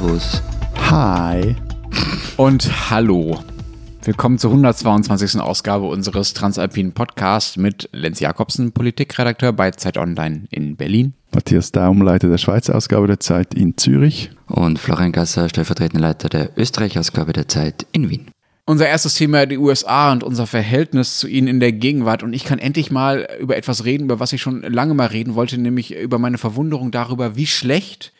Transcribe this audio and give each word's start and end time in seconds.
Servus. 0.00 0.42
Hi. 0.90 1.54
Und 2.38 2.90
hallo. 2.90 3.38
Willkommen 4.02 4.38
zur 4.38 4.50
122. 4.50 5.38
Ausgabe 5.40 5.86
unseres 5.86 6.32
Transalpinen 6.32 6.92
Podcasts 6.92 7.58
mit 7.58 7.90
Lenz 7.92 8.18
Jakobsen, 8.18 8.72
Politikredakteur 8.72 9.52
bei 9.52 9.72
Zeit 9.72 9.98
Online 9.98 10.46
in 10.50 10.76
Berlin. 10.76 11.12
Matthias 11.34 11.72
Daum, 11.72 12.00
Leiter 12.00 12.30
der 12.30 12.38
Schweizer 12.38 12.76
Ausgabe 12.76 13.08
der 13.08 13.20
Zeit 13.20 13.52
in 13.52 13.76
Zürich. 13.76 14.30
Und 14.46 14.78
Florian 14.78 15.12
Gasser, 15.12 15.50
stellvertretender 15.50 16.08
Leiter 16.08 16.30
der 16.30 16.56
Österreich-Ausgabe 16.56 17.34
der 17.34 17.48
Zeit 17.48 17.86
in 17.92 18.08
Wien. 18.08 18.30
Unser 18.64 18.88
erstes 18.88 19.16
Thema 19.16 19.44
die 19.44 19.58
USA 19.58 20.12
und 20.12 20.24
unser 20.24 20.46
Verhältnis 20.46 21.18
zu 21.18 21.28
ihnen 21.28 21.46
in 21.46 21.60
der 21.60 21.72
Gegenwart. 21.72 22.22
Und 22.22 22.32
ich 22.32 22.44
kann 22.44 22.58
endlich 22.58 22.90
mal 22.90 23.28
über 23.38 23.54
etwas 23.54 23.84
reden, 23.84 24.04
über 24.04 24.18
was 24.18 24.32
ich 24.32 24.40
schon 24.40 24.62
lange 24.62 24.94
mal 24.94 25.08
reden 25.08 25.34
wollte, 25.34 25.58
nämlich 25.58 25.94
über 25.94 26.18
meine 26.18 26.38
Verwunderung 26.38 26.90
darüber, 26.90 27.36
wie 27.36 27.46
schlecht 27.46 28.14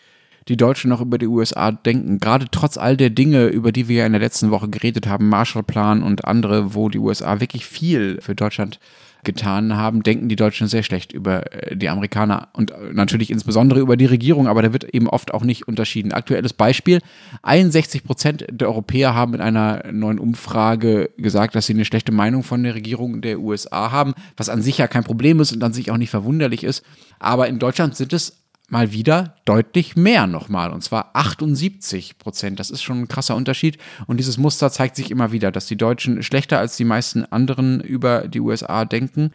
die 0.50 0.56
Deutschen 0.56 0.90
noch 0.90 1.00
über 1.00 1.16
die 1.16 1.28
USA 1.28 1.70
denken. 1.70 2.18
Gerade 2.18 2.46
trotz 2.50 2.76
all 2.76 2.96
der 2.96 3.10
Dinge, 3.10 3.46
über 3.46 3.70
die 3.70 3.86
wir 3.86 3.98
ja 3.98 4.06
in 4.06 4.12
der 4.12 4.20
letzten 4.20 4.50
Woche 4.50 4.68
geredet 4.68 5.06
haben, 5.06 5.28
Marshallplan 5.28 6.02
und 6.02 6.24
andere, 6.24 6.74
wo 6.74 6.88
die 6.88 6.98
USA 6.98 7.40
wirklich 7.40 7.64
viel 7.64 8.20
für 8.20 8.34
Deutschland 8.34 8.80
getan 9.22 9.76
haben, 9.76 10.02
denken 10.02 10.28
die 10.28 10.36
Deutschen 10.36 10.66
sehr 10.66 10.82
schlecht 10.82 11.12
über 11.12 11.52
äh, 11.52 11.76
die 11.76 11.88
Amerikaner 11.88 12.48
und 12.52 12.70
äh, 12.70 12.74
natürlich 12.92 13.30
insbesondere 13.30 13.78
über 13.78 13.96
die 13.96 14.06
Regierung, 14.06 14.48
aber 14.48 14.62
da 14.62 14.72
wird 14.72 14.84
eben 14.84 15.08
oft 15.08 15.32
auch 15.32 15.44
nicht 15.44 15.68
unterschieden. 15.68 16.12
Aktuelles 16.12 16.52
Beispiel, 16.52 17.00
61 17.42 18.02
Prozent 18.02 18.46
der 18.50 18.68
Europäer 18.68 19.14
haben 19.14 19.34
in 19.34 19.40
einer 19.40 19.84
neuen 19.92 20.18
Umfrage 20.18 21.10
gesagt, 21.16 21.54
dass 21.54 21.66
sie 21.66 21.74
eine 21.74 21.84
schlechte 21.84 22.12
Meinung 22.12 22.42
von 22.42 22.62
der 22.62 22.74
Regierung 22.74 23.20
der 23.20 23.40
USA 23.40 23.92
haben, 23.92 24.14
was 24.36 24.48
an 24.48 24.62
sich 24.62 24.78
ja 24.78 24.88
kein 24.88 25.04
Problem 25.04 25.38
ist 25.38 25.52
und 25.52 25.62
an 25.62 25.74
sich 25.74 25.90
auch 25.90 25.98
nicht 25.98 26.10
verwunderlich 26.10 26.64
ist. 26.64 26.82
Aber 27.18 27.46
in 27.46 27.58
Deutschland 27.58 27.96
sind 27.96 28.12
es 28.14 28.40
mal 28.70 28.92
wieder 28.92 29.34
deutlich 29.44 29.96
mehr 29.96 30.26
nochmal, 30.26 30.72
und 30.72 30.82
zwar 30.82 31.10
78 31.14 32.18
Prozent. 32.18 32.60
Das 32.60 32.70
ist 32.70 32.82
schon 32.82 33.02
ein 33.02 33.08
krasser 33.08 33.36
Unterschied. 33.36 33.78
Und 34.06 34.18
dieses 34.18 34.38
Muster 34.38 34.70
zeigt 34.70 34.96
sich 34.96 35.10
immer 35.10 35.32
wieder, 35.32 35.50
dass 35.50 35.66
die 35.66 35.76
Deutschen 35.76 36.22
schlechter 36.22 36.58
als 36.58 36.76
die 36.76 36.84
meisten 36.84 37.24
anderen 37.24 37.80
über 37.80 38.28
die 38.28 38.40
USA 38.40 38.84
denken, 38.84 39.32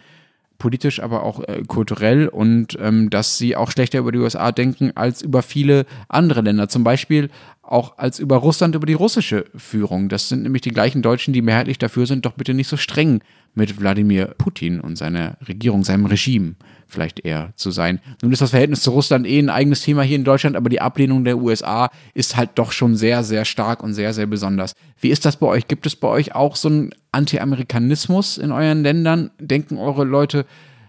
politisch, 0.58 1.02
aber 1.02 1.24
auch 1.24 1.42
äh, 1.42 1.64
kulturell, 1.68 2.28
und 2.28 2.78
ähm, 2.80 3.10
dass 3.10 3.38
sie 3.38 3.56
auch 3.56 3.72
schlechter 3.72 4.00
über 4.00 4.12
die 4.12 4.20
USA 4.20 4.52
denken 4.52 4.92
als 4.96 5.22
über 5.22 5.42
viele 5.42 5.86
andere 6.08 6.42
Länder. 6.42 6.70
Zum 6.70 6.84
Beispiel 6.84 7.30
auch 7.68 7.98
als 7.98 8.20
über 8.20 8.38
Russland, 8.38 8.76
über 8.76 8.86
die 8.86 8.94
russische 8.94 9.46
Führung. 9.56 10.10
Das 10.10 10.30
sind 10.30 10.44
nämlich 10.44 10.62
die 10.62 10.72
gleichen 10.72 11.02
Deutschen, 11.02 11.34
die 11.34 11.42
mehrheitlich 11.42 11.78
dafür 11.78 12.06
sind, 12.06 12.26
doch 12.26 12.34
bitte 12.34 12.54
nicht 12.54 12.68
so 12.68 12.78
streng 12.78 13.22
mit 13.56 13.80
Wladimir 13.80 14.36
Putin 14.38 14.80
und 14.80 14.98
seiner 14.98 15.38
Regierung, 15.48 15.84
seinem 15.84 16.06
Regime 16.06 16.56
vielleicht 16.88 17.26
eher 17.26 17.54
zu 17.56 17.72
sein. 17.72 18.00
Nun 18.22 18.32
ist 18.32 18.42
das 18.42 18.52
Verhältnis 18.52 18.82
zu 18.82 18.92
Russland 18.92 19.26
eh 19.26 19.40
ein 19.40 19.50
eigenes 19.50 19.82
Thema 19.82 20.04
hier 20.04 20.18
in 20.18 20.24
Deutschland, 20.24 20.56
aber 20.56 20.70
die 20.70 20.82
Ablehnung 20.82 21.24
der 21.24 21.38
USA 21.38 21.90
ist 22.14 22.38
halt 22.38 22.52
doch 22.56 22.72
schon 22.72 22.96
sehr, 22.96 23.24
sehr 23.24 23.46
stark 23.46 23.82
und 23.82 23.94
sehr, 23.94 24.14
sehr 24.14 24.28
besonders. 24.28 24.74
Wie 25.00 25.10
ist 25.10 25.26
das 25.26 25.38
bei 25.38 25.48
euch? 25.48 25.68
Gibt 25.68 25.86
es 25.86 25.96
bei 25.96 26.08
euch 26.08 26.36
auch 26.36 26.56
so 26.56 26.68
einen 26.68 26.92
Anti-Amerikanismus 27.12 28.38
in 28.38 28.52
euren 28.52 28.84
Ländern? 28.84 29.32
Denken 29.40 29.78
eure 29.78 30.04
Leute, 30.04 30.46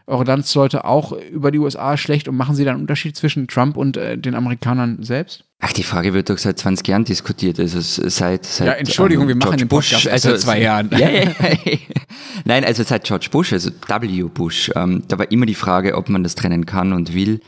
eure 0.07 0.25
Landsleute 0.25 0.85
auch 0.85 1.13
über 1.13 1.51
die 1.51 1.59
USA 1.59 1.97
schlecht 1.97 2.29
und 2.29 2.37
machen 2.37 2.55
sie 2.55 2.65
dann 2.65 2.75
einen 2.75 2.83
Unterschied 2.83 3.17
zwischen 3.17 3.49
Trump 3.49 3.77
und 3.77 3.97
äh, 3.97 4.17
den 4.17 4.35
Amerikanern 4.35 5.03
selbst? 5.03 5.45
Ach, 5.59 5.73
die 5.73 5.83
Frage 5.83 6.15
wird 6.15 6.31
doch 6.31 6.39
seit 6.39 6.59
20 6.59 6.87
Jahren 6.87 7.05
diskutiert. 7.05 7.59
Also 7.59 7.81
seit, 7.81 8.45
seit 8.45 8.67
ja, 8.67 8.73
Entschuldigung, 8.75 9.25
um, 9.25 9.29
wir 9.29 9.37
machen 9.37 9.57
den 9.57 9.69
Podcast 9.69 10.05
Bush, 10.05 10.13
also, 10.13 10.31
seit 10.31 10.41
zwei 10.41 10.61
Jahren. 10.61 10.91
Ja, 10.93 11.09
ja, 11.11 11.33
Nein, 12.45 12.65
also 12.65 12.83
seit 12.83 13.05
George 13.05 13.29
Bush, 13.31 13.53
also 13.53 13.71
W. 13.71 14.23
Bush, 14.25 14.71
ähm, 14.77 15.03
da 15.09 15.19
war 15.19 15.31
immer 15.33 15.47
die 15.47 15.55
Frage, 15.55 15.97
ob 15.97 16.09
man 16.09 16.23
das 16.23 16.35
trennen 16.35 16.67
kann 16.67 16.93
und 16.93 17.15
will. 17.15 17.41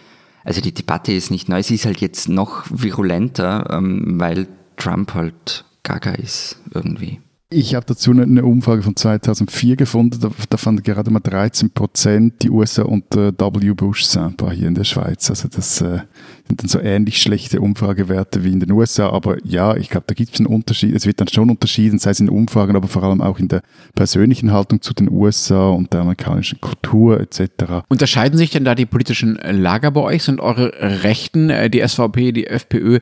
Also 0.43 0.61
die 0.61 0.73
Debatte 0.73 1.13
ist 1.13 1.31
nicht 1.31 1.49
neu, 1.49 1.63
sie 1.63 1.75
ist 1.75 1.85
halt 1.85 2.01
jetzt 2.01 2.29
noch 2.29 2.65
virulenter, 2.71 3.69
ähm, 3.71 4.19
weil 4.19 4.49
Trump 4.77 5.15
halt 5.15 5.65
gaga 5.83 6.13
ist 6.13 6.57
irgendwie. 6.73 7.21
Ich 7.51 7.75
habe 7.75 7.87
dazu 7.87 8.11
eine 8.11 8.45
Umfrage 8.45 8.83
von 8.83 8.95
2004 8.95 9.77
gefunden, 9.77 10.21
da, 10.21 10.31
da 10.51 10.57
fanden 10.59 10.83
gerade 10.83 11.11
mal 11.11 11.21
13 11.21 11.71
Prozent 11.71 12.43
die 12.43 12.51
USA 12.51 12.83
unter 12.83 13.33
W. 13.33 13.73
Bush 13.73 14.05
Sample 14.05 14.51
hier 14.51 14.69
in 14.69 14.75
der 14.75 14.85
Schweiz. 14.85 15.31
Also 15.31 15.49
das 15.49 15.81
äh, 15.81 16.01
sind 16.47 16.61
dann 16.61 16.69
so 16.69 16.79
ähnlich 16.79 17.23
schlechte 17.23 17.63
Umfragewerte 17.63 18.45
wie 18.45 18.53
in 18.53 18.61
den 18.61 18.71
USA. 18.73 19.09
Aber 19.09 19.39
ja, 19.47 19.75
ich 19.79 19.89
glaube, 19.89 20.05
da 20.09 20.15
gibt 20.15 20.35
es 20.35 20.41
einen 20.41 20.47
Unterschied. 20.47 20.95
Es 20.95 21.07
wird 21.07 21.23
dann 21.23 21.29
schon 21.29 21.49
unterschieden, 21.49 21.99
sei 21.99 22.11
es 22.11 22.21
in 22.21 22.29
Umfragen, 22.29 22.77
aber 22.77 22.87
vor 22.87 23.03
allem 23.03 23.23
auch 23.23 23.39
in 23.39 23.49
der 23.49 23.63
persönlichen 23.95 24.53
Haltung 24.53 24.83
zu 24.83 24.93
den 24.93 25.11
USA 25.11 25.71
und 25.71 25.95
der 25.95 26.03
amerikanischen 26.03 26.61
Kultur 26.61 27.19
etc. 27.19 27.87
Unterscheiden 27.89 28.37
sich 28.37 28.51
denn 28.51 28.67
da 28.67 28.75
die 28.75 28.85
politischen 28.85 29.37
Lager 29.37 29.91
bei 29.91 30.03
euch? 30.03 30.23
Sind 30.23 30.41
eure 30.41 30.75
Rechten, 31.03 31.49
äh, 31.49 31.71
die 31.71 31.81
SVP, 31.81 32.33
die 32.33 32.47
FPÖ, 32.47 32.99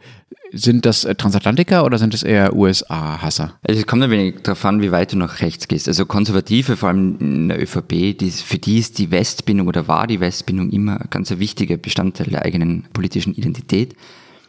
sind 0.56 0.87
das 0.87 1.05
äh, 1.05 1.15
Transatlantiker 1.15 1.84
oder 1.84 1.99
sind 1.99 2.15
es 2.15 2.22
eher 2.22 2.55
USA-Hasser? 2.55 3.55
Also 3.67 3.81
es 3.81 3.87
kommt 3.87 4.03
ein 4.03 4.11
wenig 4.11 4.43
darauf 4.43 4.65
an, 4.65 4.83
wie 4.83 4.91
weit 4.91 5.12
du 5.12 5.19
nach 5.19 5.41
rechts 5.41 5.69
gehst. 5.69 5.89
Also 5.89 6.06
Konservative, 6.06 6.77
vor 6.77 6.89
allem 6.89 7.17
in 7.21 7.49
der 7.49 7.62
ÖVP, 7.62 8.19
die, 8.19 8.31
für 8.31 8.59
die 8.59 8.78
ist 8.78 8.99
die 8.99 9.11
Westbindung 9.11 9.69
oder 9.69 9.89
war 9.89 10.06
die 10.06 10.21
Westbindung 10.21 10.71
immer 10.71 11.00
ein 11.00 11.09
ganz 11.11 11.31
wichtiger 11.31 11.77
Bestandteil 11.77 12.28
der 12.28 12.44
eigenen 12.44 12.84
politischen 12.93 13.34
Identität. 13.34 13.94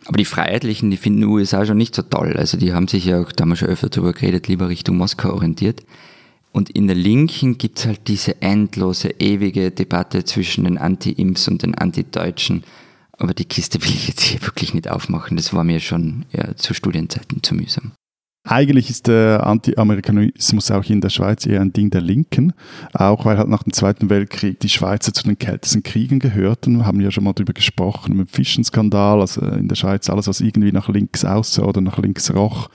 Aber 0.06 0.18
die 0.18 0.26
Freiheitlichen, 0.26 0.90
die 0.90 0.98
finden 0.98 1.22
die 1.22 1.28
USA 1.28 1.66
schon 1.66 1.78
nicht 1.78 1.94
so 1.94 2.02
toll. 2.02 2.36
Also 2.38 2.58
die 2.58 2.74
haben 2.74 2.88
sich 2.88 3.06
ja 3.06 3.22
auch 3.22 3.32
damals 3.32 3.60
schon 3.60 3.70
öfter 3.70 3.90
darüber 3.90 4.14
geredet, 4.14 4.48
lieber 4.48 4.70
Richtung 4.70 4.98
Moskau 4.98 5.34
orientiert. 5.34 5.84
Und 6.54 6.70
in 6.70 6.88
der 6.88 6.96
Linken 6.96 7.58
gibt 7.58 7.80
es 7.80 7.86
halt 7.86 8.08
diese 8.08 8.42
endlose, 8.42 9.10
ewige 9.20 9.70
Debatte 9.70 10.24
zwischen 10.24 10.64
den 10.64 10.78
Anti-Imps 10.78 11.48
und 11.50 11.62
den 11.62 11.76
Anti-Deutschen. 11.76 12.64
Aber 13.18 13.34
die 13.34 13.46
Kiste 13.46 13.82
will 13.82 13.90
ich 13.90 14.08
jetzt 14.08 14.22
hier 14.22 14.42
wirklich 14.44 14.74
nicht 14.74 14.90
aufmachen. 14.90 15.38
Das 15.38 15.54
war 15.54 15.64
mir 15.64 15.80
schon 15.80 16.26
ja, 16.32 16.56
zu 16.56 16.74
Studienzeiten 16.74 17.42
zu 17.44 17.56
mühsam. 17.56 17.94
Eigentlich 18.50 18.90
ist 18.90 19.08
der 19.08 19.46
Anti-Amerikanismus 19.46 20.72
auch 20.72 20.86
in 20.86 21.02
der 21.02 21.10
Schweiz 21.10 21.46
eher 21.46 21.60
ein 21.60 21.74
Ding 21.74 21.90
der 21.90 22.00
Linken, 22.00 22.54
auch 22.94 23.26
weil 23.26 23.38
halt 23.38 23.50
nach 23.50 23.64
dem 23.64 23.74
Zweiten 23.74 24.10
Weltkrieg 24.10 24.62
die 24.62 24.70
Schweizer 24.70 25.14
zu 25.14 25.24
den 25.24 25.38
kältesten 25.38 25.84
Kriegen 25.84 26.20
gehörten. 26.20 26.78
Wir 26.78 26.86
haben 26.86 27.02
ja 27.02 27.12
schon 27.12 27.26
mal 27.26 27.34
darüber 27.34 27.52
gesprochen, 27.52 28.16
mit 28.16 28.30
dem 28.30 28.34
Fischenskandal, 28.34 29.20
also 29.20 29.42
in 29.42 29.68
der 29.68 29.76
Schweiz 29.76 30.10
alles, 30.10 30.28
was 30.28 30.40
irgendwie 30.40 30.72
nach 30.72 30.88
links 30.88 31.26
aussah 31.26 31.64
oder 31.64 31.82
nach 31.82 31.98
links 31.98 32.34
roch, 32.34 32.70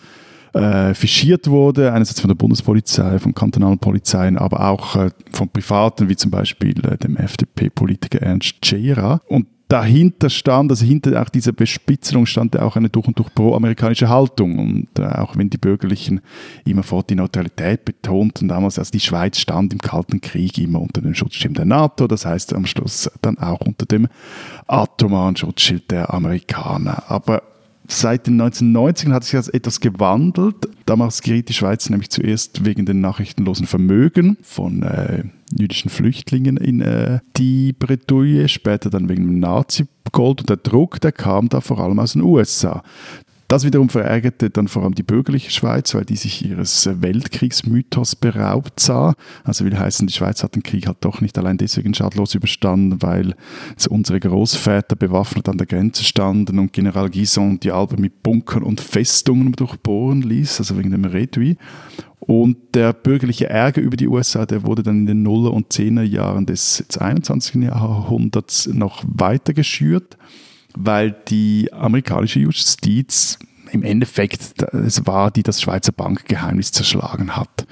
äh, 0.53 0.95
fischiert 0.95 1.49
wurde, 1.49 1.93
einerseits 1.93 2.21
von 2.21 2.29
der 2.29 2.35
Bundespolizei, 2.35 3.19
von 3.19 3.35
kantonalen 3.35 3.79
Polizeien, 3.79 4.37
aber 4.37 4.69
auch 4.69 4.97
äh, 4.97 5.11
von 5.33 5.49
Privaten, 5.49 6.09
wie 6.09 6.17
zum 6.17 6.31
Beispiel 6.31 6.75
äh, 6.85 6.97
dem 6.99 7.17
FDP-Politiker 7.17 8.21
Ernst 8.21 8.65
Scherer. 8.65 9.21
Und 9.29 9.47
dahinter 9.73 10.29
stand, 10.29 10.71
also 10.71 10.85
hinter 10.85 11.23
auch 11.23 11.31
dieser 11.31 11.53
Bespitzelung 11.53 12.27
stand 12.27 12.59
auch 12.59 12.77
eine 12.77 12.91
durch 12.91 13.09
und 13.09 13.19
durch 13.19 13.35
pro-amerikanische 13.35 14.11
Haltung. 14.11 14.59
Und 14.59 14.99
äh, 14.99 15.07
auch 15.07 15.37
wenn 15.37 15.49
die 15.49 15.57
Bürgerlichen 15.57 16.21
immerfort 16.67 17.09
die 17.09 17.15
Neutralität 17.15 17.87
betonten, 17.87 18.49
damals, 18.49 18.79
also 18.79 18.91
die 18.91 19.01
Schweiz 19.01 19.39
stand 19.39 19.73
im 19.73 19.79
Kalten 19.79 20.21
Krieg 20.21 20.59
immer 20.59 20.83
unter 20.83 21.01
dem 21.01 21.15
Schutzschirm 21.15 21.55
der 21.55 21.65
NATO, 21.65 22.07
das 22.07 22.27
heißt 22.27 22.53
am 22.53 22.67
Schluss 22.67 23.11
dann 23.23 23.39
auch 23.39 23.61
unter 23.63 23.87
dem 23.87 24.09
atomaren 24.67 25.37
Schutzschild 25.37 25.91
der 25.91 26.13
Amerikaner. 26.13 27.05
Aber 27.09 27.43
seit 27.89 28.27
den 28.27 28.41
1990ern 28.41 29.13
hat 29.13 29.25
sich 29.25 29.33
das 29.33 29.49
etwas 29.49 29.81
gewandelt. 29.81 30.69
Damals 30.87 31.23
geriet 31.23 31.49
die 31.49 31.55
Schweiz 31.55 31.89
nämlich 31.91 32.11
zuerst 32.11 32.65
wegen 32.65 32.87
den 32.87 33.01
nachrichtenlosen 33.01 33.67
Vermögen 33.67 34.37
von 34.43 34.83
äh, 34.83 35.25
jüdischen 35.59 35.91
Flüchtlingen 35.91 36.57
in 36.57 36.81
äh, 36.81 37.21
die 37.37 37.73
Bretouille, 37.73 38.49
später 38.49 38.91
dann 38.91 39.09
wegen 39.09 39.25
dem 39.25 39.41
Nazi-Gold 39.41 40.41
und 40.41 40.49
der 40.49 40.57
Druck, 40.57 41.01
der 41.01 41.13
kam 41.13 41.49
da 41.49 41.61
vor 41.61 41.79
allem 41.79 41.99
aus 41.99 42.13
den 42.13 42.23
USA. 42.23 42.83
Das 43.53 43.65
wiederum 43.65 43.91
verärgerte 43.91 44.49
dann 44.49 44.67
vor 44.67 44.83
allem 44.83 44.95
die 44.95 45.03
bürgerliche 45.03 45.51
Schweiz, 45.51 45.95
weil 45.95 46.07
die 46.07 46.17
sich 46.17 46.43
ihres 46.43 46.89
Weltkriegsmythos 47.03 48.17
beraubt 48.17 48.81
sah. 48.81 49.13
Also 49.45 49.67
will 49.67 49.79
heißen, 49.79 50.07
die 50.07 50.15
Schweiz 50.15 50.43
hat 50.43 50.55
den 50.55 50.63
Krieg 50.63 50.87
halt 50.87 50.97
doch 51.03 51.21
nicht 51.21 51.37
allein 51.37 51.59
deswegen 51.59 51.93
schadlos 51.93 52.35
überstanden, 52.35 53.03
weil 53.03 53.35
unsere 53.91 54.21
Großväter 54.21 54.97
bewaffnet 54.97 55.51
an 55.51 55.59
der 55.59 55.67
Grenze 55.67 56.03
standen 56.03 56.59
und 56.59 56.73
General 56.73 57.11
Guison 57.11 57.61
die 57.61 57.73
Alpen 57.73 58.01
mit 58.01 58.23
Bunkern 58.23 58.63
und 58.63 58.81
Festungen 58.81 59.53
durchbohren 59.53 60.23
ließ, 60.23 60.61
also 60.61 60.79
wegen 60.79 60.91
dem 60.91 61.05
Redui. 61.05 61.59
Und 62.21 62.57
der 62.73 62.95
bürgerliche 62.95 63.51
Ärger 63.51 63.83
über 63.83 63.99
die 63.99 64.09
USA, 64.09 64.47
der 64.47 64.65
wurde 64.65 64.83
dann 64.83 65.01
in 65.01 65.07
den 65.07 65.23
Nuller- 65.23 65.53
und 65.53 65.75
Zehner 65.75 66.05
Jahren 66.05 66.47
des 66.47 66.83
21. 66.99 67.57
Jahrhunderts 67.65 68.67
noch 68.69 69.05
weiter 69.07 69.53
geschürt 69.53 70.17
weil 70.75 71.15
die 71.29 71.73
amerikanische 71.73 72.41
Justiz 72.41 73.39
im 73.73 73.83
Endeffekt 73.83 74.63
es 74.73 75.07
war, 75.07 75.31
die 75.31 75.43
das 75.43 75.63
Schweizer 75.63 75.93
Bankgeheimnis 75.93 76.73
zerschlagen 76.73 77.37
hat. 77.37 77.67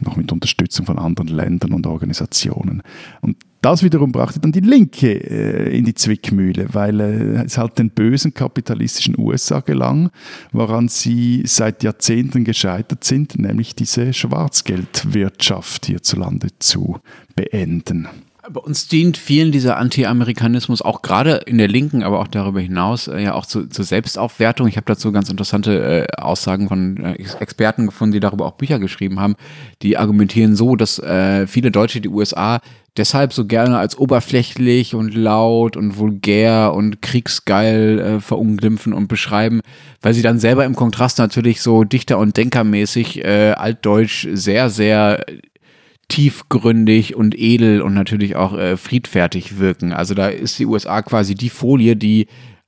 Noch 0.00 0.16
mit 0.16 0.30
Unterstützung 0.32 0.84
von 0.84 0.98
anderen 0.98 1.28
Ländern 1.28 1.72
und 1.72 1.86
Organisationen. 1.86 2.82
Und 3.22 3.36
das 3.62 3.82
wiederum 3.82 4.12
brachte 4.12 4.38
dann 4.38 4.52
die 4.52 4.60
Linke 4.60 5.12
äh, 5.12 5.76
in 5.76 5.84
die 5.84 5.94
Zwickmühle, 5.94 6.68
weil 6.72 7.00
äh, 7.00 7.44
es 7.44 7.58
halt 7.58 7.78
den 7.78 7.90
bösen 7.90 8.34
kapitalistischen 8.34 9.18
USA 9.18 9.60
gelang, 9.60 10.10
woran 10.52 10.88
sie 10.88 11.42
seit 11.46 11.82
Jahrzehnten 11.82 12.44
gescheitert 12.44 13.04
sind, 13.04 13.38
nämlich 13.38 13.74
diese 13.74 14.12
Schwarzgeldwirtschaft 14.12 15.86
hierzulande 15.86 16.48
zu 16.58 16.98
beenden. 17.34 18.08
Bei 18.48 18.60
uns 18.60 18.86
dient 18.86 19.16
vielen 19.16 19.50
dieser 19.50 19.76
Anti-Amerikanismus 19.76 20.80
auch 20.80 21.02
gerade 21.02 21.40
in 21.46 21.58
der 21.58 21.66
Linken, 21.66 22.04
aber 22.04 22.20
auch 22.20 22.28
darüber 22.28 22.60
hinaus 22.60 23.08
äh, 23.08 23.20
ja 23.20 23.34
auch 23.34 23.44
zu, 23.44 23.66
zur 23.66 23.84
Selbstaufwertung. 23.84 24.68
Ich 24.68 24.76
habe 24.76 24.86
dazu 24.86 25.10
ganz 25.10 25.28
interessante 25.28 26.06
äh, 26.08 26.20
Aussagen 26.20 26.68
von 26.68 26.96
äh, 26.98 27.14
Experten 27.40 27.86
gefunden, 27.86 28.12
die 28.12 28.20
darüber 28.20 28.46
auch 28.46 28.52
Bücher 28.52 28.78
geschrieben 28.78 29.18
haben. 29.18 29.34
Die 29.82 29.98
argumentieren 29.98 30.54
so, 30.54 30.76
dass 30.76 31.00
äh, 31.00 31.48
viele 31.48 31.72
Deutsche 31.72 32.00
die 32.00 32.08
USA 32.08 32.60
deshalb 32.96 33.32
so 33.32 33.46
gerne 33.46 33.78
als 33.78 33.98
oberflächlich 33.98 34.94
und 34.94 35.14
laut 35.14 35.76
und 35.76 35.98
vulgär 35.98 36.72
und 36.72 37.02
kriegsgeil 37.02 37.98
äh, 37.98 38.20
verunglimpfen 38.20 38.92
und 38.92 39.08
beschreiben, 39.08 39.60
weil 40.02 40.14
sie 40.14 40.22
dann 40.22 40.38
selber 40.38 40.64
im 40.64 40.76
Kontrast 40.76 41.18
natürlich 41.18 41.62
so 41.62 41.82
dichter- 41.82 42.18
und 42.18 42.36
denkermäßig 42.36 43.24
äh, 43.24 43.52
altdeutsch 43.52 44.28
sehr, 44.32 44.70
sehr 44.70 45.24
tiefgründig 46.08 47.16
und 47.16 47.38
edel 47.38 47.82
und 47.82 47.94
natürlich 47.94 48.36
auch 48.36 48.56
äh, 48.56 48.76
friedfertig 48.76 49.58
wirken. 49.58 49.92
Also 49.92 50.14
da 50.14 50.28
ist 50.28 50.58
die 50.58 50.66
USA 50.66 51.02
quasi 51.02 51.34
die 51.34 51.50
Folie, 51.50 51.96
die 51.96 52.26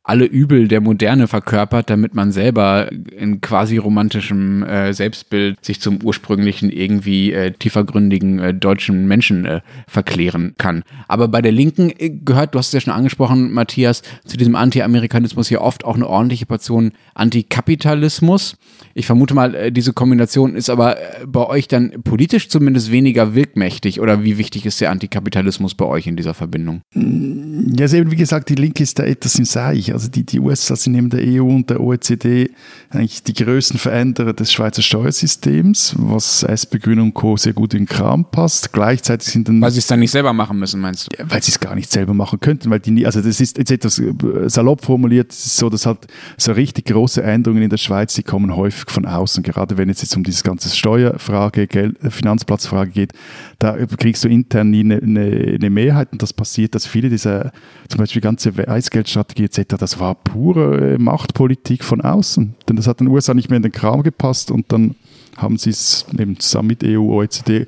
alle 0.08 0.24
Übel 0.24 0.68
der 0.68 0.80
Moderne 0.80 1.28
verkörpert, 1.28 1.90
damit 1.90 2.14
man 2.14 2.32
selber 2.32 2.90
in 2.90 3.42
quasi 3.42 3.76
romantischem 3.76 4.62
äh, 4.62 4.94
Selbstbild 4.94 5.62
sich 5.62 5.82
zum 5.82 6.02
ursprünglichen 6.02 6.70
irgendwie 6.70 7.32
äh, 7.32 7.52
tiefergründigen 7.52 8.38
äh, 8.38 8.54
deutschen 8.54 9.06
Menschen 9.06 9.44
äh, 9.44 9.60
verklären 9.86 10.54
kann. 10.56 10.82
Aber 11.08 11.28
bei 11.28 11.42
der 11.42 11.52
Linken 11.52 11.92
äh, 11.98 12.08
gehört, 12.08 12.54
du 12.54 12.58
hast 12.58 12.68
es 12.68 12.72
ja 12.72 12.80
schon 12.80 12.94
angesprochen, 12.94 13.52
Matthias, 13.52 14.00
zu 14.24 14.38
diesem 14.38 14.56
Anti-Amerikanismus 14.56 15.48
hier 15.48 15.60
oft 15.60 15.84
auch 15.84 15.96
eine 15.96 16.08
ordentliche 16.08 16.46
Portion 16.46 16.92
Antikapitalismus. 17.14 18.56
Ich 18.94 19.04
vermute 19.04 19.34
mal, 19.34 19.54
äh, 19.54 19.70
diese 19.70 19.92
Kombination 19.92 20.56
ist 20.56 20.70
aber 20.70 20.96
bei 21.26 21.46
euch 21.46 21.68
dann 21.68 22.02
politisch 22.02 22.48
zumindest 22.48 22.90
weniger 22.90 23.34
wirkmächtig. 23.34 24.00
Oder 24.00 24.24
wie 24.24 24.38
wichtig 24.38 24.64
ist 24.64 24.80
der 24.80 24.90
Antikapitalismus 24.90 25.74
bei 25.74 25.84
euch 25.84 26.06
in 26.06 26.16
dieser 26.16 26.32
Verbindung? 26.32 26.80
Ja, 26.94 27.92
eben, 27.92 28.10
wie 28.10 28.16
gesagt, 28.16 28.48
die 28.48 28.54
Linke 28.54 28.82
ist 28.82 28.98
da 28.98 29.04
etwas 29.04 29.38
im 29.38 29.44
Seich. 29.44 29.97
Also 29.98 30.10
die, 30.10 30.22
die 30.22 30.38
USA 30.38 30.76
sind 30.76 30.92
neben 30.92 31.10
der 31.10 31.20
EU 31.24 31.42
und 31.42 31.68
der 31.68 31.80
OECD 31.80 32.50
eigentlich 32.90 33.24
die 33.24 33.34
größten 33.34 33.80
Veränderer 33.80 34.32
des 34.32 34.52
Schweizer 34.52 34.80
Steuersystems, 34.80 35.96
was 35.98 36.44
SP-Grüne 36.44 37.02
und 37.02 37.14
Co. 37.14 37.36
sehr 37.36 37.52
gut 37.52 37.74
in 37.74 37.80
den 37.80 37.88
Kram 37.88 38.24
passt. 38.24 38.72
Gleichzeitig 38.72 39.26
sind 39.26 39.48
dann... 39.48 39.60
Weil 39.60 39.72
sie 39.72 39.80
es 39.80 39.88
dann 39.88 39.98
nicht 39.98 40.12
selber 40.12 40.32
machen 40.32 40.56
müssen, 40.56 40.80
meinst 40.80 41.08
du? 41.08 41.18
Ja, 41.18 41.28
weil 41.28 41.42
sie 41.42 41.50
es 41.50 41.58
gar 41.58 41.74
nicht 41.74 41.90
selber 41.90 42.14
machen 42.14 42.38
könnten, 42.38 42.70
weil 42.70 42.78
die, 42.78 43.04
also 43.06 43.20
das 43.20 43.40
ist 43.40 43.58
jetzt 43.58 43.72
etwas 43.72 43.98
äh, 43.98 44.12
salopp 44.46 44.84
formuliert, 44.84 45.32
so, 45.32 45.68
dass 45.68 45.84
halt 45.84 46.06
so 46.36 46.52
richtig 46.52 46.84
große 46.84 47.20
Änderungen 47.20 47.62
in 47.62 47.70
der 47.70 47.76
Schweiz, 47.76 48.14
die 48.14 48.22
kommen 48.22 48.54
häufig 48.54 48.88
von 48.88 49.04
außen, 49.04 49.42
gerade 49.42 49.76
wenn 49.78 49.90
es 49.90 50.00
jetzt 50.00 50.16
um 50.16 50.22
diese 50.22 50.44
ganze 50.44 50.68
Steuerfrage, 50.68 51.66
Geld, 51.66 51.96
Finanzplatzfrage 52.08 52.92
geht, 52.92 53.14
da 53.58 53.76
kriegst 53.96 54.22
du 54.22 54.28
intern 54.28 54.70
nie 54.70 54.80
eine, 54.80 55.02
eine, 55.02 55.56
eine 55.56 55.70
Mehrheit 55.70 56.12
und 56.12 56.22
das 56.22 56.32
passiert, 56.32 56.76
dass 56.76 56.86
viele 56.86 57.10
dieser, 57.10 57.50
zum 57.88 57.98
Beispiel 57.98 58.20
die 58.20 58.24
ganze 58.24 58.56
Weißgeldstrategie 58.56 59.44
etc., 59.44 59.77
das 59.78 59.98
war 59.98 60.14
pure 60.14 60.94
äh, 60.94 60.98
Machtpolitik 60.98 61.84
von 61.84 62.00
außen. 62.00 62.54
Denn 62.68 62.76
das 62.76 62.86
hat 62.86 63.00
den 63.00 63.08
USA 63.08 63.34
nicht 63.34 63.50
mehr 63.50 63.56
in 63.56 63.62
den 63.62 63.72
Kram 63.72 64.02
gepasst 64.02 64.50
und 64.50 64.72
dann 64.72 64.94
haben 65.36 65.56
sie 65.56 65.70
es 65.70 66.04
eben 66.18 66.38
zusammen 66.38 66.68
mit 66.68 66.84
EU, 66.84 67.12
OECD 67.12 67.66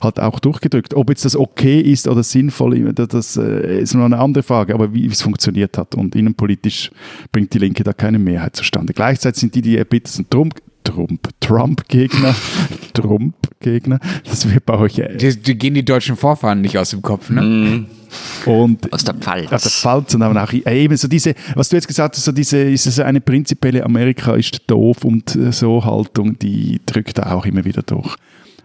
halt 0.00 0.18
auch 0.20 0.40
durchgedrückt. 0.40 0.94
Ob 0.94 1.08
jetzt 1.10 1.24
das 1.24 1.36
okay 1.36 1.80
ist 1.80 2.08
oder 2.08 2.22
sinnvoll, 2.22 2.92
das 2.92 3.36
äh, 3.36 3.80
ist 3.80 3.94
noch 3.94 4.04
eine 4.04 4.18
andere 4.18 4.42
Frage, 4.42 4.74
aber 4.74 4.92
wie 4.92 5.06
es 5.06 5.22
funktioniert 5.22 5.78
hat. 5.78 5.94
Und 5.94 6.16
innenpolitisch 6.16 6.90
bringt 7.30 7.54
die 7.54 7.58
Linke 7.58 7.84
da 7.84 7.92
keine 7.92 8.18
Mehrheit 8.18 8.56
zustande. 8.56 8.92
Gleichzeitig 8.92 9.40
sind 9.40 9.54
die, 9.54 9.62
die 9.62 9.76
erbittersten 9.76 10.28
Trump, 10.28 10.56
Trump, 10.84 11.28
Trump-Gegner, 11.40 12.34
Trump-Gegner, 12.92 14.00
das 14.24 14.52
wird 14.52 14.66
bei 14.66 14.78
euch... 14.78 14.98
Äh, 14.98 15.16
die, 15.16 15.40
die, 15.40 15.56
gehen 15.56 15.74
die 15.74 15.84
deutschen 15.84 16.16
Vorfahren 16.16 16.60
nicht 16.60 16.76
aus 16.76 16.90
dem 16.90 17.02
Kopf, 17.02 17.30
ne? 17.30 17.42
Mm. 17.42 17.86
Und 18.46 18.92
aus 18.92 19.04
der 19.04 19.14
Pfalz. 19.14 19.52
Aus 19.52 19.62
der 19.62 19.70
Pfalz 19.70 20.14
und 20.14 20.22
auch 20.22 20.52
eben 20.52 20.96
so 20.96 21.08
diese, 21.08 21.34
was 21.54 21.68
du 21.68 21.76
jetzt 21.76 21.88
gesagt 21.88 22.16
hast, 22.16 22.24
so 22.24 22.32
diese, 22.32 22.58
ist 22.58 22.86
es 22.86 22.98
eine 22.98 23.20
prinzipielle 23.20 23.84
Amerika 23.84 24.34
ist 24.34 24.62
doof 24.66 25.04
und 25.04 25.34
äh, 25.36 25.52
so 25.52 25.84
Haltung, 25.84 26.38
die 26.38 26.80
drückt 26.86 27.18
da 27.18 27.32
auch 27.32 27.46
immer 27.46 27.64
wieder 27.64 27.82
durch. 27.82 28.16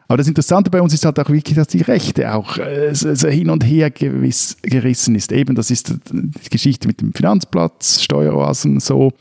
Aber 0.08 0.18
das 0.18 0.28
Interessante 0.28 0.70
bei 0.70 0.82
uns 0.82 0.94
ist 0.94 1.06
halt 1.06 1.20
auch 1.20 1.30
wirklich, 1.30 1.56
dass 1.56 1.68
die 1.68 1.82
Rechte 1.82 2.34
auch 2.34 2.58
äh, 2.58 2.94
so 2.94 3.28
hin 3.28 3.50
und 3.50 3.66
her 3.66 3.92
gewiss, 3.92 4.58
gerissen 4.62 5.16
ist. 5.16 5.32
Eben, 5.32 5.56
das 5.56 5.70
ist 5.70 5.94
die 6.12 6.50
Geschichte 6.50 6.88
mit 6.88 7.02
dem 7.02 7.14
Finanzplatz, 7.14 8.02
Steueroasen 8.02 8.80
so. 8.80 9.12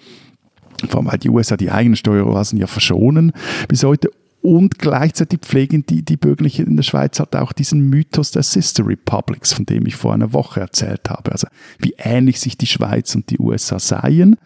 Vor 0.88 1.00
allem, 1.00 1.10
weil 1.10 1.18
die 1.18 1.30
USA 1.30 1.56
die 1.56 1.70
eigenen 1.70 1.96
Steueroasen 1.96 2.58
ja 2.58 2.66
verschonen 2.66 3.32
bis 3.66 3.82
heute. 3.82 4.10
Und 4.46 4.78
gleichzeitig 4.78 5.40
pflegen 5.40 5.84
die, 5.86 6.04
die 6.04 6.16
Bürgerlichen 6.16 6.68
in 6.68 6.76
der 6.76 6.84
Schweiz 6.84 7.18
halt 7.18 7.34
auch 7.34 7.52
diesen 7.52 7.90
Mythos 7.90 8.30
der 8.30 8.44
Sister 8.44 8.86
Republics, 8.86 9.52
von 9.52 9.66
dem 9.66 9.86
ich 9.86 9.96
vor 9.96 10.14
einer 10.14 10.32
Woche 10.32 10.60
erzählt 10.60 11.10
habe. 11.10 11.32
Also 11.32 11.48
wie 11.80 11.96
ähnlich 11.98 12.38
sich 12.38 12.56
die 12.56 12.68
Schweiz 12.68 13.12
und 13.16 13.28
die 13.30 13.40
USA 13.40 13.80
seien 13.80 14.36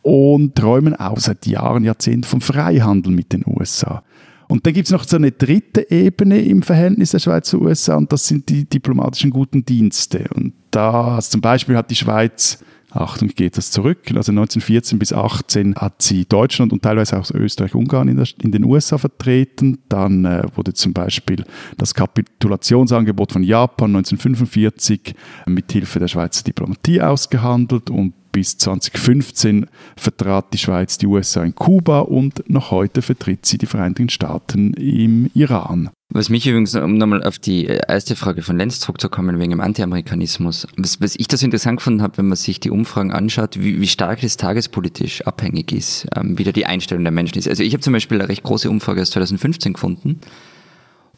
und 0.00 0.54
träumen 0.54 0.96
auch 0.96 1.18
seit 1.18 1.44
Jahren, 1.46 1.84
Jahrzehnten 1.84 2.24
vom 2.24 2.40
Freihandel 2.40 3.12
mit 3.12 3.34
den 3.34 3.44
USA. 3.46 4.02
Und 4.48 4.64
dann 4.64 4.72
gibt 4.72 4.86
es 4.86 4.92
noch 4.92 5.04
so 5.04 5.16
eine 5.18 5.32
dritte 5.32 5.90
Ebene 5.90 6.40
im 6.40 6.62
Verhältnis 6.62 7.10
der 7.10 7.18
Schweiz 7.18 7.50
zu 7.50 7.60
USA 7.60 7.96
und 7.96 8.10
das 8.12 8.26
sind 8.26 8.48
die 8.48 8.64
diplomatischen 8.64 9.30
guten 9.30 9.62
Dienste. 9.66 10.24
Und 10.34 10.54
da 10.70 11.18
zum 11.20 11.42
Beispiel 11.42 11.76
hat 11.76 11.90
die 11.90 11.96
Schweiz 11.96 12.64
Achtung, 12.94 13.28
geht 13.28 13.56
das 13.56 13.70
zurück. 13.70 13.98
Also 14.14 14.30
1914 14.30 14.98
bis 14.98 15.12
18 15.12 15.74
hat 15.76 16.00
sie 16.00 16.24
Deutschland 16.24 16.72
und 16.72 16.82
teilweise 16.82 17.18
auch 17.18 17.28
Österreich-Ungarn 17.30 18.08
in, 18.08 18.24
in, 18.40 18.52
den 18.52 18.64
USA 18.64 18.98
vertreten. 18.98 19.78
Dann 19.88 20.24
äh, 20.24 20.44
wurde 20.54 20.74
zum 20.74 20.92
Beispiel 20.92 21.44
das 21.76 21.94
Kapitulationsangebot 21.94 23.32
von 23.32 23.42
Japan 23.42 23.90
1945 23.96 25.14
mit 25.46 25.72
Hilfe 25.72 25.98
der 25.98 26.08
Schweizer 26.08 26.44
Diplomatie 26.44 27.00
ausgehandelt 27.00 27.90
und 27.90 28.14
bis 28.34 28.58
2015 28.58 29.66
vertrat 29.96 30.52
die 30.52 30.58
Schweiz 30.58 30.98
die 30.98 31.06
USA 31.06 31.44
in 31.44 31.54
Kuba 31.54 32.00
und 32.00 32.50
noch 32.50 32.72
heute 32.72 33.00
vertritt 33.00 33.46
sie 33.46 33.58
die 33.58 33.66
Vereinigten 33.66 34.08
Staaten 34.08 34.74
im 34.74 35.30
Iran. 35.34 35.90
Was 36.12 36.28
mich 36.30 36.46
übrigens, 36.46 36.74
um 36.74 36.98
nochmal 36.98 37.22
auf 37.22 37.38
die 37.38 37.64
erste 37.64 38.16
Frage 38.16 38.42
von 38.42 38.58
Lenz 38.58 38.80
zurückzukommen, 38.80 39.38
wegen 39.38 39.50
dem 39.50 39.60
Anti-Amerikanismus, 39.60 40.66
was, 40.76 41.00
was 41.00 41.14
ich 41.16 41.28
das 41.28 41.44
interessant 41.44 41.78
gefunden 41.78 42.02
habe, 42.02 42.18
wenn 42.18 42.26
man 42.26 42.36
sich 42.36 42.58
die 42.58 42.70
Umfragen 42.70 43.12
anschaut, 43.12 43.58
wie, 43.60 43.80
wie 43.80 43.86
stark 43.86 44.20
das 44.20 44.36
tagespolitisch 44.36 45.22
abhängig 45.22 45.72
ist, 45.72 46.06
ähm, 46.16 46.36
wie 46.36 46.44
da 46.44 46.50
die 46.50 46.66
Einstellung 46.66 47.04
der 47.04 47.12
Menschen 47.12 47.38
ist. 47.38 47.48
Also 47.48 47.62
ich 47.62 47.72
habe 47.72 47.82
zum 47.82 47.92
Beispiel 47.92 48.20
eine 48.20 48.28
recht 48.28 48.42
große 48.42 48.68
Umfrage 48.68 49.00
aus 49.00 49.12
2015 49.12 49.74
gefunden, 49.74 50.20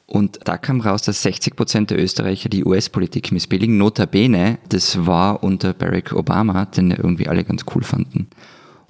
und 0.06 0.38
da 0.44 0.56
kam 0.56 0.80
raus, 0.80 1.02
dass 1.02 1.22
60 1.22 1.56
Prozent 1.56 1.90
der 1.90 2.00
Österreicher 2.00 2.48
die 2.48 2.64
US-Politik 2.64 3.32
missbilligen. 3.32 3.76
Notabene, 3.76 4.58
das 4.68 5.04
war 5.04 5.42
unter 5.42 5.74
Barack 5.74 6.12
Obama, 6.12 6.64
den 6.66 6.92
irgendwie 6.92 7.28
alle 7.28 7.42
ganz 7.42 7.64
cool 7.74 7.82
fanden. 7.82 8.28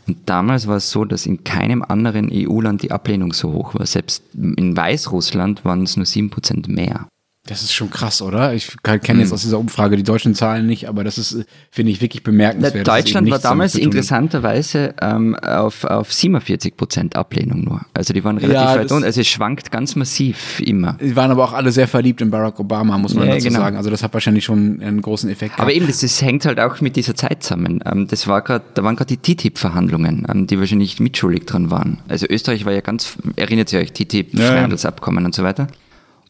Und 0.06 0.18
damals 0.26 0.66
war 0.66 0.76
es 0.76 0.90
so, 0.90 1.04
dass 1.04 1.26
in 1.26 1.42
keinem 1.42 1.82
anderen 1.82 2.30
EU-Land 2.32 2.82
die 2.82 2.92
Ablehnung 2.92 3.32
so 3.32 3.52
hoch 3.52 3.74
war. 3.74 3.86
Selbst 3.86 4.22
in 4.34 4.76
Weißrussland 4.76 5.64
waren 5.64 5.82
es 5.82 5.96
nur 5.96 6.06
7 6.06 6.30
Prozent 6.30 6.68
mehr. 6.68 7.08
Das 7.46 7.62
ist 7.62 7.72
schon 7.72 7.90
krass, 7.90 8.22
oder? 8.22 8.54
Ich 8.54 8.76
kenne 8.82 9.20
jetzt 9.20 9.30
hm. 9.30 9.34
aus 9.34 9.42
dieser 9.42 9.58
Umfrage 9.58 9.96
die 9.96 10.02
deutschen 10.02 10.34
Zahlen 10.34 10.66
nicht, 10.66 10.88
aber 10.88 11.04
das 11.04 11.16
ist, 11.16 11.44
finde 11.70 11.92
ich, 11.92 12.00
wirklich 12.00 12.22
bemerkenswert. 12.22 12.86
Deutschland 12.86 13.30
war 13.30 13.38
damals 13.38 13.76
interessanterweise 13.76 14.94
ähm, 15.00 15.36
auf, 15.36 15.84
auf 15.84 16.12
47 16.12 16.76
Prozent 16.76 17.16
Ablehnung 17.16 17.62
nur. 17.62 17.82
Also 17.94 18.12
die 18.12 18.24
waren 18.24 18.38
relativ 18.38 18.62
ja, 18.62 18.76
weit 18.76 18.90
unten. 18.90 19.04
Also 19.04 19.20
es 19.20 19.28
schwankt 19.28 19.70
ganz 19.70 19.96
massiv 19.96 20.60
immer. 20.60 20.94
Die 21.00 21.14
waren 21.14 21.30
aber 21.30 21.44
auch 21.44 21.52
alle 21.52 21.70
sehr 21.72 21.88
verliebt 21.88 22.20
in 22.20 22.30
Barack 22.30 22.58
Obama, 22.58 22.98
muss 22.98 23.14
man 23.14 23.28
ja, 23.28 23.34
dazu 23.34 23.48
genau. 23.48 23.60
sagen. 23.60 23.76
Also 23.76 23.90
das 23.90 24.02
hat 24.02 24.12
wahrscheinlich 24.12 24.44
schon 24.44 24.80
einen 24.82 25.00
großen 25.00 25.30
Effekt 25.30 25.52
gehabt. 25.52 25.62
Aber 25.62 25.72
eben, 25.72 25.86
das, 25.86 26.00
das 26.00 26.20
hängt 26.20 26.44
halt 26.46 26.58
auch 26.58 26.80
mit 26.80 26.96
dieser 26.96 27.14
Zeit 27.14 27.42
zusammen. 27.42 27.80
Ähm, 27.86 28.08
das 28.08 28.26
war 28.26 28.42
grad, 28.42 28.62
da 28.74 28.82
waren 28.82 28.96
gerade 28.96 29.16
die 29.16 29.34
TTIP-Verhandlungen, 29.34 30.26
ähm, 30.28 30.46
die 30.46 30.58
wahrscheinlich 30.58 30.98
mitschuldig 31.00 31.46
dran 31.46 31.70
waren. 31.70 31.98
Also 32.08 32.26
Österreich 32.28 32.64
war 32.64 32.72
ja 32.72 32.80
ganz, 32.80 33.16
erinnert 33.36 33.72
ihr 33.72 33.80
euch, 33.80 33.92
TTIP, 33.92 34.34
ja. 34.34 34.46
Freihandelsabkommen 34.46 35.24
und 35.24 35.34
so 35.34 35.42
weiter. 35.42 35.68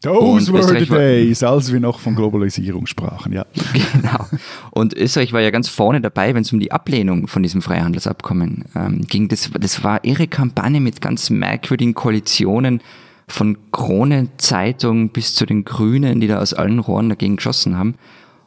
Those 0.01 0.53
were 0.53 0.63
the 0.63 0.85
days, 0.85 1.41
als 1.41 1.71
wir 1.71 1.79
noch 1.79 1.99
von 1.99 2.15
Globalisierung 2.15 2.85
sprachen, 2.85 3.33
ja. 3.33 3.45
Genau. 3.93 4.27
Und 4.71 4.93
Österreich 4.93 5.33
war 5.33 5.41
ja 5.41 5.49
ganz 5.49 5.69
vorne 5.69 6.01
dabei, 6.01 6.35
wenn 6.35 6.43
es 6.43 6.53
um 6.53 6.59
die 6.59 6.71
Ablehnung 6.71 7.27
von 7.27 7.41
diesem 7.41 7.63
Freihandelsabkommen 7.63 8.65
ähm, 8.75 9.01
ging. 9.07 9.27
Das, 9.27 9.49
das 9.59 9.83
war 9.83 10.03
ihre 10.03 10.27
Kampagne 10.27 10.79
mit 10.79 11.01
ganz 11.01 11.31
merkwürdigen 11.31 11.95
Koalitionen 11.95 12.81
von 13.27 13.57
Krone 13.71 14.29
Zeitung 14.37 15.09
bis 15.09 15.33
zu 15.33 15.45
den 15.45 15.65
Grünen, 15.65 16.21
die 16.21 16.27
da 16.27 16.39
aus 16.39 16.53
allen 16.53 16.79
Rohren 16.79 17.09
dagegen 17.09 17.37
geschossen 17.37 17.75
haben. 17.75 17.95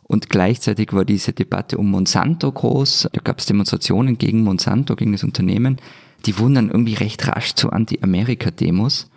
Und 0.04 0.28
gleichzeitig 0.28 0.92
war 0.92 1.04
diese 1.04 1.32
Debatte 1.32 1.78
um 1.78 1.90
Monsanto 1.90 2.50
groß. 2.50 3.08
Da 3.12 3.20
gab 3.22 3.38
es 3.38 3.46
Demonstrationen 3.46 4.18
gegen 4.18 4.42
Monsanto, 4.42 4.96
gegen 4.96 5.12
das 5.12 5.24
Unternehmen. 5.24 5.76
Die 6.26 6.38
wurden 6.38 6.54
dann 6.54 6.70
irgendwie 6.70 6.94
recht 6.94 7.26
rasch 7.26 7.54
zu 7.54 7.70
Anti-Amerika-Demos. 7.70 9.10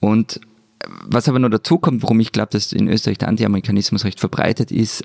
Und 0.00 0.40
was 0.86 1.28
aber 1.28 1.38
noch 1.38 1.48
dazu 1.48 1.78
kommt, 1.78 2.02
warum 2.02 2.20
ich 2.20 2.32
glaube, 2.32 2.50
dass 2.52 2.72
in 2.72 2.88
Österreich 2.88 3.18
der 3.18 3.28
Anti-Amerikanismus 3.28 4.04
recht 4.04 4.20
verbreitet 4.20 4.70
ist, 4.70 5.02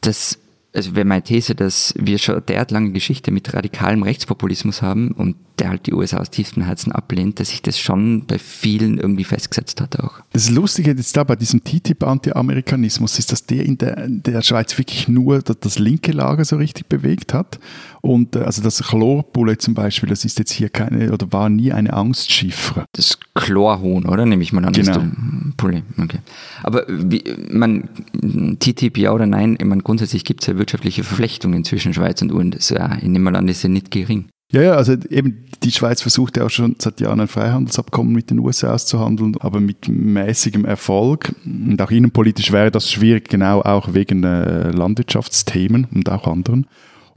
dass, 0.00 0.38
also 0.76 0.94
wäre 0.94 1.06
meine 1.06 1.22
These, 1.22 1.54
dass 1.54 1.94
wir 1.96 2.18
schon 2.18 2.36
eine 2.36 2.42
derart 2.42 2.70
lange 2.70 2.92
Geschichte 2.92 3.30
mit 3.30 3.52
radikalem 3.54 4.02
Rechtspopulismus 4.02 4.82
haben 4.82 5.12
und 5.12 5.36
der 5.58 5.70
halt 5.70 5.86
die 5.86 5.94
USA 5.94 6.18
aus 6.18 6.30
tiefstem 6.30 6.64
Herzen 6.64 6.92
ablehnt, 6.92 7.40
dass 7.40 7.48
sich 7.48 7.62
das 7.62 7.78
schon 7.78 8.26
bei 8.26 8.38
vielen 8.38 8.98
irgendwie 8.98 9.24
festgesetzt 9.24 9.80
hat 9.80 9.98
auch. 9.98 10.20
Das 10.32 10.50
Lustige 10.50 10.90
jetzt 10.90 11.16
da 11.16 11.24
bei 11.24 11.36
diesem 11.36 11.64
TTIP-Anti-Amerikanismus 11.64 13.18
ist, 13.18 13.32
dass 13.32 13.46
der 13.46 13.64
in 13.64 13.78
der, 13.78 14.06
der 14.06 14.42
Schweiz 14.42 14.76
wirklich 14.76 15.08
nur 15.08 15.40
das, 15.40 15.58
das, 15.60 15.78
linke 15.78 16.12
Lager 16.12 16.44
so 16.44 16.56
richtig 16.56 16.88
bewegt 16.88 17.32
hat. 17.32 17.58
Und 18.02 18.36
äh, 18.36 18.40
also 18.40 18.62
das 18.62 18.82
Chlorbulle 18.82 19.58
zum 19.58 19.74
Beispiel, 19.74 20.08
das 20.08 20.24
ist 20.24 20.38
jetzt 20.38 20.52
hier 20.52 20.68
keine 20.68 21.12
oder 21.12 21.32
war 21.32 21.48
nie 21.48 21.72
eine 21.72 21.92
Angstchiffre. 21.92 22.84
Das 22.92 23.18
Chlorhuhn, 23.34 24.06
oder? 24.06 24.26
Nehme 24.26 24.42
ich 24.42 24.52
mal 24.52 24.64
an. 24.64 24.72
Genau. 24.72 25.02
Pulli. 25.56 25.82
Okay. 25.98 26.18
Aber 26.62 26.84
wie, 26.88 27.24
man, 27.50 27.88
TTIP 28.60 28.98
ja 28.98 29.12
oder 29.12 29.26
nein, 29.26 29.56
ich 29.58 29.66
meine, 29.66 29.82
grundsätzlich 29.82 30.24
gibt 30.24 30.42
es 30.42 30.48
ja 30.48 30.58
wirtschaftliche 30.66 31.04
Verflechtungen 31.04 31.62
zwischen 31.62 31.94
Schweiz 31.94 32.20
und 32.22 32.32
USA. 32.32 32.96
Ich 32.96 33.04
nehme 33.04 33.30
mal 33.30 33.36
an, 33.36 33.46
ist 33.46 33.62
ja 33.62 33.68
nicht 33.68 33.92
gering. 33.92 34.26
Ja, 34.52 34.62
ja, 34.62 34.72
also 34.74 34.94
eben 35.10 35.44
die 35.62 35.70
Schweiz 35.70 36.02
versucht 36.02 36.36
ja 36.36 36.44
auch 36.44 36.50
schon 36.50 36.74
seit 36.78 37.00
Jahren 37.00 37.20
ein 37.20 37.28
Freihandelsabkommen 37.28 38.12
mit 38.12 38.30
den 38.30 38.40
USA 38.40 38.72
auszuhandeln, 38.72 39.36
aber 39.38 39.60
mit 39.60 39.88
mäßigem 39.88 40.64
Erfolg. 40.64 41.34
Und 41.44 41.80
auch 41.80 41.90
innenpolitisch 41.90 42.50
wäre 42.50 42.72
das 42.72 42.90
schwierig, 42.90 43.28
genau 43.28 43.62
auch 43.62 43.94
wegen 43.94 44.24
äh, 44.24 44.70
Landwirtschaftsthemen 44.70 45.86
und 45.92 46.08
auch 46.10 46.26
anderen. 46.26 46.66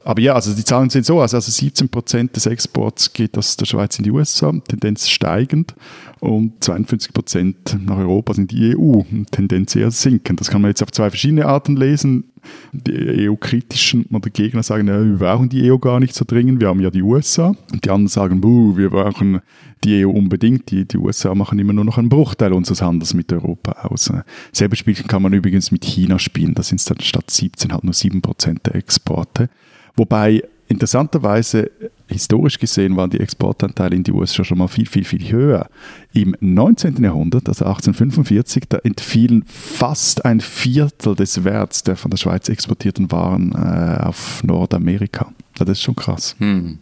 Aber 0.03 0.21
ja, 0.21 0.33
also 0.33 0.53
die 0.53 0.63
Zahlen 0.63 0.89
sind 0.89 1.05
so, 1.05 1.19
also, 1.19 1.37
also 1.37 1.51
17 1.51 1.89
Prozent 1.89 2.35
des 2.35 2.45
Exports 2.45 3.13
geht 3.13 3.37
aus 3.37 3.57
der 3.57 3.65
Schweiz 3.65 3.97
in 3.97 4.05
die 4.05 4.11
USA, 4.11 4.51
Tendenz 4.67 5.09
steigend, 5.09 5.75
und 6.19 6.63
52 6.63 7.13
Prozent 7.13 7.77
nach 7.85 7.97
Europa 7.97 8.33
sind 8.33 8.51
die 8.51 8.75
EU, 8.75 9.03
Tendenz 9.31 9.75
eher 9.75 9.91
sinkend. 9.91 10.39
Das 10.39 10.49
kann 10.49 10.61
man 10.61 10.71
jetzt 10.71 10.83
auf 10.83 10.91
zwei 10.91 11.09
verschiedene 11.09 11.45
Arten 11.45 11.75
lesen. 11.75 12.28
Die 12.71 13.29
EU-kritischen 13.29 14.05
oder 14.11 14.29
Gegner 14.29 14.63
sagen, 14.63 14.87
ja, 14.87 15.03
wir 15.03 15.17
brauchen 15.17 15.49
die 15.49 15.71
EU 15.71 15.77
gar 15.77 15.99
nicht 15.99 16.13
so 16.13 16.25
dringend, 16.25 16.59
wir 16.59 16.67
haben 16.67 16.79
ja 16.79 16.89
die 16.89 17.01
USA. 17.01 17.53
Und 17.71 17.85
die 17.85 17.89
anderen 17.89 18.07
sagen, 18.07 18.41
buh, 18.41 18.77
wir 18.77 18.89
brauchen 18.89 19.41
die 19.83 20.05
EU 20.05 20.09
unbedingt. 20.09 20.71
Die, 20.71 20.85
die 20.85 20.97
USA 20.97 21.35
machen 21.35 21.59
immer 21.59 21.73
nur 21.73 21.85
noch 21.85 21.97
einen 21.97 22.09
Bruchteil 22.09 22.53
unseres 22.53 22.81
Handels 22.81 23.13
mit 23.13 23.31
Europa 23.31 23.71
aus. 23.87 24.11
Selbe 24.51 24.75
Spiel 24.75 24.95
kann 24.95 25.21
man 25.21 25.33
übrigens 25.33 25.71
mit 25.71 25.83
China 25.85 26.19
spielen. 26.19 26.53
Da 26.53 26.63
sind 26.63 26.79
es 26.79 26.85
dann 26.85 26.99
statt 27.01 27.29
17 27.29 27.71
halt 27.71 27.83
nur 27.83 27.93
7 27.93 28.21
Prozent 28.21 28.65
der 28.65 28.75
Exporte. 28.75 29.49
Wobei 29.95 30.43
interessanterweise, 30.67 31.71
historisch 32.09 32.59
gesehen, 32.59 32.95
waren 32.97 33.09
die 33.09 33.19
Exportanteile 33.19 33.95
in 33.95 34.03
die 34.03 34.11
USA 34.11 34.43
schon 34.43 34.57
mal 34.57 34.67
viel, 34.67 34.87
viel, 34.87 35.03
viel 35.03 35.31
höher. 35.31 35.69
Im 36.13 36.35
19. 36.39 37.03
Jahrhundert, 37.03 37.47
also 37.47 37.65
1845, 37.65 38.63
da 38.67 38.77
entfielen 38.79 39.43
fast 39.45 40.25
ein 40.25 40.41
Viertel 40.41 41.15
des 41.15 41.43
Werts 41.43 41.83
der 41.83 41.95
von 41.95 42.11
der 42.11 42.17
Schweiz 42.17 42.49
exportierten 42.49 43.11
Waren 43.11 43.51
äh, 43.53 44.03
auf 44.03 44.43
Nordamerika. 44.43 45.31
Das 45.55 45.69
ist 45.69 45.81
schon 45.81 45.95
krass. 45.95 46.35
Hm. 46.39 46.79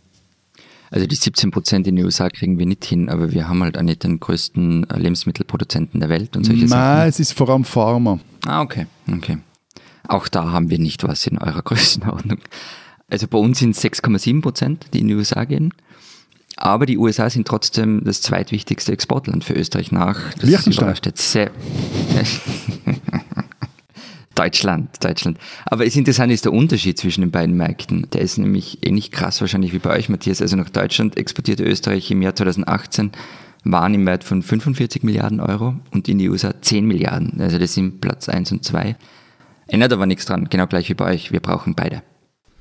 Also 0.89 1.05
die 1.05 1.15
17 1.15 1.51
Prozent 1.51 1.87
in 1.87 1.97
den 1.97 2.05
USA 2.05 2.29
kriegen 2.29 2.57
wir 2.57 2.65
nicht 2.65 2.85
hin, 2.85 3.09
aber 3.09 3.33
wir 3.33 3.49
haben 3.49 3.61
halt 3.61 3.77
auch 3.77 3.81
nicht 3.81 4.03
den 4.03 4.19
größten 4.19 4.87
Lebensmittelproduzenten 4.95 5.99
der 5.99 6.09
Welt 6.09 6.37
und 6.37 6.45
solche 6.45 6.61
Nein, 6.61 6.69
Sachen. 6.69 6.81
Nein, 6.81 7.09
es 7.09 7.19
ist 7.19 7.33
vor 7.33 7.49
allem 7.49 7.65
Pharma. 7.65 8.19
Ah, 8.45 8.61
okay, 8.61 8.87
okay. 9.11 9.39
Auch 10.07 10.29
da 10.29 10.51
haben 10.51 10.69
wir 10.69 10.79
nicht 10.79 11.03
was 11.03 11.27
in 11.27 11.37
eurer 11.37 11.61
Größenordnung. 11.63 12.39
Also 13.09 13.27
bei 13.27 13.37
uns 13.37 13.59
sind 13.59 13.71
es 13.71 13.83
6,7 13.83 14.41
Prozent, 14.41 14.87
die 14.93 14.99
in 14.99 15.07
die 15.07 15.15
USA 15.15 15.45
gehen. 15.45 15.73
Aber 16.57 16.85
die 16.85 16.97
USA 16.97 17.29
sind 17.29 17.47
trotzdem 17.47 18.03
das 18.03 18.21
zweitwichtigste 18.21 18.91
Exportland 18.91 19.43
für 19.43 19.53
Österreich 19.53 19.91
nach. 19.91 20.33
Das 20.33 20.43
Liechtenstein. 20.43 20.95
Sehr 21.13 21.51
Deutschland, 24.35 25.03
Deutschland. 25.03 25.37
Aber 25.65 25.85
das 25.85 25.95
Interessante 25.95 26.33
ist 26.33 26.45
der 26.45 26.53
Unterschied 26.53 26.97
zwischen 26.97 27.21
den 27.21 27.31
beiden 27.31 27.55
Märkten. 27.55 28.07
Der 28.11 28.21
ist 28.21 28.37
nämlich 28.37 28.79
ähnlich 28.85 29.11
krass 29.11 29.39
wahrscheinlich 29.41 29.73
wie 29.73 29.79
bei 29.79 29.95
euch, 29.95 30.09
Matthias. 30.09 30.41
Also 30.41 30.55
nach 30.55 30.69
Deutschland 30.69 31.17
exportierte 31.17 31.63
Österreich 31.63 32.09
im 32.11 32.21
Jahr 32.21 32.35
2018 32.35 33.11
waren 33.63 33.93
im 33.93 34.05
Wert 34.05 34.23
von 34.23 34.41
45 34.41 35.03
Milliarden 35.03 35.39
Euro 35.39 35.75
und 35.91 36.07
in 36.07 36.17
die 36.17 36.29
USA 36.29 36.53
10 36.59 36.85
Milliarden. 36.85 37.39
Also 37.39 37.57
das 37.59 37.73
sind 37.73 38.01
Platz 38.01 38.29
1 38.29 38.51
und 38.51 38.63
2. 38.63 38.95
Ändert 39.67 39.93
aber 39.93 40.05
nichts 40.05 40.25
dran, 40.25 40.47
genau 40.49 40.67
gleich 40.67 40.89
wie 40.89 40.93
bei 40.93 41.13
euch. 41.13 41.31
Wir 41.31 41.39
brauchen 41.39 41.75
beide. 41.75 42.01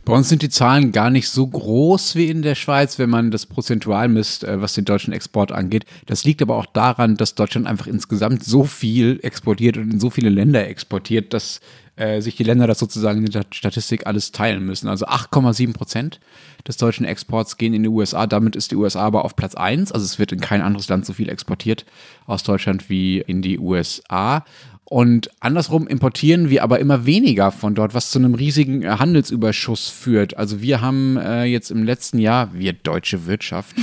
Bei 0.07 0.15
uns 0.15 0.29
sind 0.29 0.43
die 0.43 0.49
Zahlen 0.49 0.93
gar 0.93 1.11
nicht 1.11 1.29
so 1.29 1.45
groß 1.45 2.15
wie 2.15 2.31
in 2.31 2.43
der 2.43 2.55
Schweiz, 2.55 2.97
wenn 3.01 3.11
man 3.11 3.33
das 3.33 3.45
prozentual 3.45 4.07
misst, 4.07 4.45
äh, 4.45 4.61
was 4.61 4.75
den 4.75 4.85
deutschen 4.85 5.13
Export 5.13 5.51
angeht. 5.51 5.85
Das 6.07 6.23
liegt 6.23 6.41
aber 6.41 6.57
auch 6.57 6.67
daran, 6.67 7.17
dass 7.17 7.35
Deutschland 7.35 7.67
einfach 7.67 7.89
insgesamt 7.89 8.45
so 8.45 8.63
viel 8.63 9.19
exportiert 9.25 9.77
und 9.77 9.91
in 9.91 9.99
so 9.99 10.09
viele 10.09 10.29
Länder 10.29 10.65
exportiert, 10.65 11.35
dass 11.35 11.61
äh, 11.97 12.21
sich 12.21 12.37
die 12.37 12.45
Länder 12.45 12.69
das 12.69 12.79
sozusagen 12.79 13.27
in 13.27 13.33
der 13.33 13.47
Statistik 13.51 14.07
alles 14.07 14.31
teilen 14.31 14.65
müssen. 14.65 14.87
Also 14.87 15.07
8,7 15.07 15.73
Prozent 15.73 16.21
des 16.69 16.77
deutschen 16.77 17.05
Exports 17.05 17.57
gehen 17.57 17.75
in 17.75 17.83
die 17.83 17.89
USA. 17.89 18.29
Damit 18.29 18.55
ist 18.55 18.71
die 18.71 18.77
USA 18.77 19.01
aber 19.01 19.25
auf 19.25 19.35
Platz 19.35 19.57
1. 19.57 19.91
Also 19.91 20.05
es 20.05 20.21
wird 20.21 20.31
in 20.31 20.41
kein 20.41 20.63
anderes 20.63 20.89
Land 20.89 21.05
so 21.05 21.15
viel 21.15 21.29
exportiert 21.29 21.85
aus 22.27 22.45
Deutschland 22.45 22.89
wie 22.89 23.19
in 23.23 23.43
die 23.43 23.59
USA. 23.59 24.45
Und 24.89 25.31
andersrum 25.41 25.89
importieren 25.89 26.49
wir 26.49 26.63
aber 26.63 26.79
immer 26.79 27.07
weniger 27.07 27.51
von 27.51 27.75
dort, 27.75 27.93
was 27.93 28.13
zu 28.13 28.21
einem 28.21 28.35
riesigen 28.35 28.83
äh, 28.83 28.87
Handelsüberschuss 28.87 29.89
führt. 29.89 30.37
Also 30.37 30.63
wir 30.63 30.81
haben 30.81 31.17
äh, 31.17 31.43
jetzt 31.43 31.73
im 31.73 31.83
letzten 31.83 32.19
Jahr, 32.19 32.55
wir 32.55 32.73
deutsche 32.73 33.27
Wirtschaft, 33.27 33.75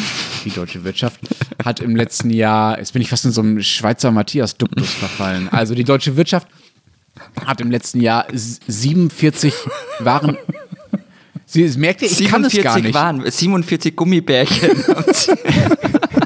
die 0.46 0.50
deutsche 0.50 0.86
Wirtschaft, 0.86 1.20
hat 1.64 1.82
im 1.82 1.98
letzten 1.98 2.30
Jahr, 2.30 2.80
jetzt 2.80 2.94
bin 2.94 3.02
ich 3.02 3.10
fast 3.10 3.26
in 3.26 3.32
so 3.32 3.42
einem 3.42 3.62
Schweizer 3.62 4.12
Matthias-Duktus 4.12 4.92
verfallen. 4.92 5.50
Also 5.50 5.76
die 5.76 5.84
deutsche 5.84 6.16
Wirtschaft 6.16 6.48
hat 7.46 7.60
im 7.60 7.70
letzten 7.70 8.00
Jahr 8.00 8.26
47 8.32 9.54
Waren. 10.00 10.38
Sie 11.46 11.68
merkt 11.78 12.02
ihr, 12.02 12.10
ich 12.10 12.26
kann 12.30 12.46
es 12.46 12.60
gar 12.62 12.80
nicht. 12.80 12.94
Waren, 12.94 13.30
47 13.30 13.94
Gummibärchen. 13.94 14.72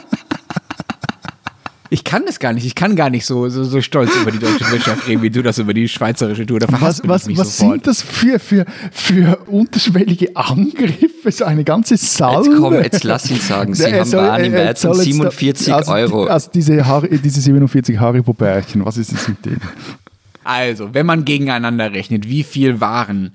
Ich 1.90 2.04
kann 2.04 2.26
das 2.26 2.40
gar 2.40 2.54
nicht. 2.54 2.66
Ich 2.66 2.76
kann 2.76 2.96
gar 2.96 3.10
nicht 3.10 3.26
so, 3.26 3.50
so, 3.50 3.64
so 3.64 3.82
stolz 3.82 4.16
über 4.16 4.32
die 4.32 4.40
deutsche 4.40 4.70
Wirtschaft 4.72 5.08
reden, 5.08 5.22
wie 5.22 5.30
du 5.30 5.42
das 5.42 5.58
über 5.60 5.74
die 5.74 5.88
schweizerische 5.88 6.46
tust. 6.46 6.64
Da 6.64 6.68
was 6.82 7.02
was, 7.08 7.38
was 7.38 7.58
sind 7.58 7.88
das 7.88 8.02
für, 8.02 8.40
für, 8.40 8.66
für 8.92 9.38
unterschwellige 9.48 10.36
Angriffe? 10.36 11.32
So 11.32 11.46
eine 11.46 11.64
ganze 11.64 11.98
Salve? 11.98 12.50
Jetzt 12.50 12.60
komm, 12.60 12.74
jetzt 12.74 13.04
lass 13.04 13.32
ihn 13.32 13.40
sagen. 13.40 13.74
Sie 13.76 13.94
haben 13.94 14.06
soll, 14.06 14.28
Waren 14.28 14.44
im 14.44 14.54
Wert 14.54 14.80
von 14.80 14.94
47 14.94 15.74
also, 15.74 15.92
Euro. 15.92 16.26
Also 16.26 16.50
diese, 16.54 16.84
diese 17.24 17.42
47 17.42 18.00
Haribo-Bärchen, 18.00 18.86
was 18.86 18.98
ist 18.98 19.14
das 19.14 19.28
mit 19.28 19.46
denen? 19.46 19.62
Also, 20.44 20.94
wenn 20.94 21.06
man 21.06 21.26
gegeneinander 21.26 21.92
rechnet, 21.92 22.30
wie 22.30 22.44
viel 22.44 22.80
Waren 22.80 23.34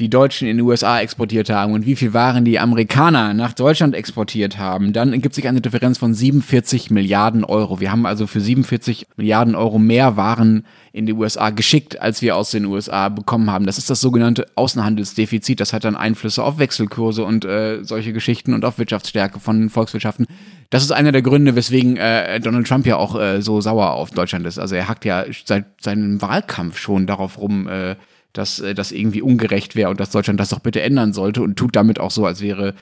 die 0.00 0.10
Deutschen 0.10 0.48
in 0.48 0.56
die 0.56 0.62
USA 0.62 1.00
exportiert 1.00 1.50
haben 1.50 1.72
und 1.72 1.86
wie 1.86 1.94
viel 1.94 2.12
Waren 2.12 2.44
die 2.44 2.58
Amerikaner 2.58 3.32
nach 3.32 3.52
Deutschland 3.52 3.94
exportiert 3.94 4.58
haben, 4.58 4.92
dann 4.92 5.12
ergibt 5.12 5.36
sich 5.36 5.46
eine 5.46 5.60
Differenz 5.60 5.98
von 5.98 6.12
47 6.12 6.90
Milliarden 6.90 7.44
Euro. 7.44 7.78
Wir 7.78 7.92
haben 7.92 8.04
also 8.04 8.26
für 8.26 8.40
47 8.40 9.06
Milliarden 9.16 9.54
Euro 9.54 9.78
mehr 9.78 10.16
Waren 10.16 10.66
in 10.92 11.06
die 11.06 11.12
USA 11.12 11.50
geschickt, 11.50 12.00
als 12.00 12.22
wir 12.22 12.36
aus 12.36 12.50
den 12.50 12.64
USA 12.64 13.08
bekommen 13.08 13.50
haben. 13.50 13.66
Das 13.66 13.78
ist 13.78 13.88
das 13.88 14.00
sogenannte 14.00 14.46
Außenhandelsdefizit. 14.56 15.60
Das 15.60 15.72
hat 15.72 15.84
dann 15.84 15.94
Einflüsse 15.94 16.42
auf 16.42 16.58
Wechselkurse 16.58 17.24
und 17.24 17.44
äh, 17.44 17.84
solche 17.84 18.12
Geschichten 18.12 18.52
und 18.52 18.64
auf 18.64 18.78
Wirtschaftsstärke 18.78 19.38
von 19.38 19.70
Volkswirtschaften. 19.70 20.26
Das 20.70 20.82
ist 20.82 20.90
einer 20.90 21.12
der 21.12 21.22
Gründe, 21.22 21.54
weswegen 21.54 21.96
äh, 21.98 22.40
Donald 22.40 22.66
Trump 22.66 22.84
ja 22.84 22.96
auch 22.96 23.18
äh, 23.18 23.40
so 23.42 23.60
sauer 23.60 23.92
auf 23.92 24.10
Deutschland 24.10 24.44
ist. 24.44 24.58
Also 24.58 24.74
er 24.74 24.88
hackt 24.88 25.04
ja 25.04 25.24
seit 25.44 25.66
seinem 25.80 26.20
Wahlkampf 26.20 26.78
schon 26.78 27.06
darauf 27.06 27.38
rum, 27.38 27.68
äh, 27.68 27.94
dass 28.34 28.60
äh, 28.60 28.74
das 28.74 28.92
irgendwie 28.92 29.22
ungerecht 29.22 29.74
wäre 29.74 29.88
und 29.88 29.98
dass 29.98 30.10
Deutschland 30.10 30.38
das 30.38 30.50
doch 30.50 30.60
bitte 30.60 30.82
ändern 30.82 31.14
sollte 31.14 31.40
und 31.42 31.56
tut 31.56 31.74
damit 31.74 31.98
auch 31.98 32.10
so, 32.10 32.26
als 32.26 32.42
wäre 32.42 32.74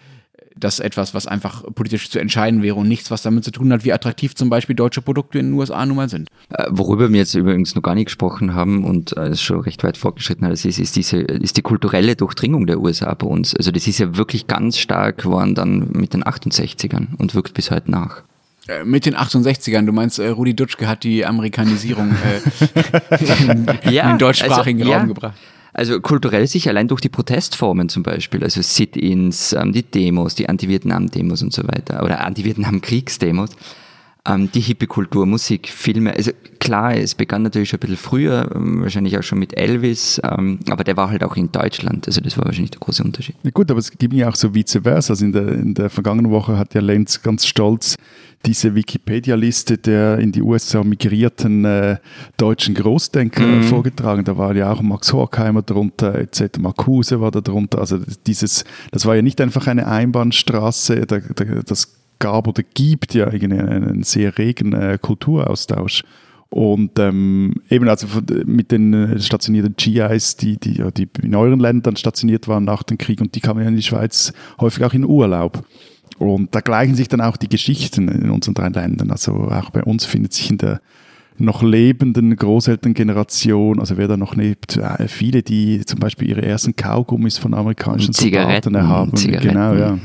das 0.56 0.80
etwas, 0.80 1.14
was 1.14 1.26
einfach 1.26 1.64
politisch 1.75 2.11
zu 2.11 2.18
entscheiden 2.18 2.62
wäre 2.62 2.76
und 2.76 2.88
nichts, 2.88 3.11
was 3.11 3.23
damit 3.23 3.44
zu 3.44 3.50
tun 3.50 3.73
hat, 3.73 3.85
wie 3.85 3.92
attraktiv 3.92 4.35
zum 4.35 4.50
Beispiel 4.50 4.76
deutsche 4.76 5.02
Produkte 5.02 5.38
in 5.38 5.47
den 5.47 5.54
USA 5.54 5.85
nun 5.87 5.97
mal 5.97 6.09
sind. 6.09 6.28
Äh, 6.50 6.66
worüber 6.71 7.11
wir 7.11 7.18
jetzt 7.18 7.35
übrigens 7.35 7.75
noch 7.75 7.82
gar 7.82 7.94
nicht 7.94 8.06
gesprochen 8.06 8.54
haben 8.54 8.85
und 8.85 9.16
es 9.16 9.40
äh, 9.40 9.42
schon 9.42 9.61
recht 9.61 9.82
weit 9.85 9.97
fortgeschritten 9.97 10.50
ist, 10.50 10.64
ist, 10.64 10.78
ist, 10.78 10.97
diese, 10.97 11.18
ist 11.18 11.56
die 11.56 11.62
kulturelle 11.62 12.16
Durchdringung 12.16 12.66
der 12.66 12.80
USA 12.80 13.14
bei 13.14 13.26
uns. 13.26 13.54
Also 13.54 13.71
das 13.71 13.87
ist 13.87 13.99
ja 13.99 14.16
wirklich 14.16 14.47
ganz 14.47 14.78
stark 14.78 15.18
geworden 15.18 15.54
dann 15.54 15.90
mit 15.92 16.14
den 16.14 16.25
68ern 16.25 17.16
und 17.18 17.35
wirkt 17.35 17.54
bis 17.54 17.71
heute 17.71 17.90
nach. 17.90 18.23
Äh, 18.69 18.85
mit 18.85 19.07
den 19.07 19.16
68ern, 19.16 19.87
du 19.87 19.92
meinst, 19.92 20.19
äh, 20.19 20.28
Rudi 20.28 20.54
Dutschke 20.54 20.87
hat 20.87 21.02
die 21.02 21.26
Amerikanisierung 21.26 22.11
äh, 22.11 23.25
in, 23.42 23.66
ja, 23.92 24.04
in 24.04 24.09
den 24.11 24.19
deutschsprachigen 24.19 24.81
also, 24.81 24.92
Raum 24.92 25.00
ja. 25.02 25.07
gebracht. 25.07 25.35
Also 25.75 26.00
kulturell 26.00 26.47
sicher 26.47 26.71
allein 26.71 26.87
durch 26.87 27.00
die 27.00 27.09
Protestformen 27.09 27.88
zum 27.88 28.02
Beispiel, 28.02 28.45
also 28.45 28.61
Sit-ins, 28.61 29.52
ähm, 29.54 29.73
die 29.73 29.83
Demos, 29.83 30.35
die 30.35 30.49
Anti-Vietnam-Demos 30.49 31.42
und 31.42 31.52
so 31.52 31.62
weiter 31.64 32.04
oder 32.04 32.25
Anti-Vietnam-Kriegsdemos, 32.25 33.50
ähm, 34.28 34.52
die 34.52 34.61
Hippie-Kultur, 34.61 35.25
Musik, 35.26 35.69
Filme. 35.69 36.14
Also 36.14 36.31
klar, 36.61 36.95
es 36.95 37.14
begann 37.14 37.42
natürlich 37.42 37.71
schon 37.71 37.78
ein 37.78 37.81
bisschen 37.81 37.97
früher, 37.97 38.50
ähm, 38.54 38.83
wahrscheinlich 38.83 39.19
auch 39.19 39.23
schon 39.23 39.38
mit 39.38 39.57
Elvis, 39.57 40.21
ähm, 40.23 40.61
aber 40.69 40.85
der 40.85 40.97
war 40.99 41.11
halt 41.11 41.25
auch 41.25 41.37
in 41.37 41.50
Deutschland, 41.50 42.07
also 42.07 42.21
das 42.21 42.37
war 42.37 42.45
wahrscheinlich 42.45 42.73
der 42.73 42.81
große 42.81 43.02
Unterschied. 43.02 43.37
Ja 43.42 43.50
gut, 43.50 43.71
aber 43.71 43.81
es 43.81 43.90
gibt 43.90 44.12
ja 44.12 44.28
auch 44.28 44.37
so 44.37 44.54
vice 44.54 44.78
versa. 44.83 45.14
Also 45.14 45.25
in 45.25 45.33
der, 45.33 45.49
in 45.49 45.75
der 45.75 45.90
vergangenen 45.90 46.31
Woche 46.31 46.59
hat 46.59 46.75
ja 46.75 46.83
Lenz 46.83 47.23
ganz 47.23 47.47
stolz 47.47 47.97
diese 48.44 48.75
Wikipedia-Liste 48.75 49.78
der 49.78 50.18
in 50.18 50.32
die 50.32 50.42
USA 50.42 50.82
migrierten 50.82 51.64
äh, 51.64 51.96
deutschen 52.37 52.75
Großdenker 52.75 53.44
mhm. 53.44 53.62
vorgetragen. 53.64 54.25
Da 54.25 54.37
war 54.37 54.54
ja 54.54 54.72
auch 54.72 54.82
Max 54.82 55.12
Horkheimer 55.12 55.62
drunter, 55.62 56.14
etc. 56.16 56.58
Marcuse 56.58 57.20
war 57.20 57.30
da 57.30 57.40
drunter. 57.40 57.78
Also 57.78 57.99
dieses, 58.26 58.64
das 58.90 59.06
war 59.06 59.16
ja 59.16 59.22
nicht 59.22 59.40
einfach 59.40 59.66
eine 59.66 59.87
Einbahnstraße, 59.87 61.06
da, 61.06 61.18
da, 61.18 61.44
das 61.64 61.94
gab 62.18 62.46
oder 62.46 62.62
gibt 62.62 63.14
ja 63.14 63.26
einen 63.26 64.02
sehr 64.02 64.38
regen 64.38 64.72
äh, 64.72 64.99
Kulturaustausch. 65.00 66.04
Und 66.50 66.99
ähm, 66.99 67.54
eben 67.70 67.88
also 67.88 68.06
mit 68.44 68.72
den 68.72 68.92
äh, 68.92 69.18
stationierten 69.18 69.75
GIs, 69.75 70.37
die, 70.37 70.58
die, 70.58 70.84
die 70.94 71.08
in 71.22 71.34
euren 71.34 71.58
Ländern 71.58 71.96
stationiert 71.96 72.46
waren 72.46 72.64
nach 72.64 72.82
dem 72.82 72.99
Krieg 72.99 73.22
und 73.22 73.34
die 73.34 73.40
kamen 73.40 73.62
ja 73.62 73.68
in 73.68 73.76
die 73.76 73.82
Schweiz 73.82 74.34
häufig 74.61 74.84
auch 74.84 74.92
in 74.92 75.06
Urlaub. 75.06 75.64
Und 76.19 76.54
da 76.54 76.61
gleichen 76.61 76.95
sich 76.95 77.09
dann 77.09 77.21
auch 77.21 77.37
die 77.37 77.49
Geschichten 77.49 78.09
in 78.09 78.31
unseren 78.31 78.54
drei 78.54 78.69
Ländern. 78.69 79.11
Also 79.11 79.33
auch 79.33 79.71
bei 79.71 79.83
uns 79.83 80.04
findet 80.04 80.33
sich 80.33 80.50
in 80.50 80.59
der 80.59 80.81
noch 81.38 81.62
lebenden 81.62 82.35
Großelterngeneration, 82.37 83.81
also 83.81 83.97
wer 83.97 84.07
da 84.07 84.16
noch 84.16 84.37
lebt, 84.37 84.76
äh, 84.76 85.09
viele, 85.09 85.42
die 85.42 85.85
zum 85.85 85.99
Beispiel 85.99 86.28
ihre 86.28 86.42
ersten 86.42 86.76
Kaugummis 86.76 87.38
von 87.38 87.54
amerikanischen 87.54 88.12
Zigaretten, 88.12 88.75
Soldaten 88.75 88.88
haben. 88.88 89.16
Zigaretten. 89.16 89.49
Genau, 89.49 89.75
ja. 89.75 89.99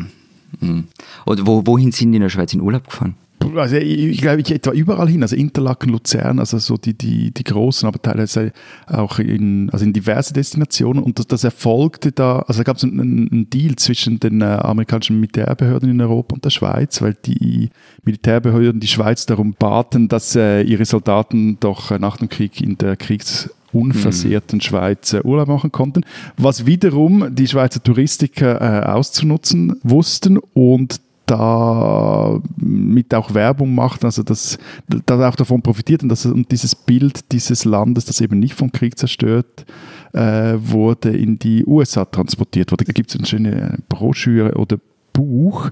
Mhm. 0.62 0.86
Und 1.26 1.46
wo, 1.46 1.66
wohin 1.66 1.92
sind 1.92 2.12
die 2.12 2.18
in 2.18 2.22
der 2.22 2.30
Schweiz 2.30 2.54
in 2.54 2.62
Urlaub 2.62 2.86
gefahren? 2.86 3.16
Also 3.56 3.78
ich, 3.78 4.20
glaube, 4.20 4.42
ich 4.42 4.52
etwa 4.52 4.72
überall 4.72 5.10
hin, 5.10 5.22
also 5.22 5.36
Interlaken, 5.36 5.90
Luzern, 5.90 6.40
also 6.40 6.58
so 6.58 6.78
die, 6.78 6.98
die, 6.98 7.32
die 7.32 7.44
großen, 7.44 7.88
aber 7.88 8.02
teilweise 8.02 8.52
auch 8.88 9.20
in, 9.20 9.70
also 9.72 9.86
in 9.86 9.94
diverse 9.94 10.34
Destinationen. 10.34 11.04
Und 11.04 11.20
das, 11.20 11.28
das 11.28 11.44
erfolgte 11.44 12.12
da, 12.12 12.40
also 12.40 12.60
da 12.60 12.64
gab 12.64 12.78
es 12.78 12.84
einen, 12.84 13.30
einen 13.32 13.50
Deal 13.50 13.76
zwischen 13.76 14.20
den 14.20 14.42
äh, 14.42 14.46
amerikanischen 14.46 15.20
Militärbehörden 15.20 15.90
in 15.90 16.02
Europa 16.02 16.36
und 16.36 16.46
der 16.46 16.50
Schweiz, 16.50 17.02
weil 17.02 17.16
die 17.26 17.70
Militärbehörden 18.04 18.80
die 18.80 18.88
Schweiz 18.88 19.26
darum 19.26 19.54
baten, 19.58 20.08
dass 20.08 20.36
äh, 20.36 20.62
ihre 20.62 20.86
Soldaten 20.86 21.60
doch 21.60 21.92
äh, 21.92 22.00
nach 22.00 22.18
dem 22.18 22.30
Krieg 22.30 22.62
in 22.62 22.78
der 22.78 22.96
Kriegs 22.96 23.50
unversehrten 23.74 24.62
Schweiz 24.62 25.14
äh, 25.14 25.22
Urlaub 25.24 25.48
machen 25.48 25.72
konnten, 25.72 26.02
was 26.38 26.66
wiederum 26.66 27.36
die 27.36 27.48
Schweizer 27.48 27.82
Touristiker 27.82 28.62
äh, 28.62 28.86
auszunutzen 28.88 29.80
wussten 29.84 30.38
und 30.54 31.02
da 31.28 32.40
mit 32.56 33.14
auch 33.14 33.34
Werbung 33.34 33.76
macht, 33.76 34.04
also 34.04 34.24
dass 34.24 34.58
da 35.06 35.30
auch 35.30 35.36
davon 35.36 35.62
profitiert 35.62 36.02
und, 36.02 36.10
dass, 36.10 36.26
und 36.26 36.52
dieses 36.52 36.74
Bild 36.74 37.32
dieses 37.32 37.66
Landes, 37.66 38.06
das 38.06 38.22
eben 38.22 38.40
nicht 38.40 38.56
vom 38.56 38.72
Krieg 38.72 38.98
zerstört 38.98 39.66
äh, 40.14 40.56
wurde, 40.58 41.10
in 41.10 41.38
die 41.38 41.66
USA 41.66 42.06
transportiert 42.06 42.72
wurde. 42.72 42.86
Da 42.86 42.94
gibt 42.94 43.12
es 43.12 43.18
eine 43.18 43.28
schöne 43.28 43.78
Broschüre 43.90 44.56
oder 44.56 44.78
Buch, 45.14 45.70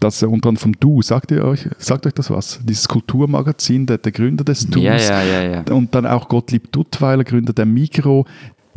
das 0.00 0.22
unter 0.22 0.48
anderem 0.50 0.56
vom 0.56 0.72
Du, 0.78 1.02
sagt 1.02 1.30
ihr 1.30 1.44
euch, 1.44 1.68
sagt 1.78 2.06
euch 2.06 2.12
das 2.12 2.30
was? 2.30 2.60
Dieses 2.62 2.88
Kulturmagazin, 2.88 3.86
der, 3.86 3.98
der 3.98 4.12
Gründer 4.12 4.44
des 4.44 4.66
Dus 4.66 4.82
Ja, 4.82 4.96
ja, 4.96 5.22
ja, 5.22 5.42
ja. 5.42 5.72
und 5.72 5.94
dann 5.94 6.06
auch 6.06 6.28
Gottlieb 6.28 6.70
Duttweiler, 6.72 7.24
Gründer 7.24 7.52
der 7.52 7.66
Migro, 7.66 8.26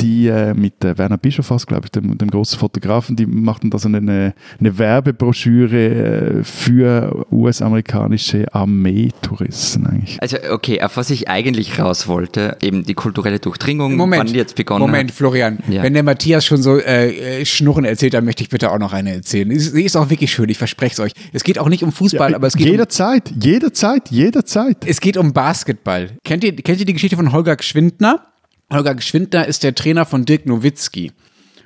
die 0.02 0.28
äh, 0.28 0.54
mit 0.54 0.84
äh, 0.84 0.98
Werner 0.98 1.18
Bischof, 1.18 1.48
glaube 1.66 1.86
ich, 1.86 1.92
dem, 1.92 2.18
dem 2.18 2.30
großen 2.30 2.58
Fotografen, 2.58 3.16
die 3.16 3.26
machten 3.26 3.70
da 3.70 3.78
so 3.78 3.88
eine, 3.88 4.34
eine 4.60 4.78
Werbebroschüre 4.78 6.40
äh, 6.40 6.44
für 6.44 7.26
US-amerikanische 7.32 8.54
Armeetouristen 8.54 9.86
eigentlich. 9.86 10.18
Also 10.22 10.38
okay, 10.52 10.82
auf 10.82 10.98
was 10.98 11.10
ich 11.10 11.30
eigentlich 11.30 11.80
raus 11.80 12.08
wollte, 12.08 12.58
eben 12.62 12.84
die 12.84 12.94
kulturelle 12.94 13.40
Durchdringung, 13.40 13.96
Moment, 13.96 14.22
wann 14.22 14.28
die 14.28 14.40
jetzt 14.40 14.56
begonnen 14.56 14.82
Moment, 14.82 15.12
hat. 15.12 15.18
Florian. 15.18 15.60
Ja. 15.70 15.84
Wenn 15.84 15.94
der 15.94 16.04
Matthias 16.04 16.46
schon 16.46 16.62
so 16.62 16.78
äh, 16.78 17.42
äh, 17.42 17.46
Schnurren 17.46 17.86
erzählt, 17.86 18.14
dann 18.14 18.26
möchte 18.26 18.44
ich 18.44 18.50
bitte 18.50 18.72
auch 18.72 18.80
noch 18.80 18.94
eine 18.94 19.14
erzählen. 19.14 19.58
Sie 19.58 19.84
ist 19.84 19.96
auch 19.96 20.10
wirklich 20.10 20.32
schön, 20.32 20.50
ich 20.50 20.58
verspreche 20.58 20.94
es 20.94 21.00
euch. 21.00 21.12
Es 21.34 21.44
geht 21.44 21.60
auch 21.60 21.70
nicht 21.70 21.84
um 21.84 21.92
Fußball, 21.92 22.34
aber 22.34 22.48
es 22.48 22.56
geht 22.56 22.68
um, 22.68 22.72
jederzeit, 22.72 23.32
jederzeit, 23.40 24.10
jederzeit. 24.10 24.78
es 24.86 25.00
geht 25.00 25.18
um 25.18 25.34
Basketball. 25.34 26.12
Kennt 26.24 26.44
ihr, 26.44 26.56
kennt 26.56 26.80
ihr 26.80 26.86
die 26.86 26.94
Geschichte 26.94 27.16
von 27.16 27.32
Holger 27.32 27.56
Geschwindner? 27.56 28.31
Holger 28.72 28.96
Geschwindner 28.96 29.48
ist 29.48 29.64
der 29.64 29.76
Trainer 29.76 30.06
von 30.06 30.26
Dirk 30.26 30.46
Nowitzki. 30.46 31.12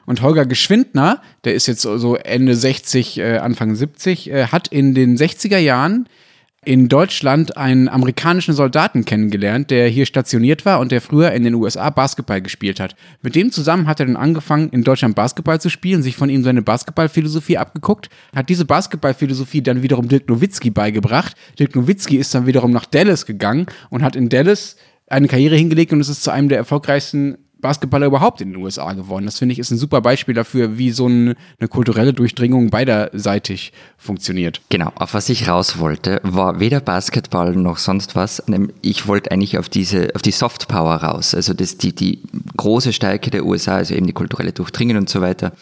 Und 0.06 0.22
Holger 0.22 0.46
Geschwindner, 0.46 1.22
der 1.46 1.56
ist 1.56 1.68
jetzt 1.68 1.82
so 1.82 2.16
Ende 2.16 2.56
60, 2.56 3.18
äh, 3.20 3.38
Anfang 3.38 3.76
70, 3.76 4.30
äh, 4.30 4.48
hat 4.48 4.68
in 4.68 4.94
den 4.94 5.18
60er 5.18 5.58
Jahren 5.58 6.08
in 6.64 6.90
Deutschland 6.90 7.58
einen 7.58 7.88
amerikanischen 7.88 8.56
Soldaten 8.56 9.06
kennengelernt, 9.06 9.70
der 9.70 9.88
hier 9.88 10.08
stationiert 10.08 10.66
war 10.66 10.80
und 10.80 10.92
der 10.92 11.00
früher 11.00 11.32
in 11.32 11.44
den 11.44 11.54
USA 11.54 11.92
Basketball 11.92 12.42
gespielt 12.42 12.80
hat. 12.80 12.96
Mit 13.22 13.36
dem 13.36 13.52
zusammen 13.52 13.88
hat 13.88 14.00
er 14.00 14.08
dann 14.08 14.16
angefangen, 14.16 14.70
in 14.70 14.84
Deutschland 14.84 15.16
Basketball 15.16 15.62
zu 15.62 15.70
spielen, 15.70 16.02
sich 16.02 16.16
von 16.16 16.30
ihm 16.30 16.44
seine 16.44 16.64
Basketballphilosophie 16.64 17.60
abgeguckt, 17.60 18.10
hat 18.36 18.50
diese 18.50 18.66
Basketballphilosophie 18.66 19.62
dann 19.62 19.84
wiederum 19.84 20.08
Dirk 20.08 20.28
Nowitzki 20.28 20.72
beigebracht. 20.72 21.36
Dirk 21.60 21.76
Nowitzki 21.76 22.18
ist 22.18 22.34
dann 22.34 22.48
wiederum 22.48 22.72
nach 22.72 22.86
Dallas 22.86 23.28
gegangen 23.28 23.68
und 23.92 24.02
hat 24.02 24.16
in 24.16 24.30
Dallas 24.30 24.76
eine 25.08 25.28
Karriere 25.28 25.56
hingelegt 25.56 25.94
und 25.94 26.00
es 26.00 26.10
ist 26.10 26.24
zu 26.24 26.32
einem 26.32 26.50
der 26.50 26.58
erfolgreichsten 26.58 27.38
Basketballer 27.66 28.06
überhaupt 28.06 28.42
in 28.42 28.52
den 28.52 28.62
USA 28.62 28.94
geworden. 28.94 29.26
Das 29.26 29.40
finde 29.40 29.54
ich 29.54 29.60
ist 29.60 29.72
ein 29.72 29.78
super 29.78 30.02
Beispiel 30.02 30.36
dafür, 30.36 30.78
wie 30.78 30.92
so 30.92 31.08
eine, 31.08 31.36
eine 31.60 31.68
kulturelle 31.68 32.14
Durchdringung 32.14 32.70
beiderseitig 32.70 33.74
funktioniert. 33.98 34.62
Genau, 34.70 34.92
auf 34.96 35.16
was 35.16 35.30
ich 35.30 35.48
raus 35.48 35.80
wollte, 35.80 36.20
war 36.24 36.60
weder 36.60 36.80
Basketball 36.80 37.56
noch 37.56 37.78
sonst 37.78 38.16
was. 38.16 38.44
Ich 38.82 39.08
wollte 39.08 39.32
eigentlich 39.32 39.58
auf 39.58 39.68
diese, 39.68 40.10
auf 40.14 40.22
die 40.22 40.32
Soft 40.32 40.68
Power 40.68 40.96
raus. 40.96 41.34
Also 41.34 41.56
das, 41.56 41.78
die, 41.78 41.96
die 41.96 42.22
große 42.56 42.94
Stärke 42.94 43.32
der 43.32 43.46
USA, 43.46 43.78
also 43.78 43.96
eben 43.96 44.06
die 44.06 44.14
kulturelle 44.14 44.52
Durchdringung 44.52 44.98
und 44.98 45.10
so 45.10 45.22
weiter, 45.22 45.54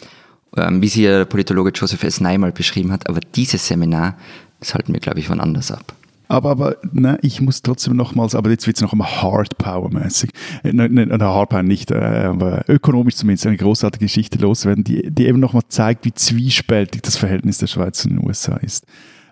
ähm, 0.58 0.82
wie 0.82 0.88
sie 0.88 1.04
ja 1.04 1.18
der 1.18 1.24
Politologe 1.24 1.70
Joseph 1.74 2.04
S. 2.04 2.20
Nye 2.20 2.36
mal 2.36 2.52
beschrieben 2.52 2.92
hat. 2.92 3.08
Aber 3.08 3.20
dieses 3.34 3.66
Seminar, 3.66 4.18
das 4.60 4.74
halten 4.74 4.92
wir, 4.92 5.00
glaube 5.00 5.20
ich, 5.20 5.28
von 5.28 5.40
anders 5.40 5.70
ab. 5.70 5.94
Aber, 6.34 6.50
aber 6.50 6.76
ne, 6.92 7.18
ich 7.22 7.40
muss 7.40 7.62
trotzdem 7.62 7.96
nochmals, 7.96 8.34
aber 8.34 8.50
jetzt 8.50 8.66
wird 8.66 8.76
es 8.76 8.82
noch 8.82 8.92
einmal 8.92 9.22
Hard 9.22 9.56
Power 9.58 9.90
mäßig. 9.92 10.30
Äh, 10.62 10.72
Ne, 10.72 10.88
ne, 10.88 11.06
ne, 11.06 11.18
Hard 11.20 11.50
Power 11.50 11.62
nicht, 11.62 11.90
äh, 11.90 11.94
aber 11.94 12.64
ökonomisch 12.68 13.14
zumindest 13.14 13.46
eine 13.46 13.56
großartige 13.56 14.04
Geschichte 14.06 14.38
loswerden, 14.38 14.82
die, 14.82 15.10
die 15.10 15.26
eben 15.26 15.38
nochmal 15.38 15.62
zeigt, 15.68 16.04
wie 16.04 16.12
zwiespältig 16.12 17.02
das 17.02 17.16
Verhältnis 17.16 17.58
der 17.58 17.68
Schweiz 17.68 17.98
zu 17.98 18.08
den 18.08 18.24
USA 18.24 18.56
ist. 18.56 18.84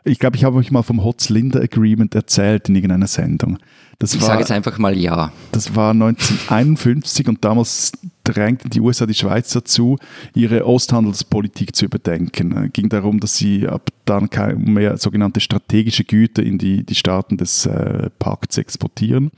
Ich 0.05 0.19
glaube, 0.19 0.37
ich 0.37 0.45
habe 0.45 0.57
euch 0.57 0.71
mal 0.71 0.83
vom 0.83 1.05
Hotz-Linder 1.05 1.61
Agreement 1.61 2.15
erzählt 2.15 2.69
in 2.69 2.75
irgendeiner 2.75 3.07
Sendung. 3.07 3.59
Das 3.99 4.15
Ich 4.15 4.21
war, 4.21 4.29
sage 4.29 4.41
jetzt 4.41 4.51
einfach 4.51 4.79
mal 4.79 4.97
ja. 4.97 5.33
das 5.53 5.77
war 5.77 5.93
1951 5.93 7.29
und 7.29 7.45
damals 7.45 7.93
drängten 8.24 8.70
die 8.70 8.80
USA 8.80 9.06
die 9.06 9.14
Schweiz 9.14 9.52
dazu, 9.52 9.98
ihre 10.35 10.66
Osthandelspolitik 10.66 11.74
zu 11.74 11.87
überdenken. 11.87 12.66
Es 12.66 12.72
ging 12.72 12.88
darum, 12.88 13.20
dass 13.20 13.37
sie 13.37 13.66
ab 13.66 13.90
dann 14.04 14.30
kein 14.30 14.62
mehr 14.62 14.96
sogenannte 14.96 15.40
strategische 15.40 16.04
Güter 16.04 16.42
in 16.42 16.58
die, 16.58 16.85
die 16.85 16.94
Staaten 16.94 17.37
des 17.37 17.66
äh, 17.66 18.11
Pakts 18.18 18.58
exportieren 18.58 19.30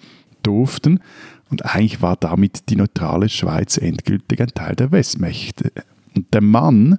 durften. 0.42 1.00
Und 1.50 1.64
eigentlich 1.64 2.02
war 2.02 2.16
damit 2.16 2.68
die 2.68 2.76
neutrale 2.76 3.28
Schweiz 3.28 3.76
endgültig 3.76 4.40
ein 4.40 4.48
Teil 4.48 4.74
der 4.74 4.92
Westmächte. 4.92 5.72
Und 6.14 6.32
der 6.32 6.40
Mann, 6.40 6.98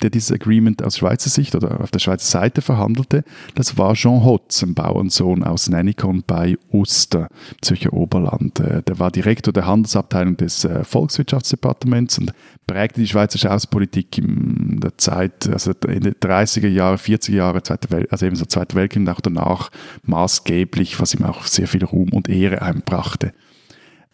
der 0.00 0.10
dieses 0.10 0.32
Agreement 0.32 0.82
aus 0.82 0.98
Schweizer 0.98 1.30
Sicht 1.30 1.54
oder 1.54 1.80
auf 1.80 1.90
der 1.90 1.98
Schweizer 1.98 2.26
Seite 2.26 2.62
verhandelte, 2.62 3.24
das 3.54 3.76
war 3.78 3.94
Jean 3.94 4.24
Hotz, 4.24 4.62
ein 4.62 4.74
Bauernsohn 4.74 5.42
aus 5.42 5.68
Nennikon 5.68 6.22
bei 6.26 6.56
Uster, 6.72 7.28
Zürcher 7.60 7.92
Oberland. 7.92 8.60
Äh, 8.60 8.82
Der 8.82 8.98
war 8.98 9.10
Direktor 9.10 9.52
der 9.52 9.66
Handelsabteilung 9.66 10.36
des 10.36 10.64
äh, 10.64 10.84
Volkswirtschaftsdepartements 10.84 12.18
und 12.18 12.32
prägte 12.66 13.00
die 13.00 13.08
schweizerische 13.08 13.50
Außenpolitik 13.50 14.18
in 14.18 14.80
der 14.80 14.96
Zeit, 14.98 15.48
also 15.48 15.72
in 15.86 16.00
den 16.00 16.14
30er 16.14 16.68
Jahre, 16.68 16.96
40er 16.96 17.32
Jahre, 17.32 17.62
also 18.10 18.26
eben 18.26 18.36
so 18.36 18.44
Zweiter 18.44 18.76
Weltkrieg 18.76 19.02
und 19.02 19.08
auch 19.08 19.20
danach 19.20 19.70
maßgeblich, 20.04 21.00
was 21.00 21.14
ihm 21.14 21.24
auch 21.24 21.44
sehr 21.44 21.68
viel 21.68 21.84
Ruhm 21.84 22.10
und 22.10 22.28
Ehre 22.28 22.62
einbrachte. 22.62 23.32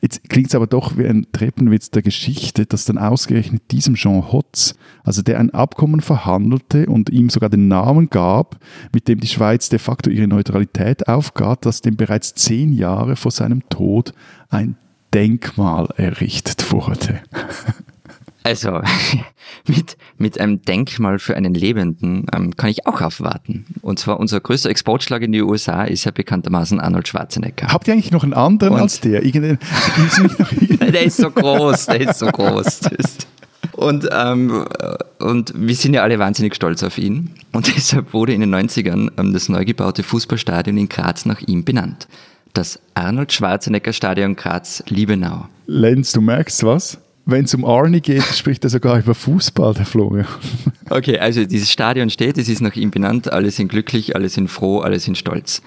Jetzt 0.01 0.29
klingt 0.29 0.49
es 0.49 0.55
aber 0.55 0.69
doch 0.69 0.97
wie 0.97 1.07
ein 1.07 1.27
Treppenwitz 1.33 1.91
der 1.91 2.03
Geschichte, 2.03 2.67
dass 2.67 2.85
dann 2.85 2.99
ausgerechnet 2.99 3.63
diesem 3.73 3.95
Jean 3.95 4.31
Hotz, 4.31 4.75
also 5.03 5.23
der 5.23 5.41
ein 5.41 5.51
Abkommen 5.51 6.01
verhandelte 6.01 6.87
und 6.87 7.11
ihm 7.11 7.31
sogar 7.31 7.51
den 7.51 7.67
Namen 7.67 8.09
gab, 8.09 8.59
mit 8.95 9.09
dem 9.09 9.19
die 9.19 9.27
Schweiz 9.27 9.69
de 9.69 9.81
facto 9.81 10.09
ihre 10.09 10.29
Neutralität 10.29 11.09
aufgab, 11.09 11.63
dass 11.63 11.81
dem 11.81 11.97
bereits 11.97 12.35
zehn 12.35 12.73
Jahre 12.73 13.17
vor 13.17 13.33
seinem 13.33 13.69
Tod 13.71 14.13
ein 14.51 14.77
Denkmal 15.13 15.89
errichtet 15.97 16.71
wurde. 16.71 17.21
Also, 18.45 18.81
mit, 19.67 19.97
mit 20.17 20.41
einem 20.41 20.63
Denkmal 20.63 21.19
für 21.19 21.37
einen 21.37 21.55
Lebenden 21.55 22.27
ähm, 22.35 22.57
kann 22.57 22.71
ich 22.71 22.87
auch 22.87 23.01
aufwarten. 23.03 23.67
Und 23.83 23.99
zwar 23.99 24.19
unser 24.21 24.41
größter 24.41 24.71
Exportschlag 24.71 25.23
in 25.23 25.33
die 25.33 25.43
USA 25.43 25.85
ist 25.85 26.05
ja 26.05 26.11
bekanntermaßen 26.13 26.81
Arnold 26.81 27.09
Schwarzenegger. 27.09 27.69
Habt 27.69 27.89
ihr 27.89 27.95
eigentlich 27.95 28.13
noch 28.13 28.23
einen 28.25 28.35
anderen 28.35 28.75
Und- 28.75 28.81
als 28.81 29.01
der? 29.01 29.23
Irgendeinen? 29.25 29.59
Der 30.93 31.03
ist 31.03 31.19
so 31.19 31.31
groß, 31.31 31.87
der 31.87 32.01
ist 32.09 32.19
so 32.19 32.27
groß. 32.27 32.81
Und, 33.73 34.09
ähm, 34.11 34.65
und 35.19 35.53
wir 35.55 35.75
sind 35.75 35.95
ja 35.95 36.03
alle 36.03 36.19
wahnsinnig 36.19 36.55
stolz 36.55 36.83
auf 36.83 36.97
ihn. 36.99 37.31
Und 37.53 37.67
deshalb 37.77 38.13
wurde 38.13 38.33
in 38.33 38.41
den 38.41 38.55
90ern 38.55 39.11
ähm, 39.19 39.33
das 39.33 39.49
neu 39.49 39.65
gebaute 39.65 40.03
Fußballstadion 40.03 40.77
in 40.79 40.89
Graz 40.89 41.27
nach 41.27 41.41
ihm 41.43 41.65
benannt. 41.65 42.09
Das 42.55 42.81
Arnold 42.95 43.33
Schwarzenegger 43.33 43.93
Stadion 43.93 44.35
Graz-Liebenau. 44.35 45.47
Lenz, 45.67 46.13
du 46.13 46.21
merkst 46.21 46.65
was? 46.65 46.99
Wenn 47.31 47.45
es 47.45 47.53
um 47.53 47.67
Arnie 47.67 48.01
geht, 48.01 48.23
spricht 48.35 48.65
er 48.65 48.71
sogar 48.71 48.99
über 48.99 49.15
Fußball, 49.15 49.75
der 49.75 49.85
Florian. 49.85 50.27
Okay, 50.89 51.19
also 51.19 51.45
dieses 51.45 51.71
Stadion 51.71 52.09
steht, 52.09 52.39
es 52.39 52.49
ist 52.49 52.63
nach 52.63 52.75
ihm 52.75 52.91
benannt, 52.91 53.31
alle 53.31 53.51
sind 53.51 53.69
glücklich, 53.69 54.17
alle 54.17 54.31
sind 54.31 54.49
froh, 54.49 54.81
alle 54.81 54.99
sind 54.99 55.19
stolz. 55.19 55.61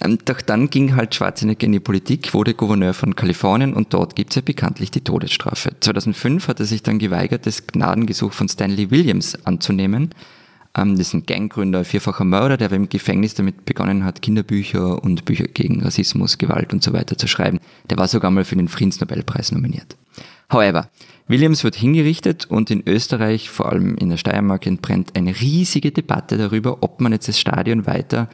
Ähm, 0.00 0.18
Doch 0.24 0.40
dann 0.40 0.70
ging 0.70 0.94
halt 0.94 1.12
Schwarzenegger 1.16 1.66
in 1.66 1.72
die 1.72 1.80
Politik, 1.80 2.32
wurde 2.34 2.54
Gouverneur 2.54 2.94
von 2.94 3.16
Kalifornien 3.16 3.74
und 3.74 3.92
dort 3.92 4.14
gibt 4.14 4.30
es 4.30 4.36
ja 4.36 4.42
bekanntlich 4.42 4.92
die 4.92 5.00
Todesstrafe. 5.00 5.72
2005 5.80 6.46
hat 6.46 6.60
er 6.60 6.66
sich 6.66 6.84
dann 6.84 7.00
geweigert, 7.00 7.46
das 7.46 7.66
Gnadengesuch 7.66 8.32
von 8.32 8.48
Stanley 8.48 8.92
Williams 8.92 9.36
anzunehmen, 9.44 10.10
Ähm, 10.78 10.96
das 10.96 11.08
ist 11.08 11.14
ein 11.14 11.26
Ganggründer, 11.26 11.84
vierfacher 11.84 12.24
Mörder, 12.24 12.56
der 12.56 12.70
im 12.70 12.88
Gefängnis 12.88 13.34
damit 13.34 13.64
begonnen 13.64 14.04
hat, 14.04 14.22
Kinderbücher 14.22 15.02
und 15.02 15.24
Bücher 15.24 15.48
gegen 15.48 15.82
Rassismus, 15.82 16.38
Gewalt 16.38 16.72
und 16.72 16.84
so 16.84 16.92
weiter 16.92 17.18
zu 17.18 17.26
schreiben. 17.26 17.58
Der 17.90 17.98
war 17.98 18.06
sogar 18.06 18.30
mal 18.30 18.44
für 18.44 18.56
den 18.56 18.68
Friedensnobelpreis 18.68 19.50
nominiert. 19.50 19.96
However, 20.50 20.88
Williams 21.28 21.64
wird 21.64 21.76
hingerichtet 21.76 22.46
und 22.46 22.70
in 22.70 22.82
Österreich, 22.86 23.50
vor 23.50 23.70
allem 23.70 23.96
in 23.96 24.10
der 24.10 24.16
Steiermark, 24.16 24.66
entbrennt 24.66 25.16
eine 25.16 25.40
riesige 25.40 25.92
Debatte 25.92 26.36
darüber, 26.36 26.82
ob 26.82 27.00
man 27.00 27.12
jetzt 27.12 27.28
das 27.28 27.38
Stadion 27.38 27.86
weiter 27.86 28.28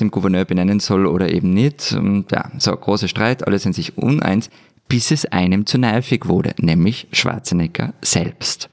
dem 0.00 0.10
Gouverneur 0.10 0.44
benennen 0.44 0.80
soll 0.80 1.06
oder 1.06 1.32
eben 1.32 1.52
nicht. 1.52 1.92
Und 1.92 2.30
ja, 2.32 2.50
so 2.58 2.72
großer 2.72 3.08
Streit, 3.08 3.46
alle 3.46 3.58
sind 3.58 3.74
sich 3.74 3.98
uneins, 3.98 4.50
bis 4.88 5.10
es 5.10 5.26
einem 5.26 5.66
zu 5.66 5.78
nervig 5.78 6.26
wurde, 6.26 6.54
nämlich 6.58 7.08
Schwarzenegger 7.12 7.94
selbst. 8.00 8.70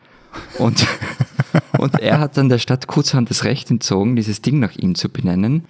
Und, 0.58 0.86
und 1.78 1.99
er 1.99 2.19
hat 2.19 2.38
dann 2.38 2.49
der 2.49 2.60
Stadt 2.60 2.88
kurzhand 2.88 3.30
das 3.30 3.43
Recht 3.43 3.71
entzogen, 3.71 4.15
dieses 4.15 4.41
Ding 4.41 4.60
nach 4.60 4.75
ihm 4.75 4.95
zu 4.95 5.10
benennen. 5.10 5.63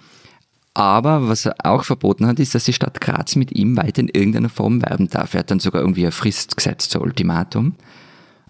Aber 0.76 1.26
was 1.26 1.46
er 1.46 1.54
auch 1.64 1.84
verboten 1.84 2.26
hat, 2.26 2.38
ist, 2.38 2.54
dass 2.54 2.64
die 2.64 2.74
Stadt 2.74 3.00
Graz 3.00 3.34
mit 3.34 3.50
ihm 3.50 3.78
weiter 3.78 4.02
in 4.02 4.10
irgendeiner 4.10 4.50
Form 4.50 4.82
werben 4.82 5.08
darf. 5.08 5.32
Er 5.32 5.40
hat 5.40 5.50
dann 5.50 5.58
sogar 5.58 5.80
irgendwie 5.80 6.02
eine 6.02 6.12
Frist 6.12 6.54
gesetzt 6.54 6.90
zur 6.90 7.00
Ultimatum. 7.00 7.76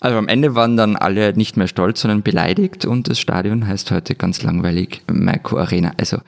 Also 0.00 0.18
am 0.18 0.26
Ende 0.26 0.56
waren 0.56 0.76
dann 0.76 0.96
alle 0.96 1.34
nicht 1.34 1.56
mehr 1.56 1.68
stolz, 1.68 2.00
sondern 2.00 2.24
beleidigt 2.24 2.84
und 2.84 3.08
das 3.08 3.20
Stadion 3.20 3.68
heißt 3.68 3.92
heute 3.92 4.16
ganz 4.16 4.42
langweilig 4.42 5.02
Merkur 5.06 5.60
Arena. 5.60 5.92
Also 5.98 6.18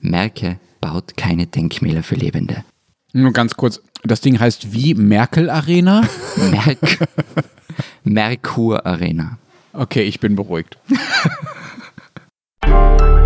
Merke 0.00 0.58
baut 0.80 1.16
keine 1.16 1.46
Denkmäler 1.46 2.02
für 2.02 2.16
Lebende. 2.16 2.64
Nur 3.12 3.32
ganz 3.32 3.54
kurz, 3.54 3.80
das 4.02 4.20
Ding 4.20 4.40
heißt 4.40 4.72
wie 4.72 4.94
Merkel 4.94 5.50
Arena? 5.50 6.02
Merk 6.50 7.08
Merkur 8.02 8.84
Arena. 8.84 9.38
Okay, 9.72 10.02
ich 10.02 10.18
bin 10.18 10.34
beruhigt. 10.34 10.78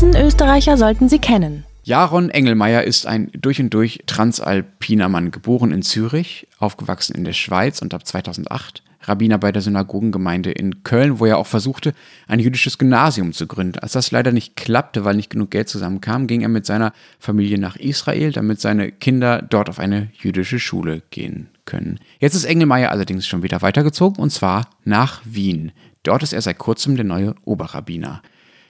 Diesen 0.00 0.16
Österreicher 0.16 0.78
sollten 0.78 1.10
Sie 1.10 1.18
kennen. 1.18 1.64
Jaron 1.82 2.30
Engelmeier 2.30 2.84
ist 2.84 3.06
ein 3.06 3.30
durch 3.34 3.60
und 3.60 3.68
durch 3.68 4.00
transalpiner 4.06 5.10
Mann, 5.10 5.30
geboren 5.30 5.72
in 5.72 5.82
Zürich, 5.82 6.48
aufgewachsen 6.58 7.14
in 7.14 7.24
der 7.24 7.34
Schweiz 7.34 7.82
und 7.82 7.92
ab 7.92 8.06
2008 8.06 8.82
Rabbiner 9.02 9.36
bei 9.36 9.52
der 9.52 9.60
Synagogengemeinde 9.60 10.52
in 10.52 10.84
Köln, 10.84 11.20
wo 11.20 11.26
er 11.26 11.36
auch 11.36 11.46
versuchte, 11.46 11.92
ein 12.28 12.40
jüdisches 12.40 12.78
Gymnasium 12.78 13.34
zu 13.34 13.46
gründen. 13.46 13.78
Als 13.78 13.92
das 13.92 14.10
leider 14.10 14.32
nicht 14.32 14.56
klappte, 14.56 15.04
weil 15.04 15.16
nicht 15.16 15.28
genug 15.28 15.50
Geld 15.50 15.68
zusammenkam, 15.68 16.26
ging 16.26 16.40
er 16.40 16.48
mit 16.48 16.64
seiner 16.64 16.94
Familie 17.18 17.58
nach 17.58 17.76
Israel, 17.76 18.32
damit 18.32 18.58
seine 18.58 18.92
Kinder 18.92 19.42
dort 19.42 19.68
auf 19.68 19.78
eine 19.78 20.08
jüdische 20.14 20.58
Schule 20.58 21.02
gehen 21.10 21.50
können. 21.66 22.00
Jetzt 22.20 22.36
ist 22.36 22.44
Engelmeier 22.44 22.90
allerdings 22.90 23.26
schon 23.26 23.42
wieder 23.42 23.60
weitergezogen 23.60 24.22
und 24.22 24.30
zwar 24.30 24.70
nach 24.82 25.20
Wien. 25.26 25.72
Dort 26.04 26.22
ist 26.22 26.32
er 26.32 26.40
seit 26.40 26.56
kurzem 26.56 26.96
der 26.96 27.04
neue 27.04 27.34
Oberrabbiner. 27.44 28.22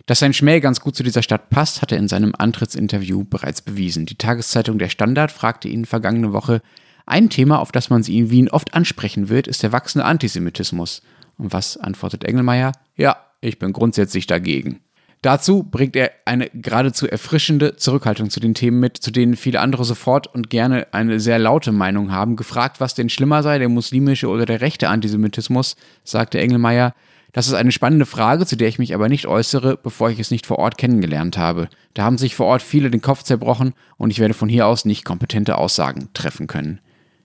Dass 0.07 0.19
sein 0.19 0.33
Schmäh 0.33 0.61
ganz 0.61 0.81
gut 0.81 0.97
zu 0.97 1.03
dieser 1.03 1.23
Stadt 1.23 1.51
passt, 1.51 1.83
hat 1.83 1.93
er 1.93 1.99
in 1.99 2.09
seinem 2.09 2.35
Antrittsinterview 2.37 3.25
bereits 3.25 3.63
bewiesen. 3.63 4.07
Die 4.07 4.17
Tageszeitung 4.17 4.79
Der 4.79 4.89
Standard 4.89 5.31
fragte 5.31 5.69
ihn 5.69 5.85
vergangene 5.85 6.33
Woche, 6.33 6.63
ein 7.07 7.29
Thema, 7.29 7.59
auf 7.59 7.73
das 7.73 7.91
man 7.91 8.05
sie 8.05 8.19
in 8.19 8.31
Wien 8.31 8.49
oft 8.49 8.75
ansprechen 8.75 9.29
wird, 9.29 9.49
ist 9.49 9.65
der 9.65 9.73
wachsende 9.73 10.05
Antisemitismus. 10.05 11.03
Und 11.39 11.53
was 11.53 11.77
antwortet 11.77 12.23
Engelmeier? 12.23 12.73
Ja, 12.97 13.17
ich 13.41 13.59
bin 13.59 13.73
grundsätzlich 13.73 14.29
dagegen. 14.29 14.81
Dazu 15.23 15.65
bringt 15.65 15.97
er 15.97 16.13
eine 16.25 16.49
geradezu 16.55 17.07
erfrischende 17.07 17.77
Zurückhaltung 17.77 18.31
zu 18.31 18.41
den 18.41 18.55
Themen 18.55 18.81
mit, 18.81 18.97
zu 18.97 19.11
denen 19.11 19.37
viele 19.37 19.61
andere 19.61 19.85
sofort 19.85 20.33
und 20.33 20.49
gerne 20.49 20.87
eine 20.93 21.21
sehr 21.21 21.39
laute 21.39 21.73
Meinung 21.73 22.11
haben. 22.11 22.37
Gefragt, 22.37 22.81
was 22.81 22.95
denn 22.95 23.11
schlimmer 23.11 23.43
sei, 23.43 23.59
der 23.59 23.69
muslimische 23.69 24.29
oder 24.29 24.47
der 24.47 24.63
rechte 24.63 24.89
Antisemitismus, 24.89 25.77
sagte 26.05 26.41
Engelmeier, 26.41 26.95
das 27.33 27.47
ist 27.47 27.55
eine 27.55 27.71
spannende 27.71 28.07
Frage, 28.07 28.45
zu 28.45 28.57
der 28.57 28.69
ich 28.69 28.79
mich 28.79 28.93
aber 28.93 29.09
nicht 29.09 29.27
äußere, 29.27 29.77
bevor 29.77 30.11
ich 30.11 30.19
es 30.19 30.33
nicht 30.33 30.47
vor 30.47 30.59
Ort 30.59 30.79
kennengelernt 30.79 31.39
habe. 31.39 31.69
Da 31.95 32.03
haben 32.03 32.19
sich 32.19 32.35
vor 32.35 32.47
Ort 32.47 32.63
viele 32.63 32.91
den 32.91 33.03
Kopf 33.03 33.23
zerbrochen 33.23 33.75
und 33.97 34.11
ich 34.11 34.19
werde 34.19 34.35
von 34.35 34.49
hier 34.49 34.67
aus 34.67 34.85
nicht 34.85 35.05
kompetente 35.05 35.57
Aussagen 35.57 36.09
treffen 36.13 36.49
können. 36.49 36.81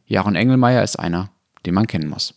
Jaron 0.06 0.36
Engelmeier 0.36 0.84
ist 0.84 0.98
einer, 0.98 1.32
den 1.66 1.74
man 1.74 1.88
kennen 1.88 2.08
muss. 2.08 2.36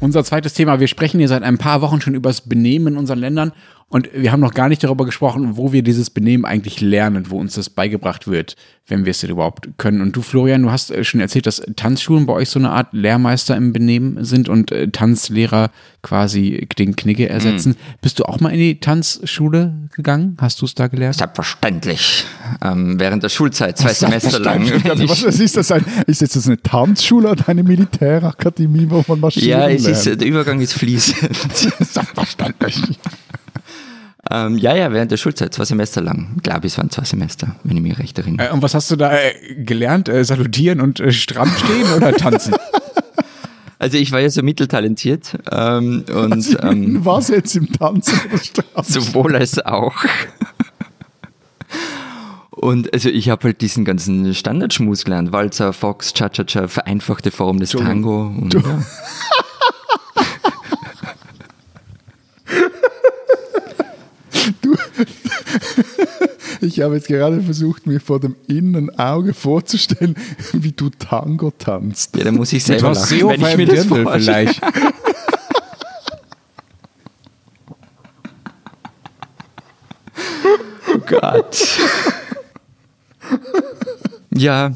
Unser 0.00 0.24
zweites 0.24 0.52
Thema. 0.52 0.78
Wir 0.78 0.88
sprechen 0.88 1.18
hier 1.18 1.28
seit 1.28 1.42
ein 1.42 1.58
paar 1.58 1.80
Wochen 1.80 2.00
schon 2.00 2.14
über 2.14 2.28
das 2.28 2.42
Benehmen 2.42 2.88
in 2.88 2.96
unseren 2.96 3.18
Ländern 3.18 3.52
und 3.88 4.08
wir 4.12 4.32
haben 4.32 4.40
noch 4.40 4.52
gar 4.52 4.68
nicht 4.68 4.82
darüber 4.82 5.04
gesprochen, 5.04 5.56
wo 5.56 5.72
wir 5.72 5.82
dieses 5.82 6.10
Benehmen 6.10 6.44
eigentlich 6.44 6.80
lernen, 6.80 7.30
wo 7.30 7.38
uns 7.38 7.54
das 7.54 7.70
beigebracht 7.70 8.26
wird, 8.26 8.56
wenn 8.88 9.04
wir 9.04 9.12
es 9.12 9.20
denn 9.20 9.30
überhaupt 9.30 9.68
können. 9.78 10.00
Und 10.00 10.16
du, 10.16 10.22
Florian, 10.22 10.62
du 10.62 10.72
hast 10.72 10.90
äh, 10.90 11.04
schon 11.04 11.20
erzählt, 11.20 11.46
dass 11.46 11.62
Tanzschulen 11.76 12.26
bei 12.26 12.32
euch 12.32 12.48
so 12.48 12.58
eine 12.58 12.70
Art 12.70 12.88
Lehrmeister 12.92 13.56
im 13.56 13.72
Benehmen 13.72 14.24
sind 14.24 14.48
und 14.48 14.72
äh, 14.72 14.88
Tanzlehrer 14.88 15.70
quasi 16.02 16.66
den 16.78 16.96
Knigge 16.96 17.28
ersetzen. 17.28 17.70
Mhm. 17.70 17.96
Bist 18.02 18.18
du 18.18 18.24
auch 18.24 18.40
mal 18.40 18.48
in 18.50 18.58
die 18.58 18.80
Tanzschule 18.80 19.72
gegangen? 19.94 20.36
Hast 20.40 20.60
du 20.60 20.66
es 20.66 20.74
da 20.74 20.88
gelernt? 20.88 21.14
Selbstverständlich. 21.14 22.24
Ähm, 22.64 22.98
während 22.98 23.22
der 23.22 23.28
Schulzeit, 23.28 23.78
zwei 23.78 23.92
Semester 23.92 24.40
lang. 24.40 24.68
was 25.08 25.22
ist 25.22 25.56
das? 25.56 25.70
Ein, 25.70 25.84
ist 26.08 26.20
jetzt 26.22 26.34
das 26.34 26.46
eine 26.48 26.60
Tanzschule 26.60 27.30
oder 27.30 27.48
eine 27.48 27.62
Militärakademie, 27.62 28.86
wo 28.88 29.04
man 29.06 29.20
marschieren 29.20 29.48
Ja, 29.48 29.68
es 29.68 29.84
lernt? 29.84 29.96
ist, 29.96 30.20
der 30.20 30.26
Übergang 30.26 30.60
ist 30.60 30.72
fließend. 30.74 31.36
Selbstverständlich. 31.80 32.82
Ähm, 34.30 34.58
ja, 34.58 34.74
ja, 34.74 34.92
während 34.92 35.10
der 35.10 35.16
Schulzeit, 35.16 35.54
zwei 35.54 35.64
Semester 35.64 36.00
lang. 36.00 36.34
Ich 36.36 36.42
glaube, 36.42 36.66
es 36.66 36.76
waren 36.78 36.90
zwei 36.90 37.04
Semester, 37.04 37.56
wenn 37.64 37.76
ich 37.76 37.82
mich 37.82 37.98
recht 37.98 38.18
erinnere. 38.18 38.48
Äh, 38.48 38.52
und 38.52 38.62
was 38.62 38.74
hast 38.74 38.90
du 38.90 38.96
da 38.96 39.12
äh, 39.12 39.34
gelernt? 39.56 40.08
Äh, 40.08 40.24
salutieren 40.24 40.80
und 40.80 41.00
äh, 41.00 41.12
stramm 41.12 41.50
stehen 41.56 41.92
oder 41.96 42.12
tanzen? 42.12 42.54
Also 43.78 43.98
ich 43.98 44.10
war 44.10 44.20
ja 44.20 44.30
so 44.30 44.42
mitteltalentiert. 44.42 45.38
Ähm, 45.52 46.06
und, 46.08 46.32
also, 46.32 46.58
ähm, 46.60 47.04
was 47.04 47.28
jetzt 47.28 47.54
im 47.56 47.70
Tanzen? 47.70 48.18
Sowohl 48.82 49.36
als 49.36 49.64
auch. 49.64 49.94
Und 52.50 52.92
also 52.94 53.10
ich 53.10 53.28
habe 53.28 53.44
halt 53.44 53.60
diesen 53.60 53.84
ganzen 53.84 54.34
Standardschmus 54.34 55.04
gelernt. 55.04 55.30
Walzer, 55.30 55.74
Fox, 55.74 56.14
Cha-Cha-Cha, 56.14 56.68
vereinfachte 56.68 57.30
Form 57.30 57.60
des 57.60 57.72
Tango. 57.72 58.22
Und, 58.22 58.54
ja. 58.54 58.60
Ich 66.60 66.80
habe 66.80 66.94
jetzt 66.96 67.08
gerade 67.08 67.42
versucht, 67.42 67.86
mir 67.86 68.00
vor 68.00 68.18
dem 68.20 68.34
inneren 68.48 68.90
Auge 68.98 69.34
vorzustellen, 69.34 70.16
wie 70.52 70.72
du 70.72 70.90
Tango 70.90 71.50
tanzt. 71.50 72.16
Ja, 72.16 72.24
da 72.24 72.32
muss 72.32 72.52
ich 72.52 72.64
selber 72.64 72.92
lachen, 72.92 73.28
wenn 73.28 73.40
ich 73.40 73.56
mir 73.56 73.66
das 73.66 73.86
vorstelle. 73.86 74.20
vielleicht. 74.20 74.62
oh 80.94 80.98
Gott. 81.06 81.78
Ja. 84.34 84.72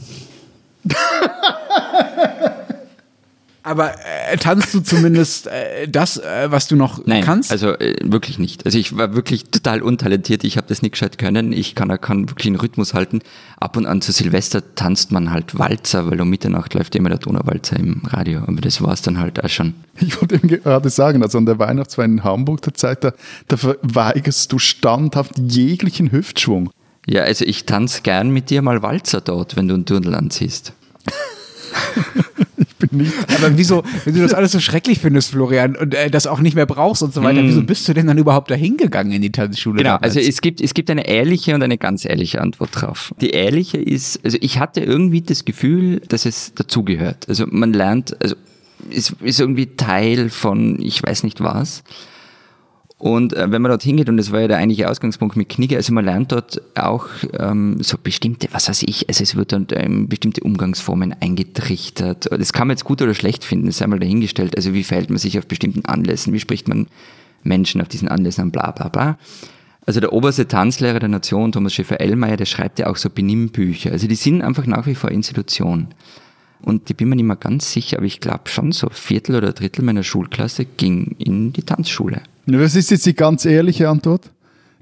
Aber 3.63 3.93
äh, 4.31 4.37
tanzt 4.39 4.73
du 4.73 4.81
zumindest 4.81 5.47
äh, 5.47 5.87
das, 5.87 6.17
äh, 6.17 6.51
was 6.51 6.67
du 6.69 6.77
noch 6.77 7.05
Nein, 7.05 7.25
kannst? 7.25 7.53
Also 7.53 7.73
äh, 7.79 7.97
wirklich 8.03 8.39
nicht. 8.39 8.65
Also 8.65 8.79
ich 8.79 8.97
war 8.97 9.15
wirklich 9.15 9.45
total 9.51 9.83
untalentiert. 9.83 10.45
Ich 10.45 10.57
habe 10.57 10.67
das 10.67 10.81
nicht 10.81 10.93
gescheit 10.93 11.19
können. 11.19 11.53
Ich 11.53 11.75
kann, 11.75 11.89
kann 12.01 12.31
wirklich 12.31 12.47
einen 12.47 12.57
Rhythmus 12.57 12.95
halten. 12.95 13.21
Ab 13.59 13.77
und 13.77 13.85
an 13.85 14.01
zu 14.01 14.13
Silvester 14.13 14.75
tanzt 14.75 15.13
man 15.13 15.31
halt 15.31 15.59
Walzer, 15.59 16.11
weil 16.11 16.21
um 16.21 16.31
Mitternacht 16.31 16.73
läuft 16.73 16.95
immer 16.97 17.11
der 17.11 17.19
Donauwalzer 17.19 17.79
im 17.79 18.03
Radio. 18.07 18.41
Aber 18.47 18.63
das 18.63 18.81
war 18.81 18.95
es 18.95 19.03
dann 19.03 19.19
halt 19.19 19.43
auch 19.43 19.49
schon. 19.49 19.75
Ich 20.03 20.19
wollte 20.19 20.37
eben 20.37 20.49
gerade 20.49 20.89
sagen, 20.89 21.23
also 21.23 21.37
an 21.37 21.45
der 21.45 21.59
Weihnachtsfeier 21.59 22.07
in 22.07 22.25
Hamburg 22.25 22.63
der 22.63 22.73
Zeit, 22.73 23.05
da, 23.05 23.13
da 23.49 23.59
verweigerst 23.59 24.51
du 24.51 24.59
standhaft 24.59 25.39
jeglichen 25.39 26.11
Hüftschwung. 26.11 26.71
Ja, 27.07 27.23
also 27.23 27.45
ich 27.45 27.67
tanze 27.67 28.01
gern 28.01 28.31
mit 28.31 28.49
dir 28.49 28.63
mal 28.63 28.83
Walzer 28.83 29.21
dort, 29.21 29.57
wenn 29.57 29.69
du 29.69 29.75
einen 29.75 29.85
Dirndl 29.85 30.15
anziehst. 30.15 30.73
bin 32.81 32.99
nicht. 32.99 33.13
Aber 33.37 33.57
wieso, 33.57 33.85
wenn 34.05 34.15
du 34.15 34.23
das 34.23 34.35
alles 34.35 34.53
so 34.53 34.61
schrecklich 34.61 34.99
findest, 34.99 35.31
Florian, 35.31 35.77
und 35.77 35.95
äh, 35.95 36.11
das 36.11 36.27
auch 36.27 36.41
nicht 36.41 36.57
mehr 36.57 36.67
brauchst 36.67 37.03
und 37.03 37.15
so 37.15 37.23
weiter, 37.23 37.43
mm. 37.43 37.47
wieso 37.47 37.63
bist 37.63 37.87
du 37.87 37.95
denn 37.95 38.09
dann 38.09 38.19
überhaupt 38.19 38.51
dahin 38.51 38.77
gegangen 38.77 39.13
in 39.13 39.23
die 39.23 39.31
Tanzschule? 39.31 39.79
Genau, 39.79 39.91
damals? 39.91 40.17
also 40.17 40.29
es 40.29 40.41
gibt, 40.41 40.61
es 40.61 40.75
gibt 40.75 40.91
eine 40.91 41.07
ehrliche 41.07 41.55
und 41.55 41.63
eine 41.63 41.79
ganz 41.79 42.05
ehrliche 42.05 42.41
Antwort 42.41 42.71
drauf. 42.73 43.15
Die 43.21 43.31
ehrliche 43.31 43.79
ist, 43.79 44.25
also 44.25 44.37
ich 44.41 44.59
hatte 44.59 44.81
irgendwie 44.81 45.23
das 45.23 45.45
Gefühl, 45.45 46.01
dass 46.09 46.27
es 46.27 46.55
dazugehört. 46.55 47.29
Also 47.29 47.47
man 47.49 47.73
lernt, 47.73 48.21
also 48.21 48.35
es 48.91 49.15
ist 49.21 49.41
irgendwie 49.41 49.77
Teil 49.77 50.31
von 50.31 50.81
ich 50.81 51.03
weiß 51.03 51.23
nicht 51.23 51.41
was. 51.41 51.85
Und 53.01 53.33
äh, 53.33 53.51
wenn 53.51 53.63
man 53.63 53.71
dort 53.71 53.83
hingeht, 53.83 54.11
und 54.11 54.19
das 54.19 54.31
war 54.31 54.43
ja 54.43 54.49
der 54.49 54.59
eigentliche 54.59 54.87
Ausgangspunkt 54.87 55.35
mit 55.35 55.49
Knigge, 55.49 55.77
also 55.77 55.91
man 55.95 56.05
lernt 56.05 56.33
dort 56.33 56.61
auch 56.77 57.07
ähm, 57.33 57.83
so 57.83 57.97
bestimmte, 58.01 58.49
was 58.53 58.69
weiß 58.69 58.83
ich, 58.83 59.09
also 59.09 59.23
es 59.23 59.35
wird 59.37 59.53
dann 59.53 59.67
ähm, 59.73 60.07
bestimmte 60.07 60.43
Umgangsformen 60.43 61.17
eingetrichtert. 61.19 62.29
Das 62.31 62.53
kann 62.53 62.69
man 62.69 62.77
jetzt 62.77 62.85
gut 62.85 63.01
oder 63.01 63.15
schlecht 63.15 63.43
finden, 63.43 63.67
das 63.67 63.79
sei 63.79 63.87
mal 63.87 63.99
dahingestellt. 63.99 64.55
Also 64.55 64.75
wie 64.75 64.85
verhält 64.85 65.09
man 65.09 65.19
sich 65.19 65.39
auf 65.39 65.47
bestimmten 65.47 65.87
Anlässen, 65.87 66.35
wie 66.35 66.41
spricht 66.41 66.69
man 66.69 66.89
Menschen 67.43 67.81
auf 67.81 67.89
diesen 67.89 68.09
Anlässen 68.09 68.43
an, 68.43 68.51
bla 68.51 68.71
bla 68.71 68.89
bla. 68.89 69.19
Also 69.87 70.01
der 70.01 70.13
oberste 70.13 70.47
Tanzlehrer 70.47 70.99
der 70.99 71.09
Nation, 71.09 71.53
Thomas 71.53 71.73
Schäfer-Ellmeier, 71.73 72.37
der 72.37 72.45
schreibt 72.45 72.81
ja 72.81 72.89
auch 72.89 72.97
so 72.97 73.09
Benimmbücher. 73.09 73.93
Also 73.93 74.09
die 74.09 74.15
sind 74.15 74.43
einfach 74.43 74.67
nach 74.67 74.87
wie 74.87 74.95
vor 74.95 75.11
Institution. 75.11 75.89
Und 76.61 76.91
ich 76.91 76.97
bin 76.99 77.09
mir 77.09 77.17
nicht 77.17 77.25
mehr 77.25 77.37
ganz 77.37 77.73
sicher, 77.73 77.97
aber 77.97 78.07
ich 78.07 78.21
glaube 78.21 78.51
schon 78.51 78.73
so 78.73 78.91
Viertel 78.91 79.37
oder 79.37 79.55
Drittel 79.55 79.83
meiner 79.83 80.03
Schulklasse 80.03 80.67
ging 80.67 81.17
in 81.19 81.55
die 81.55 81.63
Tanzschule. 81.63 82.21
Das 82.47 82.75
ist 82.75 82.91
jetzt 82.91 83.07
die 83.07 83.15
ganz 83.15 83.45
ehrliche 83.45 83.89
Antwort. 83.89 84.31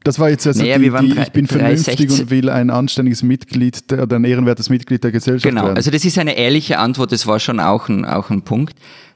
Das 0.04 0.18
war 0.18 0.30
jetzt 0.30 0.46
also 0.46 0.62
Naja, 0.62 0.78
die, 0.78 0.84
die, 0.84 1.14
drei- 1.14 1.22
ich 1.24 1.32
bin 1.32 1.46
vernünftig 1.46 1.96
360. 1.96 2.20
und 2.22 2.30
will 2.30 2.48
ein 2.50 2.70
anständiges 2.70 3.22
Mitglied 3.22 3.90
der- 3.90 4.04
oder 4.04 4.16
ein 4.16 4.24
ehrenwertes 4.24 4.70
Mitglied 4.70 5.02
der 5.04 5.10
Gesellschaft 5.10 5.42
Genau, 5.50 5.64
werden. 5.64 5.76
also 5.76 5.90
das 5.90 6.04
ist 6.04 6.18
eine 6.18 6.36
ehrliche 6.36 6.78
Antwort, 6.78 7.10
das 7.12 7.26
war 7.26 7.40
schon 7.40 7.58
auch 7.60 7.88
ein, 7.88 8.04
auch 8.04 8.30
ein 8.30 8.42
Punkt. 8.42 8.74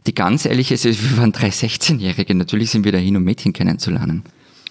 Die 0.08 0.14
ganz 0.14 0.44
ehrliche 0.44 0.74
ist, 0.74 0.84
wir 0.84 1.16
waren 1.18 1.30
drei 1.32 1.48
16-Jährige, 1.48 2.34
natürlich 2.34 2.70
sind 2.70 2.84
wir 2.84 2.90
dahin, 2.92 3.16
um 3.16 3.22
Mädchen 3.24 3.52
kennenzulernen. 3.52 4.22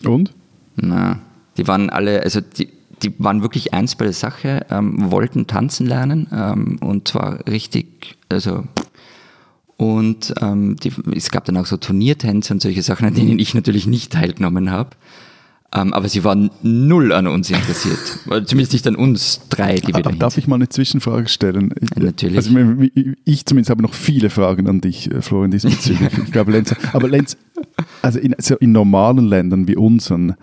und? 0.03 0.34
Na, 0.75 1.19
die 1.57 1.67
waren 1.67 1.89
alle, 1.89 2.21
also 2.21 2.41
die, 2.41 2.67
die 3.01 3.13
waren 3.17 3.41
wirklich 3.41 3.73
eins 3.73 3.95
bei 3.95 4.05
der 4.05 4.13
Sache, 4.13 4.65
ähm, 4.69 5.12
wollten 5.12 5.47
tanzen 5.47 5.88
lernen 5.88 6.27
ähm, 6.34 6.77
und 6.81 7.07
zwar 7.07 7.45
richtig, 7.47 8.17
also 8.29 8.65
und 9.82 10.36
ähm, 10.39 10.76
die, 10.76 10.91
es 11.15 11.32
gab 11.32 11.46
dann 11.46 11.58
auch 11.58 11.65
so 11.65 11.76
Turniertänze 11.76 12.54
und 12.54 12.62
solche 12.62 12.84
Sachen, 12.84 13.08
an 13.08 13.15
denen 13.15 13.39
ich 13.39 13.56
natürlich 13.56 13.88
nicht 13.88 14.13
teilgenommen 14.13 14.70
habe. 14.70 14.91
Ähm, 15.74 15.91
aber 15.94 16.08
sie 16.08 16.24
waren 16.24 16.52
null 16.62 17.12
an 17.12 17.26
uns 17.26 17.50
interessiert. 17.50 17.98
Zumindest 18.46 18.74
nicht 18.74 18.86
an 18.86 18.96
uns 18.96 19.41
drei, 19.50 19.78
die 19.78 19.88
wir 19.96 20.04
darf 20.04 20.38
ich 20.38 20.46
mal 20.48 20.58
eine 20.58 20.70
Zwischenfrage 20.70 21.28
stellen? 21.30 21.74
Ich- 21.82 21.96
natürlich. 21.96 22.38
Also 22.38 22.52
ich- 23.26 23.44
zumindest 23.48 23.72
habe 23.72 23.82
noch 23.82 23.96
viele 23.96 24.30
Fragen 24.30 24.67
an 24.70 24.82
dich, 24.82 25.10
äh, 25.10 25.24
Florian, 25.24 25.50
diesbezüglich. 25.50 26.12
ich 26.26 26.32
glaube, 26.32 26.52
Lenz, 26.52 26.76
aber 26.94 27.08
Lenz, 27.10 27.36
also 28.04 28.20
in, 28.20 28.36
so 28.38 28.58
in 28.58 28.74
normalen 28.74 29.26
Ländern 29.26 29.67
wie 29.67 29.78
unseren, 29.78 30.36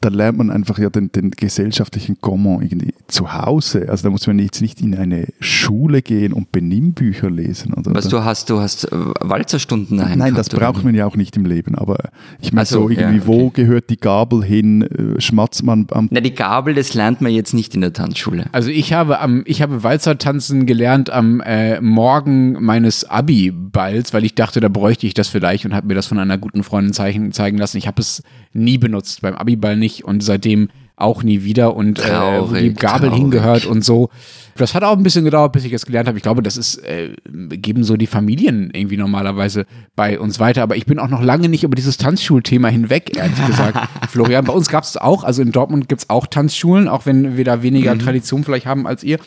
da 0.00 0.10
lernt 0.10 0.36
man 0.36 0.50
einfach 0.50 0.78
ja 0.78 0.90
den, 0.90 1.10
den 1.10 1.30
gesellschaftlichen 1.30 2.20
Comment 2.20 2.62
irgendwie 2.62 2.92
zu 3.06 3.32
Hause. 3.32 3.88
Also 3.88 4.04
da 4.04 4.10
muss 4.10 4.26
man 4.26 4.38
jetzt 4.38 4.60
nicht 4.60 4.80
in 4.82 4.94
eine 4.94 5.28
Schule 5.40 6.02
gehen 6.02 6.34
und 6.34 6.52
Benimmbücher 6.52 7.30
lesen. 7.30 7.72
Oder, 7.72 7.94
Was 7.94 8.08
du 8.08 8.22
hast, 8.22 8.50
du 8.50 8.60
hast 8.60 8.84
äh, 8.84 8.88
Walzerstunden 9.20 9.96
daheim 9.96 10.18
Nein, 10.18 10.34
das 10.34 10.50
braucht 10.50 10.84
man 10.84 10.94
ja 10.94 11.06
auch 11.06 11.16
nicht 11.16 11.36
im 11.36 11.46
Leben. 11.46 11.74
Aber 11.76 11.96
ich 12.40 12.52
meine 12.52 12.66
Ach 12.66 12.70
so, 12.70 12.90
irgendwie, 12.90 13.18
ja, 13.18 13.26
wo 13.26 13.46
okay. 13.46 13.62
gehört 13.62 13.88
die 13.88 13.96
Gabel 13.96 14.44
hin? 14.44 14.82
Äh, 14.82 15.20
Schmatzt 15.20 15.62
man 15.62 15.86
am 15.90 16.08
Na, 16.10 16.20
die 16.20 16.34
Gabel, 16.34 16.74
das 16.74 16.92
lernt 16.92 17.22
man 17.22 17.32
jetzt 17.32 17.54
nicht 17.54 17.74
in 17.74 17.80
der 17.80 17.94
Tanzschule. 17.94 18.46
Also 18.52 18.68
ich 18.70 18.92
habe 18.92 19.20
am, 19.20 19.44
ich 19.46 19.62
habe 19.62 19.82
Walzer 19.82 20.18
tanzen 20.18 20.66
gelernt 20.66 21.08
am 21.08 21.40
äh, 21.40 21.80
Morgen 21.80 22.62
meines 22.62 23.08
Abi-Balls, 23.08 24.12
weil 24.12 24.24
ich 24.24 24.34
dachte, 24.34 24.60
da 24.60 24.68
bräuchte 24.68 25.06
ich 25.06 25.14
das 25.14 25.28
vielleicht 25.28 25.64
und 25.64 25.74
habe 25.74 25.86
mir 25.86 25.94
das 25.94 26.06
von 26.06 26.18
einer 26.18 26.36
guten 26.36 26.62
Freundin 26.62 26.92
zeigen, 26.92 27.32
zeigen 27.32 27.56
lassen. 27.56 27.78
Ich 27.78 27.86
habe 27.86 28.02
es 28.02 28.22
nie 28.52 28.78
benutzt, 28.78 29.22
beim 29.22 29.34
Abi-Ball 29.34 29.76
nicht 29.76 29.85
und 30.04 30.22
seitdem 30.22 30.68
auch 30.98 31.22
nie 31.22 31.44
wieder 31.44 31.76
und 31.76 31.98
äh, 31.98 32.02
wo 32.04 32.06
die 32.06 32.10
Traurig, 32.10 32.76
Gabel 32.78 33.08
traurig. 33.10 33.20
hingehört 33.22 33.66
und 33.66 33.84
so. 33.84 34.08
Das 34.56 34.72
hat 34.74 34.82
auch 34.82 34.96
ein 34.96 35.02
bisschen 35.02 35.26
gedauert, 35.26 35.52
bis 35.52 35.64
ich 35.66 35.72
es 35.74 35.84
gelernt 35.84 36.08
habe. 36.08 36.16
Ich 36.16 36.22
glaube, 36.22 36.42
das 36.42 36.56
ist, 36.56 36.76
äh, 36.78 37.10
geben 37.30 37.84
so 37.84 37.98
die 37.98 38.06
Familien 38.06 38.70
irgendwie 38.72 38.96
normalerweise 38.96 39.66
bei 39.94 40.18
uns 40.18 40.40
weiter. 40.40 40.62
Aber 40.62 40.74
ich 40.76 40.86
bin 40.86 40.98
auch 40.98 41.08
noch 41.10 41.20
lange 41.22 41.50
nicht 41.50 41.64
über 41.64 41.74
dieses 41.74 41.98
Tanzschulthema 41.98 42.68
hinweg, 42.68 43.14
ehrlich 43.14 43.46
gesagt. 43.46 43.76
Florian, 44.08 44.46
bei 44.46 44.54
uns 44.54 44.70
gab 44.70 44.84
es 44.84 44.96
auch, 44.96 45.22
also 45.24 45.42
in 45.42 45.52
Dortmund 45.52 45.90
gibt 45.90 46.00
es 46.00 46.08
auch 46.08 46.26
Tanzschulen, 46.26 46.88
auch 46.88 47.04
wenn 47.04 47.36
wir 47.36 47.44
da 47.44 47.62
weniger 47.62 47.94
Mhm. 47.94 47.98
Tradition 47.98 48.44
vielleicht 48.44 48.64
haben 48.64 48.86
als 48.86 49.04
ihr. 49.04 49.18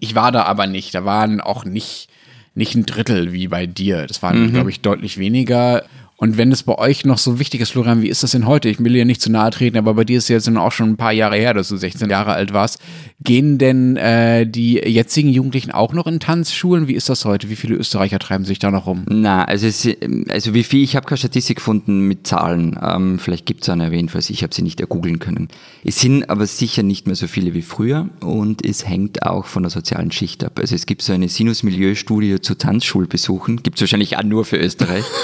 Ich 0.00 0.16
war 0.16 0.32
da 0.32 0.42
aber 0.42 0.66
nicht. 0.66 0.92
Da 0.96 1.04
waren 1.04 1.40
auch 1.40 1.64
nicht, 1.64 2.08
nicht 2.56 2.74
ein 2.74 2.86
Drittel 2.86 3.32
wie 3.32 3.46
bei 3.46 3.66
dir. 3.66 4.06
Das 4.08 4.20
waren, 4.24 4.46
Mhm. 4.48 4.52
glaube 4.54 4.70
ich, 4.70 4.80
deutlich 4.80 5.16
weniger. 5.18 5.84
Und 6.22 6.36
wenn 6.36 6.52
es 6.52 6.62
bei 6.62 6.78
euch 6.78 7.04
noch 7.04 7.18
so 7.18 7.40
wichtig 7.40 7.62
ist, 7.62 7.70
Florian, 7.70 8.00
wie 8.00 8.08
ist 8.08 8.22
das 8.22 8.30
denn 8.30 8.46
heute? 8.46 8.68
Ich 8.68 8.78
will 8.78 8.92
dir 8.92 9.04
nicht 9.04 9.20
zu 9.20 9.28
nahe 9.28 9.50
treten, 9.50 9.76
aber 9.76 9.94
bei 9.94 10.04
dir 10.04 10.18
ist 10.18 10.30
es 10.30 10.46
jetzt 10.46 10.56
auch 10.56 10.70
schon 10.70 10.90
ein 10.90 10.96
paar 10.96 11.10
Jahre 11.10 11.34
her, 11.34 11.52
dass 11.52 11.66
du 11.66 11.76
16 11.76 12.08
Jahre 12.10 12.34
alt 12.34 12.52
warst. 12.52 12.78
Gehen 13.24 13.58
denn 13.58 13.96
äh, 13.96 14.46
die 14.46 14.74
jetzigen 14.74 15.30
Jugendlichen 15.30 15.72
auch 15.72 15.92
noch 15.92 16.06
in 16.06 16.20
Tanzschulen? 16.20 16.86
Wie 16.86 16.94
ist 16.94 17.08
das 17.08 17.24
heute? 17.24 17.50
Wie 17.50 17.56
viele 17.56 17.74
Österreicher 17.74 18.20
treiben 18.20 18.44
sich 18.44 18.60
da 18.60 18.70
noch 18.70 18.86
rum? 18.86 19.04
Na, 19.08 19.44
also, 19.46 19.66
es, 19.66 19.84
also 20.28 20.54
wie 20.54 20.62
viel, 20.62 20.84
ich 20.84 20.94
habe 20.94 21.06
keine 21.06 21.18
Statistik 21.18 21.56
gefunden 21.56 22.06
mit 22.06 22.24
Zahlen. 22.24 22.78
Ähm, 22.80 23.18
vielleicht 23.18 23.44
gibt 23.44 23.62
es 23.64 23.68
eine 23.68 23.82
erwähnt, 23.82 24.14
weil 24.14 24.22
ich 24.24 24.44
habe 24.44 24.54
sie 24.54 24.62
nicht 24.62 24.80
ergoogeln 24.80 25.18
können. 25.18 25.48
Es 25.82 25.98
sind 25.98 26.30
aber 26.30 26.46
sicher 26.46 26.84
nicht 26.84 27.08
mehr 27.08 27.16
so 27.16 27.26
viele 27.26 27.52
wie 27.52 27.62
früher 27.62 28.08
und 28.20 28.64
es 28.64 28.86
hängt 28.86 29.24
auch 29.24 29.46
von 29.46 29.64
der 29.64 29.70
sozialen 29.70 30.12
Schicht 30.12 30.44
ab. 30.44 30.60
Also 30.60 30.76
es 30.76 30.86
gibt 30.86 31.02
so 31.02 31.12
eine 31.12 31.28
Sinus-Milieu-Studie 31.28 32.40
zu 32.40 32.54
Tanzschulbesuchen, 32.54 33.64
gibt 33.64 33.78
es 33.78 33.80
wahrscheinlich 33.80 34.16
auch 34.18 34.22
nur 34.22 34.44
für 34.44 34.58
Österreich. 34.58 35.04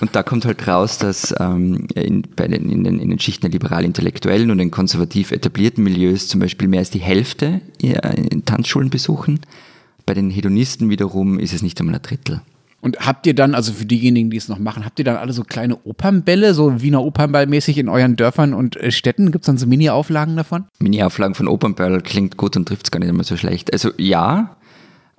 Und 0.00 0.14
da 0.14 0.22
kommt 0.22 0.44
halt 0.44 0.66
raus, 0.68 0.98
dass 0.98 1.34
ähm, 1.40 1.88
in, 1.94 2.22
bei 2.36 2.46
den, 2.46 2.70
in, 2.70 2.84
den, 2.84 3.00
in 3.00 3.10
den 3.10 3.18
Schichten 3.18 3.42
der 3.42 3.50
liberal-intellektuellen 3.50 4.50
und 4.50 4.58
den 4.58 4.70
konservativ 4.70 5.32
etablierten 5.32 5.82
Milieus 5.82 6.28
zum 6.28 6.40
Beispiel 6.40 6.68
mehr 6.68 6.80
als 6.80 6.90
die 6.90 7.00
Hälfte 7.00 7.60
in 7.80 8.44
Tanzschulen 8.44 8.90
besuchen. 8.90 9.40
Bei 10.06 10.14
den 10.14 10.30
Hedonisten 10.30 10.88
wiederum 10.88 11.38
ist 11.38 11.52
es 11.52 11.62
nicht 11.62 11.78
einmal 11.80 11.96
ein 11.96 12.02
Drittel. 12.02 12.40
Und 12.80 13.00
habt 13.00 13.26
ihr 13.26 13.34
dann, 13.34 13.56
also 13.56 13.72
für 13.72 13.86
diejenigen, 13.86 14.30
die 14.30 14.36
es 14.36 14.48
noch 14.48 14.60
machen, 14.60 14.84
habt 14.84 15.00
ihr 15.00 15.04
dann 15.04 15.16
alle 15.16 15.32
so 15.32 15.42
kleine 15.42 15.84
Opernbälle, 15.84 16.54
so 16.54 16.80
Wiener 16.80 17.02
Opernball-mäßig 17.02 17.76
in 17.76 17.88
euren 17.88 18.14
Dörfern 18.14 18.54
und 18.54 18.76
äh, 18.76 18.92
Städten? 18.92 19.32
Gibt 19.32 19.42
es 19.42 19.46
dann 19.46 19.58
so 19.58 19.66
Mini-Auflagen 19.66 20.36
davon? 20.36 20.66
Mini-Auflagen 20.78 21.34
von 21.34 21.48
Opernball 21.48 22.00
klingt 22.02 22.36
gut 22.36 22.56
und 22.56 22.68
trifft 22.68 22.86
es 22.86 22.90
gar 22.92 23.00
nicht 23.00 23.08
immer 23.08 23.24
so 23.24 23.36
schlecht. 23.36 23.72
Also 23.72 23.90
ja, 23.98 24.56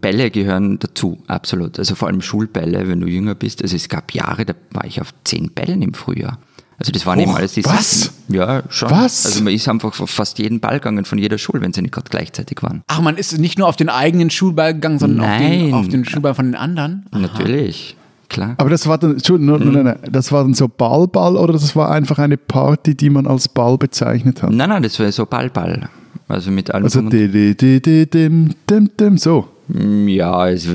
Bälle 0.02 0.32
gehören 0.32 0.80
dazu, 0.80 1.20
absolut. 1.28 1.80
Also 1.80 1.96
vor 1.96 2.08
allem 2.08 2.22
Schulbälle, 2.22 2.88
wenn 2.88 3.02
du 3.02 3.08
jünger 3.08 3.36
bist. 3.36 3.62
Also 3.62 3.76
es 3.76 3.90
gab 3.90 4.14
Jahre, 4.14 4.46
da 4.46 4.54
war 4.72 4.86
ich 4.86 5.02
auf 5.02 5.14
zehn 5.24 5.50
Bällen 5.52 5.82
im 5.82 5.94
Frühjahr. 5.94 6.40
Also 6.78 6.94
das 6.94 7.06
waren 7.06 7.20
Hoch, 7.20 7.24
eben 7.24 7.36
alles 7.36 7.54
die 7.54 7.66
was? 7.66 8.12
Ja, 8.30 8.64
schon. 8.70 8.90
Was? 8.90 9.26
Also 9.26 9.44
man 9.44 9.54
ist 9.54 9.68
einfach 9.68 10.00
auf 10.00 10.10
fast 10.10 10.40
jeden 10.40 10.62
Ball 10.62 10.76
gegangen 10.80 11.04
von 11.04 11.18
jeder 11.18 11.38
Schule, 11.38 11.62
wenn 11.62 11.74
sie 11.74 11.82
nicht 11.82 11.94
gerade 11.94 12.10
gleichzeitig 12.10 12.64
waren. 12.64 12.84
Ach, 12.88 13.02
man 13.02 13.18
ist 13.18 13.38
nicht 13.38 13.60
nur 13.60 13.68
auf 13.68 13.76
den 13.76 13.90
eigenen 13.90 14.30
Schulball 14.30 14.74
gegangen, 14.74 14.98
sondern 14.98 15.30
auf 15.30 15.38
den, 15.38 15.74
auf 15.74 15.88
den 15.90 16.06
Schulball 16.06 16.36
von 16.36 16.46
den 16.46 16.56
anderen? 16.56 17.06
Natürlich, 17.12 17.98
klar. 18.30 18.56
Aber 18.58 18.70
das 18.70 18.88
war 18.88 18.98
dann, 18.98 19.12
Entschuldigung, 19.12 19.60
nein, 19.60 19.74
nein, 19.74 19.84
nein, 19.84 20.12
das 20.12 20.32
war 20.32 20.44
dann 20.44 20.54
so 20.54 20.70
Ballball 20.70 21.36
oder 21.36 21.52
das 21.52 21.76
war 21.76 21.92
einfach 21.92 22.18
eine 22.18 22.38
Party, 22.38 22.96
die 22.96 23.10
man 23.10 23.28
als 23.28 23.50
Ball 23.50 23.78
bezeichnet 23.78 24.42
hat? 24.42 24.52
Nein, 24.52 24.70
nein, 24.70 24.82
das 24.82 24.98
war 25.02 25.12
so 25.12 25.26
Ball-Ball. 25.26 25.90
Also 26.30 26.50
mit 26.50 26.72
allem. 26.72 26.86
Also 26.86 27.02
di, 27.02 27.28
di, 27.28 27.58
di, 27.58 27.82
di, 27.82 28.10
dim, 28.10 28.56
dim, 28.70 28.90
dim, 28.98 29.18
so. 29.18 29.50
Und- 29.70 30.08
ja, 30.08 30.32
also, 30.34 30.72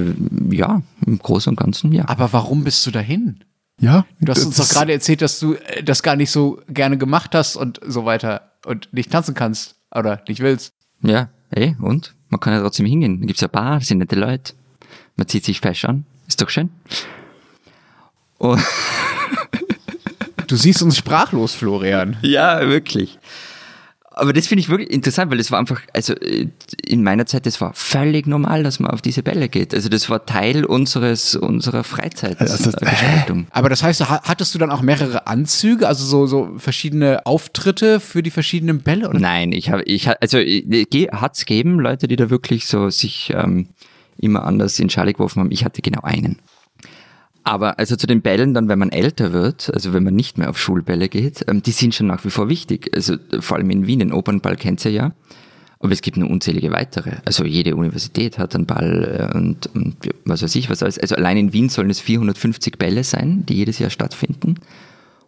ja, 0.50 0.82
im 1.06 1.18
Großen 1.18 1.50
und 1.50 1.56
Ganzen 1.56 1.92
ja. 1.92 2.08
Aber 2.08 2.32
warum 2.32 2.64
bist 2.64 2.86
du 2.86 2.90
dahin? 2.90 3.40
Ja, 3.80 4.06
Du 4.20 4.30
hast 4.30 4.38
das- 4.38 4.46
uns 4.46 4.56
doch 4.56 4.68
gerade 4.68 4.92
erzählt, 4.92 5.20
dass 5.20 5.38
du 5.40 5.54
äh, 5.54 5.82
das 5.82 6.02
gar 6.02 6.16
nicht 6.16 6.30
so 6.30 6.60
gerne 6.68 6.96
gemacht 6.96 7.34
hast 7.34 7.56
und 7.56 7.80
so 7.86 8.04
weiter 8.04 8.52
und 8.64 8.88
nicht 8.92 9.10
tanzen 9.10 9.34
kannst 9.34 9.74
oder 9.94 10.22
nicht 10.28 10.40
willst. 10.40 10.70
Ja, 11.02 11.28
ey, 11.50 11.76
und? 11.80 12.14
Man 12.28 12.40
kann 12.40 12.52
ja 12.52 12.60
trotzdem 12.60 12.86
hingehen. 12.86 13.20
Da 13.20 13.26
gibt's 13.26 13.42
ja 13.42 13.48
Bar, 13.48 13.80
sind 13.80 13.98
nette 13.98 14.16
Leute. 14.16 14.54
Man 15.16 15.26
zieht 15.28 15.44
sich 15.44 15.60
fesch 15.60 15.84
an. 15.84 16.04
Ist 16.26 16.40
doch 16.40 16.48
schön. 16.50 16.70
Oh, 18.38 18.56
Du 20.46 20.56
siehst 20.56 20.82
uns 20.82 20.96
sprachlos, 20.96 21.54
Florian. 21.54 22.16
ja, 22.22 22.60
wirklich. 22.68 23.18
Aber 24.16 24.32
das 24.32 24.46
finde 24.46 24.60
ich 24.60 24.68
wirklich 24.68 24.90
interessant, 24.90 25.30
weil 25.32 25.38
das 25.38 25.50
war 25.50 25.58
einfach, 25.58 25.82
also 25.92 26.14
äh, 26.14 26.46
in 26.86 27.02
meiner 27.02 27.26
Zeit, 27.26 27.46
das 27.46 27.60
war 27.60 27.72
völlig 27.74 28.28
normal, 28.28 28.62
dass 28.62 28.78
man 28.78 28.92
auf 28.92 29.02
diese 29.02 29.24
Bälle 29.24 29.48
geht. 29.48 29.74
Also 29.74 29.88
das 29.88 30.08
war 30.08 30.24
Teil 30.24 30.64
unseres, 30.64 31.34
unserer 31.34 31.82
Freizeitgestaltung. 31.82 33.46
Aber 33.50 33.68
das 33.68 33.82
heißt, 33.82 34.08
ha- 34.08 34.22
hattest 34.24 34.54
du 34.54 34.58
dann 34.58 34.70
auch 34.70 34.82
mehrere 34.82 35.26
Anzüge, 35.26 35.88
also 35.88 36.04
so, 36.04 36.26
so 36.26 36.52
verschiedene 36.58 37.26
Auftritte 37.26 38.00
für 38.00 38.22
die 38.22 38.30
verschiedenen 38.30 38.80
Bälle? 38.82 39.08
Oder? 39.08 39.18
Nein, 39.18 39.52
ich 39.52 39.70
habe, 39.70 39.82
ich 39.82 40.08
also 40.08 40.38
äh, 40.38 40.86
hat's 41.12 41.44
gegeben, 41.44 41.80
Leute, 41.80 42.08
die 42.08 42.16
da 42.16 42.30
wirklich 42.30 42.66
so 42.66 42.90
sich 42.90 43.32
ähm, 43.34 43.68
immer 44.18 44.44
anders 44.44 44.78
in 44.78 44.90
Schale 44.90 45.12
geworfen 45.12 45.40
haben. 45.40 45.50
Ich 45.50 45.64
hatte 45.64 45.82
genau 45.82 46.02
einen. 46.02 46.38
Aber 47.44 47.78
also 47.78 47.94
zu 47.94 48.06
den 48.06 48.22
Bällen 48.22 48.54
dann, 48.54 48.68
wenn 48.68 48.78
man 48.78 48.90
älter 48.90 49.34
wird, 49.34 49.70
also 49.72 49.92
wenn 49.92 50.02
man 50.02 50.14
nicht 50.14 50.38
mehr 50.38 50.48
auf 50.48 50.58
Schulbälle 50.58 51.10
geht, 51.10 51.44
ähm, 51.46 51.62
die 51.62 51.72
sind 51.72 51.94
schon 51.94 52.06
nach 52.06 52.24
wie 52.24 52.30
vor 52.30 52.48
wichtig. 52.48 52.90
Also 52.94 53.16
vor 53.40 53.58
allem 53.58 53.68
in 53.70 53.86
Wien, 53.86 53.98
den 53.98 54.12
Opernball 54.12 54.56
kennt 54.56 54.84
ihr 54.86 54.90
ja. 54.90 55.12
Aber 55.78 55.92
es 55.92 56.00
gibt 56.00 56.16
nur 56.16 56.30
unzählige 56.30 56.72
weitere. 56.72 57.16
Also 57.26 57.44
jede 57.44 57.76
Universität 57.76 58.38
hat 58.38 58.54
einen 58.54 58.64
Ball 58.64 59.30
äh, 59.30 59.36
und, 59.36 59.68
und 59.74 59.96
was 60.24 60.42
weiß 60.42 60.54
ich 60.54 60.70
was 60.70 60.82
alles. 60.82 60.98
Also 60.98 61.16
allein 61.16 61.36
in 61.36 61.52
Wien 61.52 61.68
sollen 61.68 61.90
es 61.90 62.00
450 62.00 62.78
Bälle 62.78 63.04
sein, 63.04 63.44
die 63.46 63.54
jedes 63.54 63.78
Jahr 63.78 63.90
stattfinden. 63.90 64.54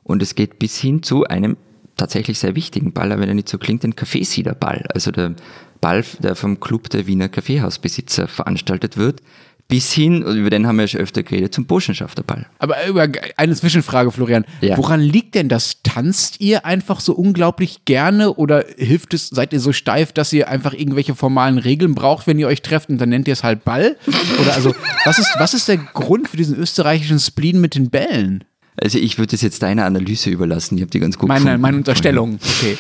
Und 0.03 0.23
es 0.23 0.35
geht 0.35 0.59
bis 0.59 0.79
hin 0.79 1.03
zu 1.03 1.25
einem 1.25 1.59
tatsächlich 1.97 2.39
sehr 2.39 2.57
wichtigen 2.57 2.93
Ball, 2.93 3.13
aber 3.13 3.23
wenn 3.23 3.29
er 3.29 3.35
nicht 3.35 3.49
so 3.49 3.59
klingt, 3.59 3.83
den 3.83 3.97
Kaffeesiederball. 3.97 4.87
Also 4.95 5.11
der 5.11 5.35
Ball, 5.83 6.05
der 6.21 6.35
vom 6.35 6.61
Club 6.61 6.89
der 6.89 7.07
Wiener 7.07 7.29
Kaffeehausbesitzer 7.29 8.29
veranstaltet 8.29 8.97
wird, 8.97 9.21
bis 9.69 9.93
hin, 9.93 10.23
und 10.23 10.37
über 10.37 10.51
den 10.51 10.67
haben 10.67 10.77
wir 10.77 10.85
ja 10.85 10.89
schon 10.89 11.01
öfter 11.01 11.23
geredet, 11.23 11.53
zum 11.53 11.67
Burschenschafterball. 11.67 12.47
Aber 12.59 12.87
über 12.87 13.09
eine 13.37 13.55
Zwischenfrage, 13.55 14.13
Florian. 14.13 14.45
Ja. 14.61 14.77
Woran 14.77 15.01
liegt 15.01 15.35
denn 15.35 15.49
das? 15.49 15.83
Tanzt 15.83 16.41
ihr 16.41 16.65
einfach 16.65 17.01
so 17.01 17.15
unglaublich 17.15 17.85
gerne 17.85 18.35
oder 18.35 18.65
hilft 18.77 19.15
es, 19.15 19.29
seid 19.29 19.53
ihr 19.53 19.61
so 19.61 19.73
steif, 19.73 20.13
dass 20.13 20.33
ihr 20.33 20.49
einfach 20.49 20.73
irgendwelche 20.73 21.15
formalen 21.15 21.59
Regeln 21.59 21.95
braucht, 21.95 22.27
wenn 22.27 22.39
ihr 22.39 22.47
euch 22.47 22.63
trefft 22.63 22.91
und 22.91 22.99
dann 22.99 23.09
nennt 23.09 23.27
ihr 23.27 23.33
es 23.33 23.43
halt 23.43 23.65
Ball? 23.65 23.97
Oder 24.41 24.55
also, 24.55 24.75
was 25.05 25.19
ist, 25.19 25.35
was 25.39 25.55
ist 25.55 25.67
der 25.69 25.79
Grund 25.79 26.29
für 26.29 26.37
diesen 26.37 26.57
österreichischen 26.57 27.19
Spleen 27.19 27.61
mit 27.61 27.75
den 27.75 27.91
Bällen? 27.91 28.45
Also 28.81 28.99
ich 28.99 29.19
würde 29.19 29.35
es 29.35 29.43
jetzt 29.43 29.63
deiner 29.63 29.87
Analyse 29.87 30.31
überlassen. 30.31 30.77
Ich 30.77 30.83
habe 30.83 30.91
die 30.91 31.01
ganz 31.01 31.19
gut 31.19 31.29
Meine, 31.29 31.41
gefunden. 31.41 31.61
meine 31.63 31.77
Unterstellung. 31.79 32.39
Okay. 32.61 32.77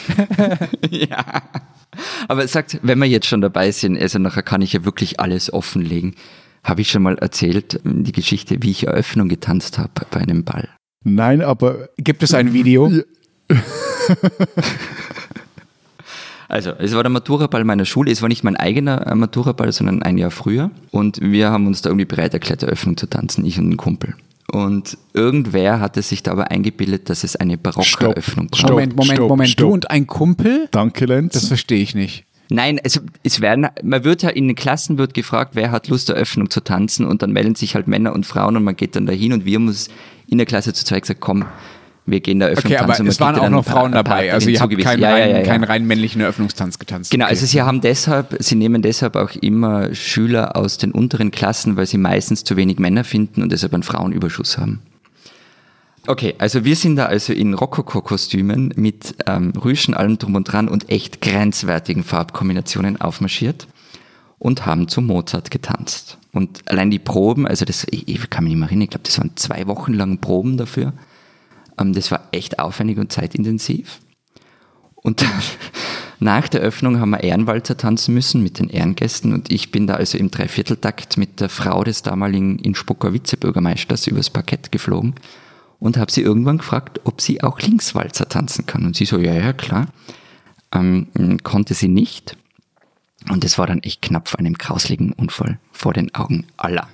ja. 0.91 1.43
Aber 2.29 2.47
sagt, 2.47 2.79
wenn 2.83 2.99
wir 2.99 3.07
jetzt 3.07 3.27
schon 3.27 3.41
dabei 3.41 3.71
sind, 3.71 3.99
also 4.01 4.19
nachher 4.19 4.43
kann 4.43 4.61
ich 4.61 4.75
ja 4.75 4.85
wirklich 4.85 5.21
alles 5.21 5.51
offenlegen. 5.53 6.15
Habe 6.67 6.81
ich 6.81 6.91
schon 6.91 7.03
mal 7.03 7.17
erzählt, 7.19 7.81
die 7.85 8.11
Geschichte, 8.11 8.57
wie 8.61 8.73
ich 8.73 8.89
Eröffnung 8.89 9.29
getanzt 9.29 9.79
habe 9.79 9.93
bei 10.11 10.21
einem 10.21 10.43
Ball. 10.43 10.69
Nein, 11.05 11.41
aber 11.41 11.91
Gibt 11.97 12.25
es 12.25 12.35
ein 12.35 12.53
Video? 12.53 12.89
Ja. 12.89 13.03
Also, 16.49 16.71
es 16.79 16.95
war 16.95 17.03
der 17.03 17.11
Maturaball 17.11 17.65
meiner 17.65 17.85
Schule. 17.85 18.11
Es 18.13 18.23
war 18.23 18.29
nicht 18.29 18.45
mein 18.45 18.57
eigener 18.57 19.05
äh, 19.07 19.15
Maturaball, 19.17 19.73
sondern 19.73 20.03
ein 20.03 20.17
Jahr 20.17 20.31
früher. 20.31 20.71
Und 20.93 21.21
wir 21.21 21.51
haben 21.51 21.67
uns 21.67 21.83
da 21.83 21.91
irgendwie 21.91 22.05
bereit 22.05 22.35
erklärt, 22.35 22.63
Eröffnung 22.63 22.97
zu 22.97 23.09
tanzen, 23.09 23.45
ich 23.45 23.59
und 23.59 23.71
ein 23.71 23.77
Kumpel. 23.77 24.15
Und 24.53 24.97
irgendwer 25.13 25.81
hatte 25.81 26.03
sich 26.03 26.23
da 26.23 26.31
aber 26.31 26.53
eingebildet, 26.53 27.11
dass 27.11 27.25
es 27.25 27.35
eine 27.35 27.59
barocke 27.59 27.87
Stopp. 27.87 28.11
Eröffnung 28.11 28.49
Stopp. 28.55 28.71
Moment, 28.71 28.95
Moment, 28.95 29.17
stopp, 29.17 29.29
Moment. 29.29 29.51
stopp. 29.51 29.67
Du 29.67 29.75
und 29.75 29.91
ein 29.91 30.07
Kumpel? 30.07 30.69
danke, 30.71 31.07
Lenz. 31.07 31.33
Das 31.33 31.49
verstehe 31.49 31.81
ich 31.81 31.97
nicht. 31.97 32.26
Nein, 32.49 32.81
also 32.83 33.01
es 33.23 33.41
werden, 33.41 33.69
man 33.83 34.05
wird 34.05 34.23
ja 34.23 34.31
in 34.31 34.47
den 34.47 34.57
Klassen 34.57 34.99
wird 34.99 35.15
gefragt, 35.15 35.53
wer 35.55 35.71
hat 35.71 35.89
Lust, 35.89 36.09
Eröffnung 36.11 36.51
zu 36.51 36.61
tanzen 36.61 37.05
und 37.05 37.23
dann 37.23 37.33
melden 37.33 37.55
sich 37.55 37.75
halt 37.75 37.89
Männer 37.89 38.13
und 38.13 38.25
Frauen 38.25 38.57
und 38.57 38.65
man 38.65 38.77
geht 38.77 38.95
dann 38.95 39.07
dahin 39.07 39.33
und 39.33 39.45
wir 39.45 39.57
haben 39.57 39.67
uns 39.67 39.89
in 40.29 40.39
der 40.39 40.47
Klasse 40.47 40.73
zu 40.73 40.85
zweit 40.85 41.03
gesagt, 41.03 41.21
komm, 41.21 41.45
wir 42.07 42.21
gehen 42.21 42.39
da 42.39 42.47
Eröffnung 42.47 42.73
Okay, 42.73 42.83
aber 42.83 42.99
und 43.01 43.09
es 43.09 43.19
waren 43.19 43.37
auch 43.37 43.51
noch 43.51 43.65
Frauen 43.65 43.93
dabei. 43.93 44.33
Also 44.33 44.49
ihr 44.49 44.61
habt 44.61 44.79
keinen, 44.79 45.01
ja, 45.01 45.11
rein, 45.11 45.31
ja, 45.31 45.39
ja. 45.39 45.43
keinen 45.43 45.65
rein 45.65 45.87
männlichen 45.87 46.21
Eröffnungstanz 46.21 46.79
getanzt. 46.79 47.11
Genau, 47.11 47.25
okay. 47.25 47.33
also 47.33 47.47
sie 47.47 47.63
haben 47.63 47.81
deshalb, 47.81 48.37
sie 48.39 48.55
nehmen 48.55 48.81
deshalb 48.81 49.17
auch 49.17 49.31
immer 49.41 49.93
Schüler 49.93 50.57
aus 50.57 50.79
den 50.79 50.93
unteren 50.93 51.33
Klassen, 51.33 51.77
weil 51.77 51.87
sie 51.87 51.99
meistens 51.99 52.45
zu 52.45 52.57
wenig 52.57 52.79
Männer 52.79 53.03
finden 53.03 53.43
und 53.43 53.51
deshalb 53.51 53.75
einen 53.75 53.83
Frauenüberschuss 53.83 54.57
haben. 54.57 54.81
Okay, 56.09 56.37
also 56.39 56.65
wir 56.65 56.77
sind 56.77 56.97
da 56.97 57.07
also 57.07 57.33
in 57.33 57.53
Rokoko-Kostümen 57.53 58.73
mit 58.77 59.17
ähm, 59.27 59.53
Rüschen, 59.57 59.93
allem 59.93 60.19
drum 60.19 60.37
und 60.37 60.45
dran 60.45 60.69
und 60.69 60.89
echt 60.89 61.21
grenzwertigen 61.21 62.05
Farbkombinationen 62.05 63.01
aufmarschiert 63.01 63.67
und 64.39 64.67
haben 64.67 64.87
zu 64.87 65.01
Mozart 65.01 65.51
getanzt. 65.51 66.19
Und 66.33 66.61
allein 66.71 66.93
die 66.93 67.01
Proben, 67.01 67.45
also 67.49 67.65
das, 67.65 67.85
ich, 67.91 68.07
ich 68.07 68.31
kann 68.31 68.45
mich 68.45 68.53
nicht 68.53 68.61
mehr 68.61 68.69
erinnern, 68.69 68.85
ich 68.85 68.91
glaube, 68.91 69.05
das 69.05 69.19
waren 69.19 69.33
zwei 69.35 69.67
Wochen 69.67 69.95
lang 69.95 70.19
Proben 70.19 70.57
dafür. 70.57 70.93
Ähm, 71.77 71.93
das 71.93 72.13
war 72.13 72.29
echt 72.31 72.61
aufwendig 72.61 72.99
und 72.99 73.13
zeitintensiv. 73.13 73.99
Und 74.95 75.25
nach 76.21 76.47
der 76.47 76.61
Öffnung 76.61 77.01
haben 77.01 77.11
wir 77.11 77.25
Ehrenwalzer 77.25 77.77
tanzen 77.77 78.15
müssen 78.15 78.45
mit 78.45 78.61
den 78.61 78.69
Ehrengästen 78.69 79.33
und 79.33 79.53
ich 79.53 79.73
bin 79.73 79.89
da 79.89 79.95
also 79.95 80.19
im 80.19 80.31
Dreivierteltakt 80.31 81.19
mit 81.19 81.41
der 81.41 81.49
Frau 81.49 81.83
des 81.83 82.03
damaligen 82.03 82.61
Innsbrucker 82.61 83.13
Vizebürgermeisters 83.13 84.07
übers 84.07 84.31
Parkett 84.31 84.71
geflogen 84.71 85.17
und 85.79 85.97
habe 85.97 86.11
sie 86.11 86.23
irgendwann 86.23 86.59
gefragt, 86.59 87.01
ob 87.05 87.21
sie 87.21 87.43
auch 87.43 87.61
Linkswalzer 87.61 88.29
tanzen 88.29 88.67
kann. 88.67 88.85
Und 88.85 88.97
sie 88.97 89.05
so, 89.05 89.19
ja, 89.19 89.35
ja, 89.35 89.53
klar. 89.53 89.89
Ähm, 90.73 91.09
konnte 91.43 91.75
sie 91.75 91.89
nicht. 91.89 92.37
Und 93.31 93.45
es 93.45 93.59
war 93.59 93.67
dann 93.67 93.83
echt 93.83 94.03
knapp 94.03 94.29
vor 94.29 94.39
einem 94.39 94.55
grausligen 94.55 95.13
Unfall 95.13 95.59
vor 95.73 95.93
den 95.93 96.15
Augen 96.15 96.47
aller. 96.57 96.89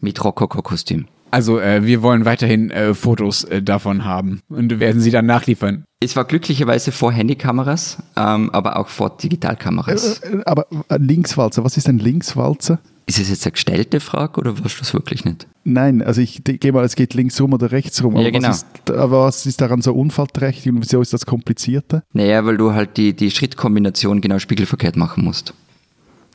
Mit 0.00 0.22
Rokoko-Kostüm. 0.22 1.06
Also 1.30 1.60
äh, 1.60 1.84
wir 1.84 2.02
wollen 2.02 2.24
weiterhin 2.24 2.70
äh, 2.70 2.94
Fotos 2.94 3.44
äh, 3.44 3.62
davon 3.62 4.04
haben 4.04 4.40
und 4.48 4.78
werden 4.80 5.00
sie 5.00 5.10
dann 5.10 5.26
nachliefern. 5.26 5.84
Es 6.00 6.14
war 6.14 6.24
glücklicherweise 6.24 6.92
vor 6.92 7.12
Handykameras, 7.12 7.98
ähm, 8.16 8.50
aber 8.50 8.78
auch 8.78 8.88
vor 8.88 9.16
Digitalkameras. 9.16 10.20
Äh, 10.20 10.42
aber 10.44 10.66
äh, 10.88 10.98
Linkswalzer, 10.98 11.64
was 11.64 11.76
ist 11.76 11.88
ein 11.88 11.98
Linkswalzer? 11.98 12.78
Ist 13.08 13.20
es 13.20 13.28
jetzt 13.28 13.46
eine 13.46 13.52
gestellte 13.52 14.00
Frage 14.00 14.40
oder 14.40 14.58
warst 14.62 14.76
du 14.76 14.80
das 14.80 14.92
wirklich 14.92 15.24
nicht? 15.24 15.46
Nein, 15.62 16.02
also 16.02 16.20
ich 16.20 16.42
gehe 16.44 16.72
mal, 16.72 16.84
es 16.84 16.96
geht 16.96 17.14
links 17.14 17.40
rum 17.40 17.52
oder 17.52 17.70
rechts 17.70 18.02
rum. 18.02 18.14
Ja, 18.14 18.22
aber, 18.22 18.30
genau. 18.32 18.48
was 18.48 18.56
ist, 18.58 18.90
aber 18.90 19.24
was 19.24 19.46
ist 19.46 19.60
daran 19.60 19.80
so 19.80 19.94
unfallträchtig 19.94 20.72
und 20.72 20.82
wieso 20.82 21.00
ist 21.00 21.12
das 21.12 21.24
komplizierter? 21.24 22.02
Naja, 22.12 22.44
weil 22.44 22.56
du 22.56 22.72
halt 22.72 22.96
die, 22.96 23.14
die 23.14 23.30
Schrittkombination 23.30 24.20
genau 24.20 24.38
spiegelverkehrt 24.38 24.96
machen 24.96 25.24
musst. 25.24 25.54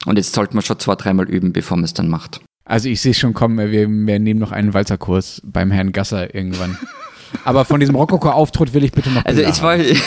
Und 0.06 0.18
jetzt 0.18 0.34
sollte 0.34 0.56
man 0.56 0.64
schon 0.64 0.80
zwei, 0.80 0.96
dreimal 0.96 1.30
üben, 1.30 1.54
bevor 1.54 1.78
man 1.78 1.84
es 1.84 1.94
dann 1.94 2.10
macht. 2.10 2.42
Also 2.66 2.90
ich 2.90 3.02
sehe 3.02 3.14
schon 3.14 3.34
kommen, 3.34 3.58
wir, 3.58 3.90
wir 3.90 4.20
nehmen 4.20 4.40
noch 4.40 4.52
einen 4.52 4.74
Walzerkurs 4.74 5.42
beim 5.44 5.72
Herrn 5.72 5.92
Gasser 5.92 6.34
irgendwann. 6.34 6.78
Aber 7.44 7.66
von 7.66 7.80
diesem 7.80 7.96
Rokoko-Auftritt 7.96 8.74
will 8.74 8.84
ich 8.84 8.92
bitte 8.92 9.10
noch 9.10 9.26
Also 9.26 9.42
Bilder 9.42 9.52
es 9.52 9.62
war, 9.62 9.78
haben. 9.78 9.84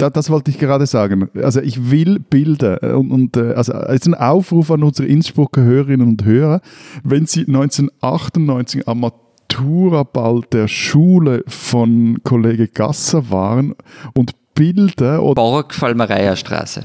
Da, 0.00 0.08
das 0.08 0.30
wollte 0.30 0.50
ich 0.50 0.58
gerade 0.58 0.86
sagen. 0.86 1.28
Also 1.42 1.60
ich 1.60 1.90
will 1.90 2.20
Bilder 2.20 2.82
äh, 2.82 2.92
und, 2.92 3.10
und 3.10 3.36
äh, 3.36 3.52
also 3.52 3.74
es 3.74 3.96
ist 3.96 4.06
ein 4.06 4.14
Aufruf 4.14 4.70
an 4.70 4.82
unsere 4.82 5.06
Innsbrucker 5.06 5.60
Hörerinnen 5.60 6.08
und 6.08 6.24
Hörer, 6.24 6.62
wenn 7.04 7.26
Sie 7.26 7.40
1998 7.40 8.88
am 8.88 9.00
Maturaball 9.00 10.40
der 10.52 10.68
Schule 10.68 11.44
von 11.46 12.18
Kollege 12.24 12.68
Gasser 12.68 13.30
waren 13.30 13.74
und 14.14 14.32
Bilder 14.54 15.22
oder 15.22 15.34
Borg 15.34 15.74
Straße. 16.34 16.84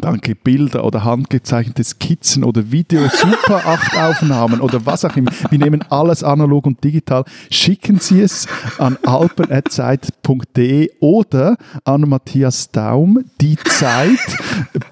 Danke, 0.00 0.34
Bilder 0.34 0.84
oder 0.84 1.04
handgezeichnete 1.04 1.84
Skizzen 1.84 2.44
oder 2.44 2.70
Video, 2.72 3.08
Super 3.08 3.66
8 3.66 3.96
Aufnahmen 3.96 4.60
oder 4.60 4.84
was 4.84 5.04
auch 5.04 5.16
immer. 5.16 5.30
Wir 5.50 5.58
nehmen 5.58 5.82
alles 5.90 6.22
analog 6.22 6.66
und 6.66 6.82
digital. 6.82 7.24
Schicken 7.50 7.98
Sie 7.98 8.20
es 8.20 8.46
an 8.78 8.98
alpen.zeit.de 9.04 10.90
oder 11.00 11.56
an 11.84 12.02
Matthias 12.02 12.70
Daum, 12.70 13.24
die 13.40 13.56
Zeit, 13.56 14.18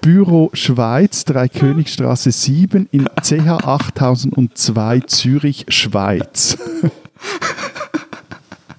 Büro 0.01 0.49
Schweiz, 0.53 1.25
Dreikönigstraße 1.25 2.31
7 2.31 2.87
in 2.91 3.07
CH 3.21 3.65
8002 3.65 4.99
Zürich, 5.01 5.65
Schweiz. 5.69 6.57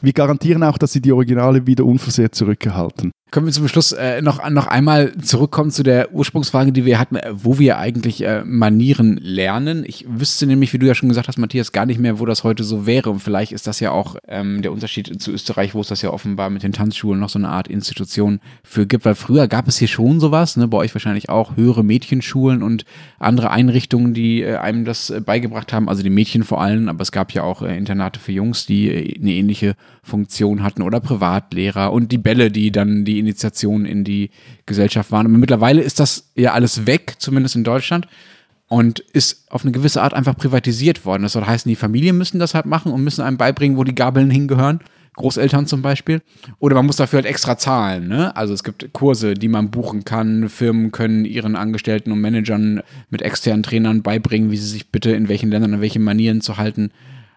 Wir 0.00 0.12
garantieren 0.12 0.62
auch, 0.62 0.78
dass 0.78 0.92
Sie 0.92 1.00
die 1.00 1.12
Originale 1.12 1.66
wieder 1.66 1.84
unversehrt 1.84 2.34
zurückerhalten. 2.34 3.12
Können 3.32 3.46
wir 3.46 3.52
zum 3.52 3.66
Schluss 3.66 3.90
äh, 3.90 4.22
noch, 4.22 4.48
noch 4.50 4.68
einmal 4.68 5.12
zurückkommen 5.16 5.72
zu 5.72 5.82
der 5.82 6.14
Ursprungsfrage, 6.14 6.70
die 6.70 6.84
wir 6.84 7.00
hatten, 7.00 7.16
äh, 7.16 7.32
wo 7.32 7.58
wir 7.58 7.76
eigentlich 7.76 8.22
äh, 8.22 8.44
Manieren 8.44 9.16
lernen. 9.20 9.82
Ich 9.84 10.06
wüsste 10.08 10.46
nämlich, 10.46 10.72
wie 10.72 10.78
du 10.78 10.86
ja 10.86 10.94
schon 10.94 11.08
gesagt 11.08 11.26
hast, 11.26 11.36
Matthias, 11.36 11.72
gar 11.72 11.86
nicht 11.86 11.98
mehr, 11.98 12.20
wo 12.20 12.24
das 12.24 12.44
heute 12.44 12.62
so 12.62 12.86
wäre. 12.86 13.10
Und 13.10 13.18
vielleicht 13.18 13.50
ist 13.50 13.66
das 13.66 13.80
ja 13.80 13.90
auch 13.90 14.14
ähm, 14.28 14.62
der 14.62 14.70
Unterschied 14.70 15.20
zu 15.20 15.32
Österreich, 15.32 15.74
wo 15.74 15.80
es 15.80 15.88
das 15.88 16.02
ja 16.02 16.10
offenbar 16.10 16.50
mit 16.50 16.62
den 16.62 16.70
Tanzschulen 16.70 17.18
noch 17.18 17.28
so 17.28 17.40
eine 17.40 17.48
Art 17.48 17.66
Institution 17.66 18.38
für 18.62 18.86
gibt. 18.86 19.04
Weil 19.04 19.16
früher 19.16 19.48
gab 19.48 19.66
es 19.66 19.76
hier 19.76 19.88
schon 19.88 20.20
sowas, 20.20 20.56
ne? 20.56 20.68
bei 20.68 20.78
euch 20.78 20.94
wahrscheinlich 20.94 21.28
auch 21.28 21.56
höhere 21.56 21.82
Mädchenschulen 21.82 22.62
und 22.62 22.84
andere 23.18 23.50
Einrichtungen, 23.50 24.14
die 24.14 24.42
äh, 24.42 24.54
einem 24.58 24.84
das 24.84 25.10
äh, 25.10 25.20
beigebracht 25.20 25.72
haben. 25.72 25.88
Also 25.88 26.04
die 26.04 26.10
Mädchen 26.10 26.44
vor 26.44 26.62
allem, 26.62 26.88
aber 26.88 27.02
es 27.02 27.10
gab 27.10 27.32
ja 27.32 27.42
auch 27.42 27.62
äh, 27.62 27.76
Internate 27.76 28.20
für 28.20 28.30
Jungs, 28.30 28.66
die 28.66 28.88
äh, 28.88 29.20
eine 29.20 29.32
ähnliche 29.32 29.74
Funktion 30.04 30.62
hatten 30.62 30.82
oder 30.82 31.00
Privatlehrer 31.00 31.92
und 31.92 32.12
die 32.12 32.18
Bälle, 32.18 32.52
die 32.52 32.70
dann 32.70 33.04
die 33.04 33.15
Initiation 33.18 33.84
in 33.84 34.04
die 34.04 34.30
Gesellschaft 34.66 35.10
waren. 35.12 35.26
Und 35.26 35.38
mittlerweile 35.38 35.82
ist 35.82 36.00
das 36.00 36.30
ja 36.34 36.52
alles 36.52 36.86
weg, 36.86 37.14
zumindest 37.18 37.56
in 37.56 37.64
Deutschland, 37.64 38.08
und 38.68 38.98
ist 38.98 39.50
auf 39.50 39.62
eine 39.62 39.72
gewisse 39.72 40.02
Art 40.02 40.14
einfach 40.14 40.36
privatisiert 40.36 41.04
worden. 41.04 41.22
Das 41.22 41.32
soll 41.32 41.44
heißen, 41.44 41.68
die 41.68 41.76
Familien 41.76 42.18
müssen 42.18 42.38
das 42.38 42.54
halt 42.54 42.66
machen 42.66 42.92
und 42.92 43.04
müssen 43.04 43.22
einem 43.22 43.36
beibringen, 43.36 43.76
wo 43.76 43.84
die 43.84 43.94
Gabeln 43.94 44.30
hingehören. 44.30 44.80
Großeltern 45.14 45.66
zum 45.66 45.80
Beispiel. 45.80 46.20
Oder 46.58 46.74
man 46.76 46.86
muss 46.86 46.96
dafür 46.96 47.18
halt 47.18 47.26
extra 47.26 47.56
zahlen. 47.56 48.06
Ne? 48.06 48.36
Also 48.36 48.52
es 48.52 48.62
gibt 48.62 48.92
Kurse, 48.92 49.32
die 49.32 49.48
man 49.48 49.70
buchen 49.70 50.04
kann. 50.04 50.50
Firmen 50.50 50.92
können 50.92 51.24
ihren 51.24 51.56
Angestellten 51.56 52.12
und 52.12 52.20
Managern 52.20 52.82
mit 53.08 53.22
externen 53.22 53.62
Trainern 53.62 54.02
beibringen, 54.02 54.50
wie 54.50 54.58
sie 54.58 54.68
sich 54.68 54.90
bitte 54.90 55.12
in 55.12 55.28
welchen 55.28 55.50
Ländern 55.50 55.74
an 55.74 55.80
welche 55.80 56.00
Manieren 56.00 56.42
zu 56.42 56.58
halten 56.58 56.90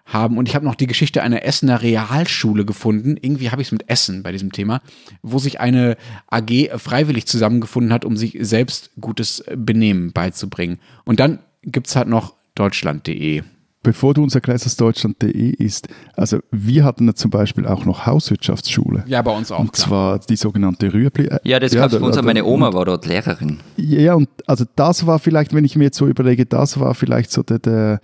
haben. 0.10 0.38
Und 0.38 0.48
ich 0.50 0.56
habe 0.56 0.66
noch 0.66 0.76
die 0.76 0.88
Geschichte 0.88 1.24
einer 1.24 1.44
Essener 1.46 1.82
Realschule 1.82 2.66
gefunden. 2.66 3.16
Irgendwie 3.22 3.50
habe 3.52 3.62
ich 3.62 3.68
es 3.70 3.72
mit 3.72 3.90
Essen 3.90 4.24
bei 4.24 4.32
diesem 4.32 4.52
Thema, 4.52 4.82
wo 5.22 5.40
sich 5.40 5.60
eine 5.60 5.96
AG 6.30 6.70
freiwillig 6.78 7.26
zusammengefunden 7.28 7.94
hat, 7.94 8.06
um 8.06 8.18
sich 8.18 8.38
selbst 8.42 8.92
gutes 9.00 9.44
Benehmen 9.56 10.12
beizubringen. 10.12 10.80
Und 11.06 11.20
dann 11.20 11.40
gibt 11.64 11.88
es 11.88 11.96
halt 11.96 12.08
noch 12.08 12.34
deutschland.de. 12.56 13.44
Bevor 13.82 14.14
du 14.14 14.24
uns 14.24 14.36
erklärst, 14.36 14.66
was 14.66 14.76
deutschland.de 14.76 15.52
ist, 15.52 15.88
also 16.14 16.40
wir 16.52 16.84
hatten 16.84 17.08
ja 17.08 17.16
zum 17.16 17.32
Beispiel 17.32 17.66
auch 17.66 17.86
noch 17.86 18.06
Hauswirtschaftsschule. 18.06 19.06
Ja, 19.08 19.22
bei 19.22 19.32
uns 19.32 19.54
auch. 19.54 19.60
Und 19.60 19.72
klar. 19.72 19.88
zwar 19.88 20.20
die 20.20 20.36
sogenannte 20.36 20.94
Rüebli. 20.94 21.30
Ja, 21.46 21.62
das 21.62 21.74
gab's 21.74 21.94
da- 21.94 22.00
bei 22.00 22.06
uns. 22.08 22.18
da- 22.18 22.22
Meine 22.22 22.44
Oma 22.44 22.74
war 22.74 22.84
dort 22.84 23.06
Lehrerin. 23.06 23.60
Ja, 23.78 24.16
und 24.16 24.28
also 24.48 24.66
das 24.76 25.06
war 25.08 25.18
vielleicht, 25.20 25.54
wenn 25.54 25.64
ich 25.64 25.78
mir 25.78 25.86
jetzt 25.86 25.98
so 25.98 26.08
überlege, 26.08 26.46
das 26.46 26.78
war 26.82 26.94
vielleicht 26.94 27.32
so 27.32 27.42
der, 27.42 27.60
der, 27.60 28.02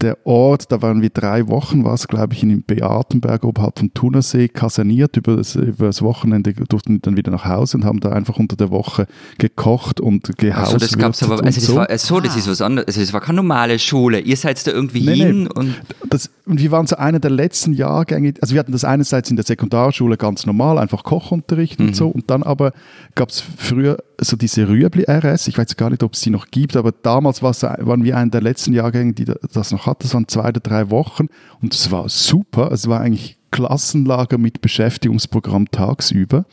der 0.00 0.18
Ort, 0.26 0.72
da 0.72 0.82
waren 0.82 1.02
wir 1.02 1.10
drei 1.10 1.46
Wochen, 1.48 1.84
war 1.84 1.94
es 1.94 2.08
glaube 2.08 2.34
ich 2.34 2.42
in 2.42 2.62
Beatenberg 2.62 3.44
oberhalb 3.44 3.78
vom 3.78 3.92
Thunersee, 3.94 4.48
kaserniert, 4.48 5.16
über 5.16 5.36
das, 5.36 5.54
über 5.56 5.86
das 5.86 6.02
Wochenende 6.02 6.52
durften 6.52 6.94
wir 6.94 6.98
dann 7.00 7.16
wieder 7.16 7.30
nach 7.30 7.44
Hause 7.44 7.76
und 7.78 7.84
haben 7.84 8.00
da 8.00 8.10
einfach 8.10 8.38
unter 8.38 8.56
der 8.56 8.70
Woche 8.70 9.06
gekocht 9.38 10.00
und 10.00 10.36
gehaust. 10.38 10.74
Also 10.74 10.78
das 10.78 10.96
gab's 10.98 11.22
aber, 11.22 11.34
also 11.44 11.60
das 11.60 11.66
so. 11.66 11.74
war, 11.76 11.86
so, 11.98 12.20
das 12.20 12.36
ist 12.36 12.48
was 12.48 12.60
anderes. 12.60 12.88
Also 12.88 13.00
das 13.00 13.12
war 13.12 13.20
keine 13.20 13.36
normale 13.36 13.78
Schule. 13.78 14.20
Ihr 14.20 14.36
seid 14.36 14.66
da 14.66 14.70
irgendwie 14.70 15.04
Nee, 15.04 15.14
hin 15.16 15.42
nee. 15.44 15.48
und 15.54 15.74
Das, 16.08 16.30
und 16.46 16.60
wir 16.60 16.70
waren 16.70 16.86
so 16.86 16.96
einer 16.96 17.20
der 17.20 17.30
letzten 17.30 17.72
Jahrgänge, 17.72 18.34
also 18.40 18.54
wir 18.54 18.60
hatten 18.60 18.72
das 18.72 18.84
einerseits 18.84 19.30
in 19.30 19.36
der 19.36 19.44
Sekundarschule 19.44 20.16
ganz 20.16 20.46
normal, 20.46 20.78
einfach 20.78 21.04
Kochunterricht 21.04 21.78
Mhm. 21.80 21.86
und 21.88 21.96
so, 21.96 22.08
und 22.08 22.30
dann 22.30 22.42
aber 22.42 22.72
gab 23.14 23.28
es 23.30 23.40
früher 23.56 23.98
so 24.20 24.36
diese 24.36 24.68
Rüebli-RS, 24.68 25.48
ich 25.48 25.58
weiß 25.58 25.76
gar 25.76 25.90
nicht, 25.90 26.02
ob 26.02 26.14
es 26.14 26.20
die 26.20 26.30
noch 26.30 26.46
gibt, 26.50 26.76
aber 26.76 26.92
damals 26.92 27.42
waren 27.42 28.04
wir 28.04 28.16
einer 28.16 28.30
der 28.30 28.42
letzten 28.42 28.72
Jahrgänge, 28.72 29.14
die 29.14 29.24
das 29.24 29.72
noch 29.72 29.86
hatten, 29.86 30.02
das 30.02 30.14
waren 30.14 30.28
zwei 30.28 30.48
oder 30.48 30.60
drei 30.60 30.90
Wochen 30.90 31.28
und 31.60 31.74
es 31.74 31.90
war 31.90 32.08
super, 32.08 32.70
es 32.72 32.88
war 32.88 33.00
eigentlich 33.00 33.38
Klassenlager 33.50 34.38
mit 34.38 34.60
Beschäftigungsprogramm 34.60 35.70
tagsüber. 35.70 36.44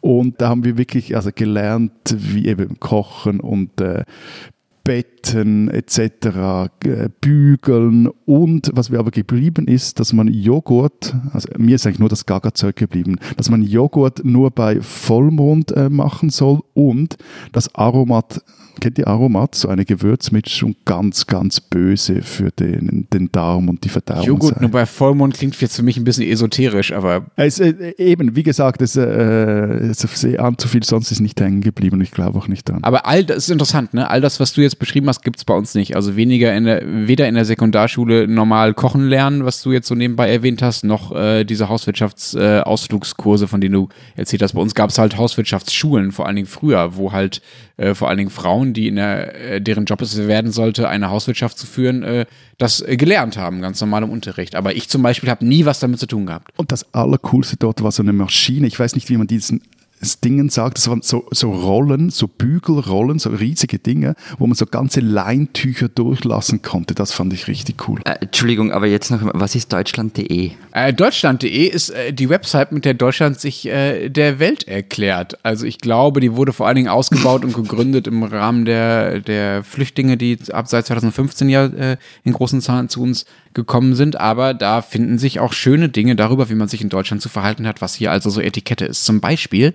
Und 0.00 0.40
da 0.40 0.48
haben 0.48 0.64
wir 0.64 0.76
wirklich 0.76 1.14
also 1.14 1.30
gelernt, 1.32 1.92
wie 2.10 2.48
eben 2.48 2.80
kochen 2.80 3.38
und 3.38 3.80
äh, 3.80 4.02
Betten 4.84 5.68
etc., 5.68 6.70
bügeln 7.20 8.08
und 8.26 8.70
was 8.74 8.90
mir 8.90 8.98
aber 8.98 9.10
geblieben 9.10 9.68
ist, 9.68 10.00
dass 10.00 10.12
man 10.12 10.28
Joghurt, 10.28 11.14
also 11.32 11.48
mir 11.56 11.76
ist 11.76 11.86
eigentlich 11.86 12.00
nur 12.00 12.08
das 12.08 12.26
Gaga-Zeug 12.26 12.76
geblieben, 12.76 13.18
dass 13.36 13.50
man 13.50 13.62
Joghurt 13.62 14.24
nur 14.24 14.50
bei 14.50 14.80
Vollmond 14.80 15.72
äh, 15.72 15.88
machen 15.88 16.30
soll 16.30 16.60
und 16.74 17.16
das 17.52 17.74
Aromat 17.74 18.42
kennt 18.80 18.98
ihr 18.98 19.08
Aromat? 19.08 19.54
So 19.54 19.68
eine 19.68 19.84
Gewürzmischung, 19.84 20.76
ganz, 20.84 21.26
ganz 21.26 21.60
böse 21.60 22.22
für 22.22 22.50
den, 22.50 23.06
den 23.12 23.30
Darm 23.32 23.68
und 23.68 23.84
die 23.84 23.88
Verdauung. 23.88 24.24
Joghurt 24.24 24.60
nur 24.60 24.70
bei 24.70 24.86
Vollmond 24.86 25.34
klingt 25.34 25.60
jetzt 25.60 25.76
für 25.76 25.82
mich 25.82 25.96
ein 25.96 26.04
bisschen 26.04 26.26
esoterisch, 26.28 26.92
aber. 26.92 27.26
Es, 27.36 27.60
äh, 27.60 27.94
eben, 27.98 28.36
wie 28.36 28.42
gesagt, 28.42 28.82
es, 28.82 28.96
äh, 28.96 29.02
es 29.02 30.24
an 30.38 30.58
zu 30.58 30.68
viel, 30.68 30.82
sonst 30.82 31.10
ist 31.10 31.20
nicht 31.20 31.40
hängen 31.40 31.60
geblieben 31.60 31.96
und 31.96 32.02
ich 32.02 32.10
glaube 32.10 32.38
auch 32.38 32.48
nicht 32.48 32.68
dran. 32.68 32.82
Aber 32.82 33.06
all 33.06 33.24
das 33.24 33.38
ist 33.38 33.50
interessant, 33.50 33.94
ne? 33.94 34.08
All 34.08 34.20
das, 34.20 34.40
was 34.40 34.52
du 34.52 34.60
jetzt 34.60 34.78
beschrieben 34.78 35.08
hast, 35.08 35.22
gibt 35.22 35.38
es 35.38 35.44
bei 35.44 35.54
uns 35.54 35.74
nicht. 35.74 35.96
Also 35.96 36.16
weniger 36.16 36.54
in 36.54 36.64
der, 36.64 36.82
weder 36.84 37.28
in 37.28 37.34
der 37.34 37.44
Sekundarschule 37.44 38.28
normal 38.28 38.74
kochen 38.74 39.08
lernen, 39.08 39.44
was 39.44 39.62
du 39.62 39.72
jetzt 39.72 39.88
so 39.88 39.94
nebenbei 39.94 40.30
erwähnt 40.30 40.62
hast, 40.62 40.84
noch 40.84 41.14
äh, 41.14 41.44
diese 41.44 41.68
Hauswirtschaftsausflugskurse, 41.68 43.44
äh, 43.44 43.48
von 43.48 43.60
denen 43.60 43.74
du 43.74 43.88
erzählt 44.16 44.42
hast. 44.42 44.52
Bei 44.52 44.60
uns 44.60 44.74
gab 44.74 44.90
es 44.90 44.98
halt 44.98 45.16
Hauswirtschaftsschulen, 45.16 46.12
vor 46.12 46.26
allen 46.26 46.36
Dingen 46.36 46.48
früher, 46.48 46.96
wo 46.96 47.12
halt 47.12 47.42
äh, 47.82 47.94
vor 47.94 48.08
allen 48.08 48.18
Dingen 48.18 48.30
Frauen, 48.30 48.61
die 48.70 48.88
in 48.88 48.96
der, 48.96 49.34
äh, 49.34 49.60
deren 49.60 49.84
Job 49.84 50.00
es 50.00 50.16
werden 50.16 50.52
sollte, 50.52 50.88
eine 50.88 51.10
Hauswirtschaft 51.10 51.58
zu 51.58 51.66
führen, 51.66 52.02
äh, 52.02 52.26
das 52.58 52.80
äh, 52.80 52.96
gelernt 52.96 53.36
haben, 53.36 53.60
ganz 53.60 53.80
normal 53.80 54.04
im 54.04 54.10
Unterricht. 54.10 54.54
Aber 54.54 54.74
ich 54.74 54.88
zum 54.88 55.02
Beispiel 55.02 55.28
habe 55.28 55.44
nie 55.44 55.64
was 55.64 55.80
damit 55.80 55.98
zu 55.98 56.06
tun 56.06 56.26
gehabt. 56.26 56.52
Und 56.56 56.70
das 56.70 56.94
Allercoolste 56.94 57.56
dort 57.56 57.82
war 57.82 57.90
so 57.90 58.02
eine 58.02 58.12
Maschine. 58.12 58.66
Ich 58.66 58.78
weiß 58.78 58.94
nicht, 58.94 59.08
wie 59.08 59.16
man 59.16 59.26
diesen 59.26 59.62
Dingen 60.02 60.48
sagt, 60.48 60.78
das 60.78 60.88
waren 60.88 61.02
so, 61.02 61.26
so 61.30 61.52
Rollen, 61.52 62.10
so 62.10 62.26
Bügelrollen, 62.28 63.18
so 63.18 63.30
riesige 63.30 63.78
Dinge, 63.78 64.14
wo 64.38 64.46
man 64.46 64.54
so 64.54 64.66
ganze 64.66 65.00
Leintücher 65.00 65.88
durchlassen 65.88 66.62
konnte. 66.62 66.94
Das 66.94 67.12
fand 67.12 67.32
ich 67.32 67.46
richtig 67.46 67.88
cool. 67.88 68.00
Äh, 68.04 68.16
Entschuldigung, 68.20 68.72
aber 68.72 68.86
jetzt 68.86 69.10
noch, 69.10 69.20
was 69.34 69.54
ist 69.54 69.72
deutschland.de? 69.72 70.50
Äh, 70.72 70.92
deutschland.de 70.92 71.66
ist 71.66 71.90
äh, 71.90 72.12
die 72.12 72.28
Website, 72.28 72.72
mit 72.72 72.84
der 72.84 72.94
Deutschland 72.94 73.38
sich 73.40 73.66
äh, 73.66 74.08
der 74.08 74.38
Welt 74.38 74.66
erklärt. 74.66 75.38
Also 75.44 75.66
ich 75.66 75.78
glaube, 75.78 76.20
die 76.20 76.34
wurde 76.34 76.52
vor 76.52 76.66
allen 76.66 76.76
Dingen 76.76 76.88
ausgebaut 76.88 77.44
und 77.44 77.54
gegründet 77.54 78.06
im 78.06 78.22
Rahmen 78.24 78.64
der, 78.64 79.20
der 79.20 79.62
Flüchtlinge, 79.62 80.16
die 80.16 80.38
ab 80.52 80.68
seit 80.68 80.86
2015 80.86 81.48
ja 81.48 81.66
äh, 81.66 81.96
in 82.24 82.32
großen 82.32 82.60
Zahlen 82.60 82.88
zu 82.88 83.02
uns 83.02 83.24
gekommen 83.54 83.94
sind, 83.94 84.18
aber 84.18 84.54
da 84.54 84.82
finden 84.82 85.18
sich 85.18 85.40
auch 85.40 85.52
schöne 85.52 85.88
Dinge 85.88 86.16
darüber, 86.16 86.48
wie 86.48 86.54
man 86.54 86.68
sich 86.68 86.80
in 86.80 86.88
Deutschland 86.88 87.22
zu 87.22 87.28
verhalten 87.28 87.66
hat, 87.66 87.82
was 87.82 87.94
hier 87.94 88.10
also 88.10 88.30
so 88.30 88.40
Etikette 88.40 88.86
ist. 88.86 89.04
Zum 89.04 89.20
Beispiel 89.20 89.74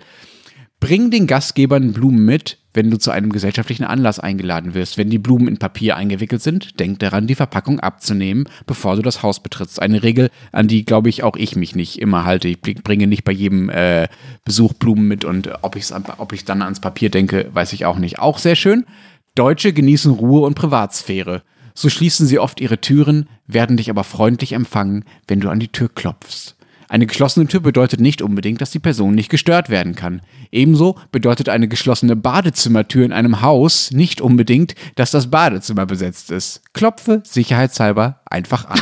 Bring 0.80 1.10
den 1.10 1.26
Gastgebern 1.26 1.92
Blumen 1.92 2.24
mit, 2.24 2.60
wenn 2.74 2.92
du 2.92 2.98
zu 3.00 3.10
einem 3.10 3.32
gesellschaftlichen 3.32 3.84
Anlass 3.84 4.20
eingeladen 4.20 4.76
wirst. 4.76 5.00
Wenn 5.00 5.10
die 5.10 5.18
Blumen 5.18 5.48
in 5.48 5.58
Papier 5.58 5.96
eingewickelt 5.96 6.44
sind, 6.44 6.80
denk 6.80 7.00
daran, 7.00 7.26
die 7.26 7.34
Verpackung 7.34 7.80
abzunehmen, 7.80 8.48
bevor 8.68 8.96
du 8.96 9.02
das 9.02 9.24
Haus 9.24 9.42
betrittst. 9.42 9.82
Eine 9.82 10.04
Regel, 10.04 10.30
an 10.52 10.68
die, 10.68 10.86
glaube 10.86 11.10
ich, 11.10 11.24
auch 11.24 11.36
ich 11.36 11.56
mich 11.56 11.76
nicht 11.76 12.00
immer 12.00 12.26
halte. 12.26 12.48
Ich 12.48 12.62
bringe 12.62 13.08
nicht 13.08 13.24
bei 13.24 13.32
jedem 13.32 13.70
äh, 13.70 14.08
Besuch 14.46 14.74
Blumen 14.74 15.08
mit 15.08 15.26
und 15.26 15.50
ob 15.64 15.76
ich 15.76 15.86
ob 16.18 16.34
ich 16.34 16.46
dann 16.46 16.62
ans 16.62 16.80
Papier 16.80 17.10
denke, 17.10 17.50
weiß 17.52 17.74
ich 17.74 17.86
auch 17.86 17.98
nicht. 17.98 18.20
Auch 18.20 18.38
sehr 18.38 18.56
schön. 18.56 18.86
Deutsche 19.34 19.74
genießen 19.74 20.12
Ruhe 20.12 20.46
und 20.46 20.54
Privatsphäre. 20.54 21.42
So 21.74 21.90
schließen 21.90 22.28
sie 22.28 22.40
oft 22.40 22.62
ihre 22.62 22.82
Türen, 22.82 23.28
werden 23.48 23.78
dich 23.78 23.90
aber 23.90 24.04
freundlich 24.04 24.54
empfangen, 24.54 25.06
wenn 25.28 25.40
du 25.40 25.50
an 25.50 25.60
die 25.60 25.68
Tür 25.68 25.90
klopfst. 25.90 26.57
Eine 26.90 27.06
geschlossene 27.06 27.48
Tür 27.48 27.60
bedeutet 27.60 28.00
nicht 28.00 28.22
unbedingt, 28.22 28.62
dass 28.62 28.72
die 28.72 28.80
Person 28.80 29.14
nicht 29.14 29.30
gestört 29.30 29.70
werden 29.70 29.96
kann. 29.96 30.22
Ebenso 30.52 30.98
bedeutet 31.12 31.50
eine 31.50 31.68
geschlossene 31.68 32.16
Badezimmertür 32.16 33.06
in 33.06 33.12
einem 33.12 33.42
Haus 33.42 33.92
nicht 33.92 34.22
unbedingt, 34.22 34.76
dass 34.96 35.12
das 35.12 35.30
Badezimmer 35.30 35.86
besetzt 35.86 36.32
ist. 36.32 36.62
Klopfe 36.74 37.22
sicherheitshalber 37.26 38.22
einfach 38.26 38.66
an. 38.66 38.80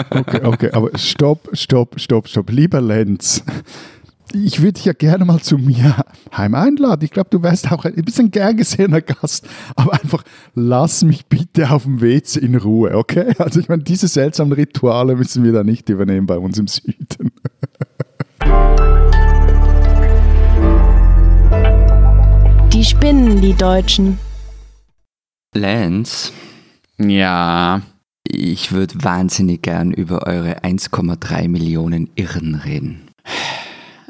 okay, 0.10 0.40
okay, 0.44 0.70
aber 0.72 0.90
stopp, 0.98 1.48
stopp, 1.54 1.98
stopp, 1.98 2.28
stopp. 2.28 2.50
Lieber 2.50 2.80
Lenz, 2.80 3.42
ich 4.34 4.60
würde 4.60 4.72
dich 4.72 4.84
ja 4.84 4.92
gerne 4.92 5.24
mal 5.24 5.40
zu 5.40 5.58
mir 5.58 5.96
heim 6.36 6.54
einladen. 6.54 7.04
Ich 7.04 7.10
glaube, 7.10 7.30
du 7.30 7.42
wärst 7.42 7.70
auch 7.70 7.84
ein 7.84 7.94
bisschen 7.94 8.30
gern 8.30 8.56
gesehener 8.56 9.00
Gast. 9.00 9.48
Aber 9.76 9.92
einfach 9.94 10.24
lass 10.54 11.04
mich 11.04 11.26
bitte 11.26 11.70
auf 11.70 11.84
dem 11.84 12.00
WC 12.00 12.40
in 12.40 12.56
Ruhe, 12.56 12.96
okay? 12.96 13.34
Also 13.38 13.60
ich 13.60 13.68
meine, 13.68 13.82
diese 13.82 14.08
seltsamen 14.08 14.52
Rituale 14.52 15.16
müssen 15.16 15.44
wir 15.44 15.52
da 15.52 15.64
nicht 15.64 15.88
übernehmen 15.88 16.26
bei 16.26 16.38
uns 16.38 16.58
im 16.58 16.68
Süden. 16.68 17.32
Die 22.72 22.84
spinnen, 22.84 23.40
die 23.40 23.54
Deutschen. 23.54 24.18
Lance? 25.54 26.32
Ja. 26.98 27.82
Ich 28.24 28.72
würde 28.72 28.94
wahnsinnig 29.02 29.62
gern 29.62 29.92
über 29.92 30.26
eure 30.26 30.62
1,3 30.62 31.48
Millionen 31.48 32.08
Irren 32.14 32.54
reden. 32.54 33.02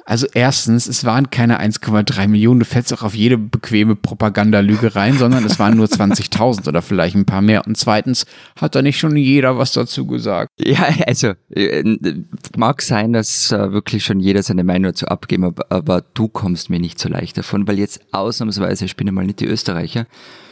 Also 0.04 0.26
erstens, 0.34 0.88
es 0.88 1.04
waren 1.04 1.30
keine 1.30 1.60
1,3 1.60 2.26
Millionen, 2.26 2.60
du 2.60 2.66
fällst 2.66 2.92
auch 2.92 3.02
auf 3.02 3.14
jede 3.14 3.38
bequeme 3.38 3.94
Propagandalüge 3.94 4.96
rein, 4.96 5.16
sondern 5.16 5.44
es 5.44 5.58
waren 5.58 5.76
nur 5.76 5.86
20.000 5.86 6.68
oder 6.68 6.82
vielleicht 6.82 7.14
ein 7.14 7.24
paar 7.24 7.42
mehr. 7.42 7.66
Und 7.66 7.76
zweitens, 7.76 8.26
hat 8.60 8.74
da 8.74 8.82
nicht 8.82 8.98
schon 8.98 9.16
jeder 9.16 9.58
was 9.58 9.72
dazu 9.72 10.06
gesagt? 10.06 10.50
Ja, 10.58 10.86
also 11.06 11.34
äh, 11.50 11.84
mag 12.56 12.82
sein, 12.82 13.12
dass 13.12 13.52
äh, 13.52 13.72
wirklich 13.72 14.04
schon 14.04 14.20
jeder 14.20 14.42
seine 14.42 14.64
Meinung 14.64 14.90
dazu 14.92 15.06
abgeben, 15.06 15.44
aber, 15.44 15.66
aber 15.70 16.02
du 16.14 16.28
kommst 16.28 16.70
mir 16.70 16.80
nicht 16.80 16.98
so 16.98 17.08
leicht 17.08 17.38
davon, 17.38 17.68
weil 17.68 17.78
jetzt 17.78 18.00
ausnahmsweise, 18.12 18.84
ich 18.84 18.96
bin 18.96 19.06
ja 19.06 19.12
mal 19.12 19.24
nicht 19.24 19.40
die 19.40 19.46
Österreicher, 19.46 20.06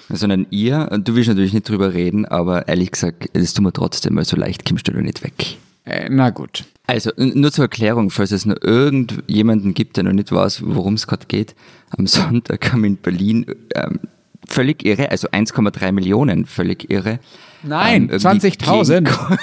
sondern 0.09 0.47
ihr, 0.51 0.89
und 0.91 1.09
du 1.09 1.15
willst 1.15 1.29
natürlich 1.29 1.53
nicht 1.53 1.69
drüber 1.69 1.95
reden, 1.95 2.25
aber 2.25 2.69
ehrlich 2.69 2.93
gesagt, 2.93 3.29
es 3.33 3.55
tut 3.55 3.65
mir 3.65 3.73
trotzdem, 3.73 4.17
weil 4.17 4.25
so 4.25 4.37
leicht 4.37 4.65
kommst 4.65 4.89
du 4.89 4.93
da 4.93 5.01
nicht 5.01 5.23
weg. 5.23 5.59
Äh, 5.85 6.09
na 6.11 6.31
gut. 6.31 6.65
Also 6.87 7.11
nur 7.17 7.53
zur 7.53 7.65
Erklärung, 7.65 8.11
falls 8.11 8.33
es 8.33 8.47
noch 8.47 8.57
irgendjemanden 8.61 9.75
gibt, 9.75 9.97
der 9.97 10.05
noch 10.05 10.13
nicht 10.13 10.33
weiß, 10.33 10.63
worum 10.67 10.95
es 10.95 11.07
gerade 11.07 11.27
geht. 11.27 11.55
Am 11.97 12.07
Sonntag 12.09 12.73
haben 12.73 12.85
in 12.85 12.97
Berlin 12.97 13.47
ähm, 13.75 14.01
völlig 14.49 14.85
irre, 14.85 15.11
also 15.11 15.29
1,3 15.29 15.93
Millionen 15.93 16.47
völlig 16.47 16.91
irre. 16.91 17.21
Nein, 17.63 18.11
ähm, 18.11 18.19
20.000. 18.19 19.09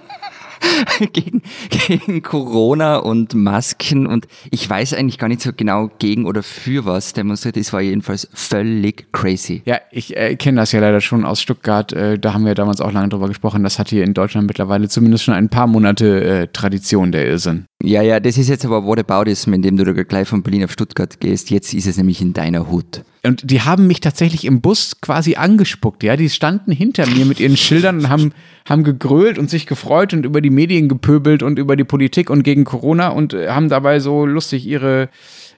gegen, 1.13 1.41
gegen 1.69 2.21
Corona 2.21 2.97
und 2.97 3.33
Masken 3.33 4.07
und 4.07 4.27
ich 4.51 4.69
weiß 4.69 4.93
eigentlich 4.93 5.17
gar 5.17 5.27
nicht 5.27 5.41
so 5.41 5.51
genau 5.55 5.89
gegen 5.99 6.25
oder 6.25 6.43
für 6.43 6.85
was 6.85 7.13
demonstriert 7.13 7.57
ist, 7.57 7.73
war 7.73 7.81
jedenfalls 7.81 8.27
völlig 8.33 9.11
crazy. 9.11 9.61
Ja, 9.65 9.79
ich 9.91 10.15
äh, 10.15 10.35
kenne 10.35 10.61
das 10.61 10.71
ja 10.71 10.79
leider 10.79 11.01
schon 11.01 11.25
aus 11.25 11.41
Stuttgart, 11.41 11.93
äh, 11.93 12.19
da 12.19 12.33
haben 12.33 12.45
wir 12.45 12.55
damals 12.55 12.81
auch 12.81 12.91
lange 12.91 13.09
drüber 13.09 13.27
gesprochen, 13.27 13.63
das 13.63 13.79
hat 13.79 13.89
hier 13.89 14.03
in 14.03 14.13
Deutschland 14.13 14.47
mittlerweile 14.47 14.87
zumindest 14.89 15.23
schon 15.23 15.33
ein 15.33 15.49
paar 15.49 15.67
Monate 15.67 16.23
äh, 16.23 16.47
Tradition, 16.47 17.11
der 17.11 17.27
Irrsinn. 17.27 17.65
Ja, 17.83 18.01
ja, 18.01 18.19
das 18.19 18.37
ist 18.37 18.49
jetzt 18.49 18.65
aber 18.65 18.85
Whataboutism, 18.85 19.53
indem 19.53 19.77
du 19.77 19.83
da 19.83 19.91
gleich 20.03 20.27
von 20.27 20.43
Berlin 20.43 20.63
auf 20.65 20.71
Stuttgart 20.71 21.19
gehst. 21.19 21.49
Jetzt 21.49 21.73
ist 21.73 21.87
es 21.87 21.97
nämlich 21.97 22.21
in 22.21 22.33
deiner 22.33 22.69
Hut. 22.69 23.03
Und 23.23 23.51
die 23.51 23.61
haben 23.61 23.85
mich 23.85 23.99
tatsächlich 23.99 24.45
im 24.45 24.61
Bus 24.61 24.99
quasi 24.99 25.35
angespuckt, 25.35 26.01
ja. 26.03 26.15
Die 26.15 26.29
standen 26.29 26.71
hinter 26.71 27.05
mir 27.07 27.25
mit 27.25 27.39
ihren 27.39 27.55
Schildern 27.55 27.99
und 27.99 28.09
haben, 28.09 28.33
haben 28.67 28.83
gegrölt 28.83 29.37
und 29.37 29.49
sich 29.49 29.67
gefreut 29.67 30.13
und 30.13 30.25
über 30.25 30.41
die 30.41 30.49
Medien 30.49 30.89
gepöbelt 30.89 31.43
und 31.43 31.59
über 31.59 31.75
die 31.75 31.83
Politik 31.83 32.31
und 32.31 32.41
gegen 32.41 32.63
Corona 32.63 33.09
und 33.09 33.33
äh, 33.33 33.49
haben 33.49 33.69
dabei 33.69 33.99
so 33.99 34.25
lustig 34.25 34.65
ihre, 34.65 35.09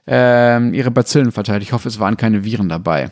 äh, 0.06 0.76
ihre 0.76 0.90
Bazillen 0.90 1.32
verteilt. 1.32 1.62
Ich 1.62 1.72
hoffe, 1.72 1.88
es 1.88 1.98
waren 1.98 2.18
keine 2.18 2.44
Viren 2.44 2.68
dabei. 2.68 3.10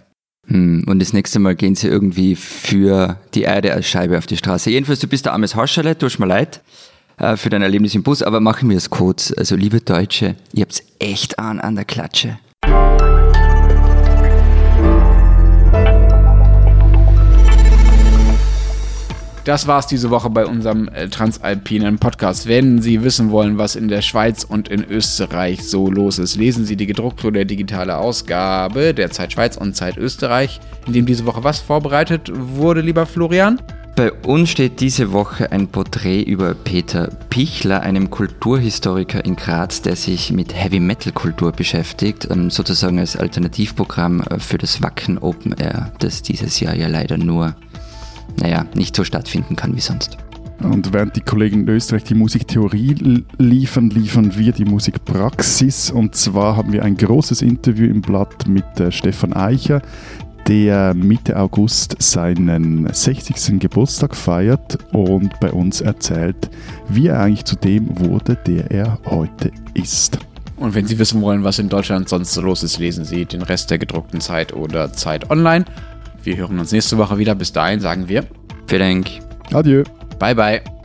Hm, 0.48 0.84
und 0.86 1.00
das 1.00 1.14
nächste 1.14 1.38
Mal 1.38 1.55
gehen 1.55 1.74
sie 1.74 1.88
irgendwie 1.88 2.36
für 2.36 3.18
die 3.34 3.42
Erde 3.42 3.72
als 3.72 3.88
Scheibe 3.88 4.18
auf 4.18 4.26
die 4.26 4.36
Straße. 4.36 4.70
Jedenfalls, 4.70 5.00
du 5.00 5.07
bist 5.07 5.24
der 5.24 5.32
armes 5.32 5.55
Hauscherle, 5.55 5.96
tut 5.96 6.18
mir 6.18 6.26
leid 6.26 6.61
äh, 7.16 7.36
für 7.36 7.48
dein 7.48 7.62
Erlebnis 7.62 7.94
im 7.94 8.03
Bus, 8.03 8.22
aber 8.22 8.40
machen 8.40 8.68
wir 8.68 8.76
es 8.76 8.90
kurz. 8.90 9.32
Also, 9.34 9.57
liebe 9.57 9.80
Deutsche, 9.80 10.34
ihr 10.53 10.62
habt's 10.62 10.82
echt 10.98 11.38
an 11.38 11.61
an 11.61 11.76
der 11.76 11.84
Klatsche. 11.84 12.38
Das 19.45 19.66
war's 19.66 19.88
diese 19.88 20.11
Woche 20.11 20.30
bei 20.30 20.47
unserem 20.47 20.86
äh, 20.88 21.09
Transalpinen 21.09 21.99
Podcast. 21.99 22.47
Wenn 22.47 22.80
Sie 22.80 23.03
wissen 23.03 23.32
wollen, 23.32 23.59
was 23.59 23.74
in 23.74 23.88
der 23.88 24.01
Schweiz 24.01 24.45
und 24.45 24.68
in 24.68 24.84
Österreich 24.84 25.64
so 25.64 25.90
los 25.90 26.20
ist, 26.20 26.36
lesen 26.36 26.64
Sie 26.64 26.76
die 26.76 26.86
gedruckte 26.86 27.26
oder 27.26 27.45
digitale 27.45 27.97
Ausgabe 27.97 28.95
der 28.95 29.11
Zeit 29.11 29.32
Schweiz 29.32 29.57
und 29.57 29.74
Zeit 29.74 29.97
Österreich, 29.97 30.61
in 30.86 30.93
dem 30.93 31.07
diese 31.07 31.26
Woche 31.26 31.43
was 31.43 31.59
vorbereitet 31.59 32.30
wurde, 32.32 32.82
lieber 32.82 33.05
Florian? 33.05 33.61
Bei 33.97 34.12
uns 34.12 34.49
steht 34.49 34.80
diese 34.80 35.12
Woche 35.12 35.51
ein 35.51 35.66
Porträt 35.66 36.22
über 36.22 36.55
Peter 36.55 37.09
Pichler, 37.28 37.82
einem 37.82 38.11
Kulturhistoriker 38.11 39.24
in 39.24 39.34
Graz, 39.34 39.82
der 39.82 39.97
sich 39.97 40.32
mit 40.32 40.55
Heavy 40.55 40.78
Metal 40.78 41.12
Kultur 41.12 41.51
beschäftigt, 41.51 42.28
ähm, 42.30 42.49
sozusagen 42.49 43.01
als 43.01 43.16
Alternativprogramm 43.16 44.20
äh, 44.22 44.38
für 44.38 44.57
das 44.57 44.82
Wacken 44.82 45.18
Open 45.18 45.53
Air, 45.59 45.93
das 45.99 46.22
dieses 46.22 46.61
Jahr 46.61 46.76
ja 46.76 46.86
leider 46.86 47.18
nur 47.18 47.57
naja, 48.41 48.66
nicht 48.74 48.97
so 48.97 49.05
stattfinden 49.05 49.57
kann 49.57 49.76
wie 49.76 49.80
sonst. 49.80 50.18
Und 50.62 50.93
während 50.93 51.16
die 51.16 51.20
Kollegen 51.20 51.62
in 51.62 51.68
Österreich 51.68 52.05
die 52.05 52.14
Musiktheorie 52.14 53.24
liefern, 53.39 53.91
liefern 53.91 54.37
wir 54.37 54.53
die 54.53 54.64
Musikpraxis. 54.64 55.91
Und 55.91 56.14
zwar 56.14 56.57
haben 56.57 56.72
wir 56.72 56.85
ein 56.85 56.97
großes 56.97 57.43
Interview 57.43 57.87
im 57.87 58.01
Blatt 58.01 58.47
mit 58.47 58.78
äh, 58.78 58.93
Stefan 58.93 59.33
Eicher, 59.33 59.83
der 60.47 60.95
Mitte 60.95 61.39
August 61.39 61.97
seinen 62.01 62.93
60. 62.93 63.61
Geburtstag 63.61 64.14
feiert 64.14 64.78
und 64.93 65.39
bei 65.41 65.53
uns 65.53 65.80
erzählt, 65.80 66.51
wie 66.89 67.09
er 67.09 67.20
eigentlich 67.20 67.45
zu 67.45 67.57
dem 67.57 67.99
wurde, 67.99 68.37
der 68.47 68.70
er 68.70 68.99
heute 69.07 69.51
ist. 69.74 70.18
Und 70.57 70.74
wenn 70.74 70.87
Sie 70.87 70.99
wissen 70.99 71.20
wollen, 71.22 71.43
was 71.43 71.59
in 71.59 71.68
Deutschland 71.68 72.09
sonst 72.09 72.35
so 72.35 72.41
los 72.41 72.62
ist, 72.62 72.78
lesen 72.78 73.05
Sie 73.05 73.24
den 73.24 73.43
Rest 73.43 73.70
der 73.70 73.78
gedruckten 73.78 74.20
Zeit 74.20 74.53
oder 74.53 74.93
Zeit 74.93 75.28
online. 75.30 75.64
Wir 76.24 76.36
hören 76.36 76.58
uns 76.58 76.72
nächste 76.72 76.98
Woche 76.98 77.18
wieder. 77.18 77.34
Bis 77.34 77.52
dahin 77.52 77.80
sagen 77.80 78.08
wir. 78.08 78.24
Vielen 78.66 79.02
Dank. 79.02 79.20
Adieu. 79.52 79.84
Bye, 80.18 80.34
bye. 80.34 80.82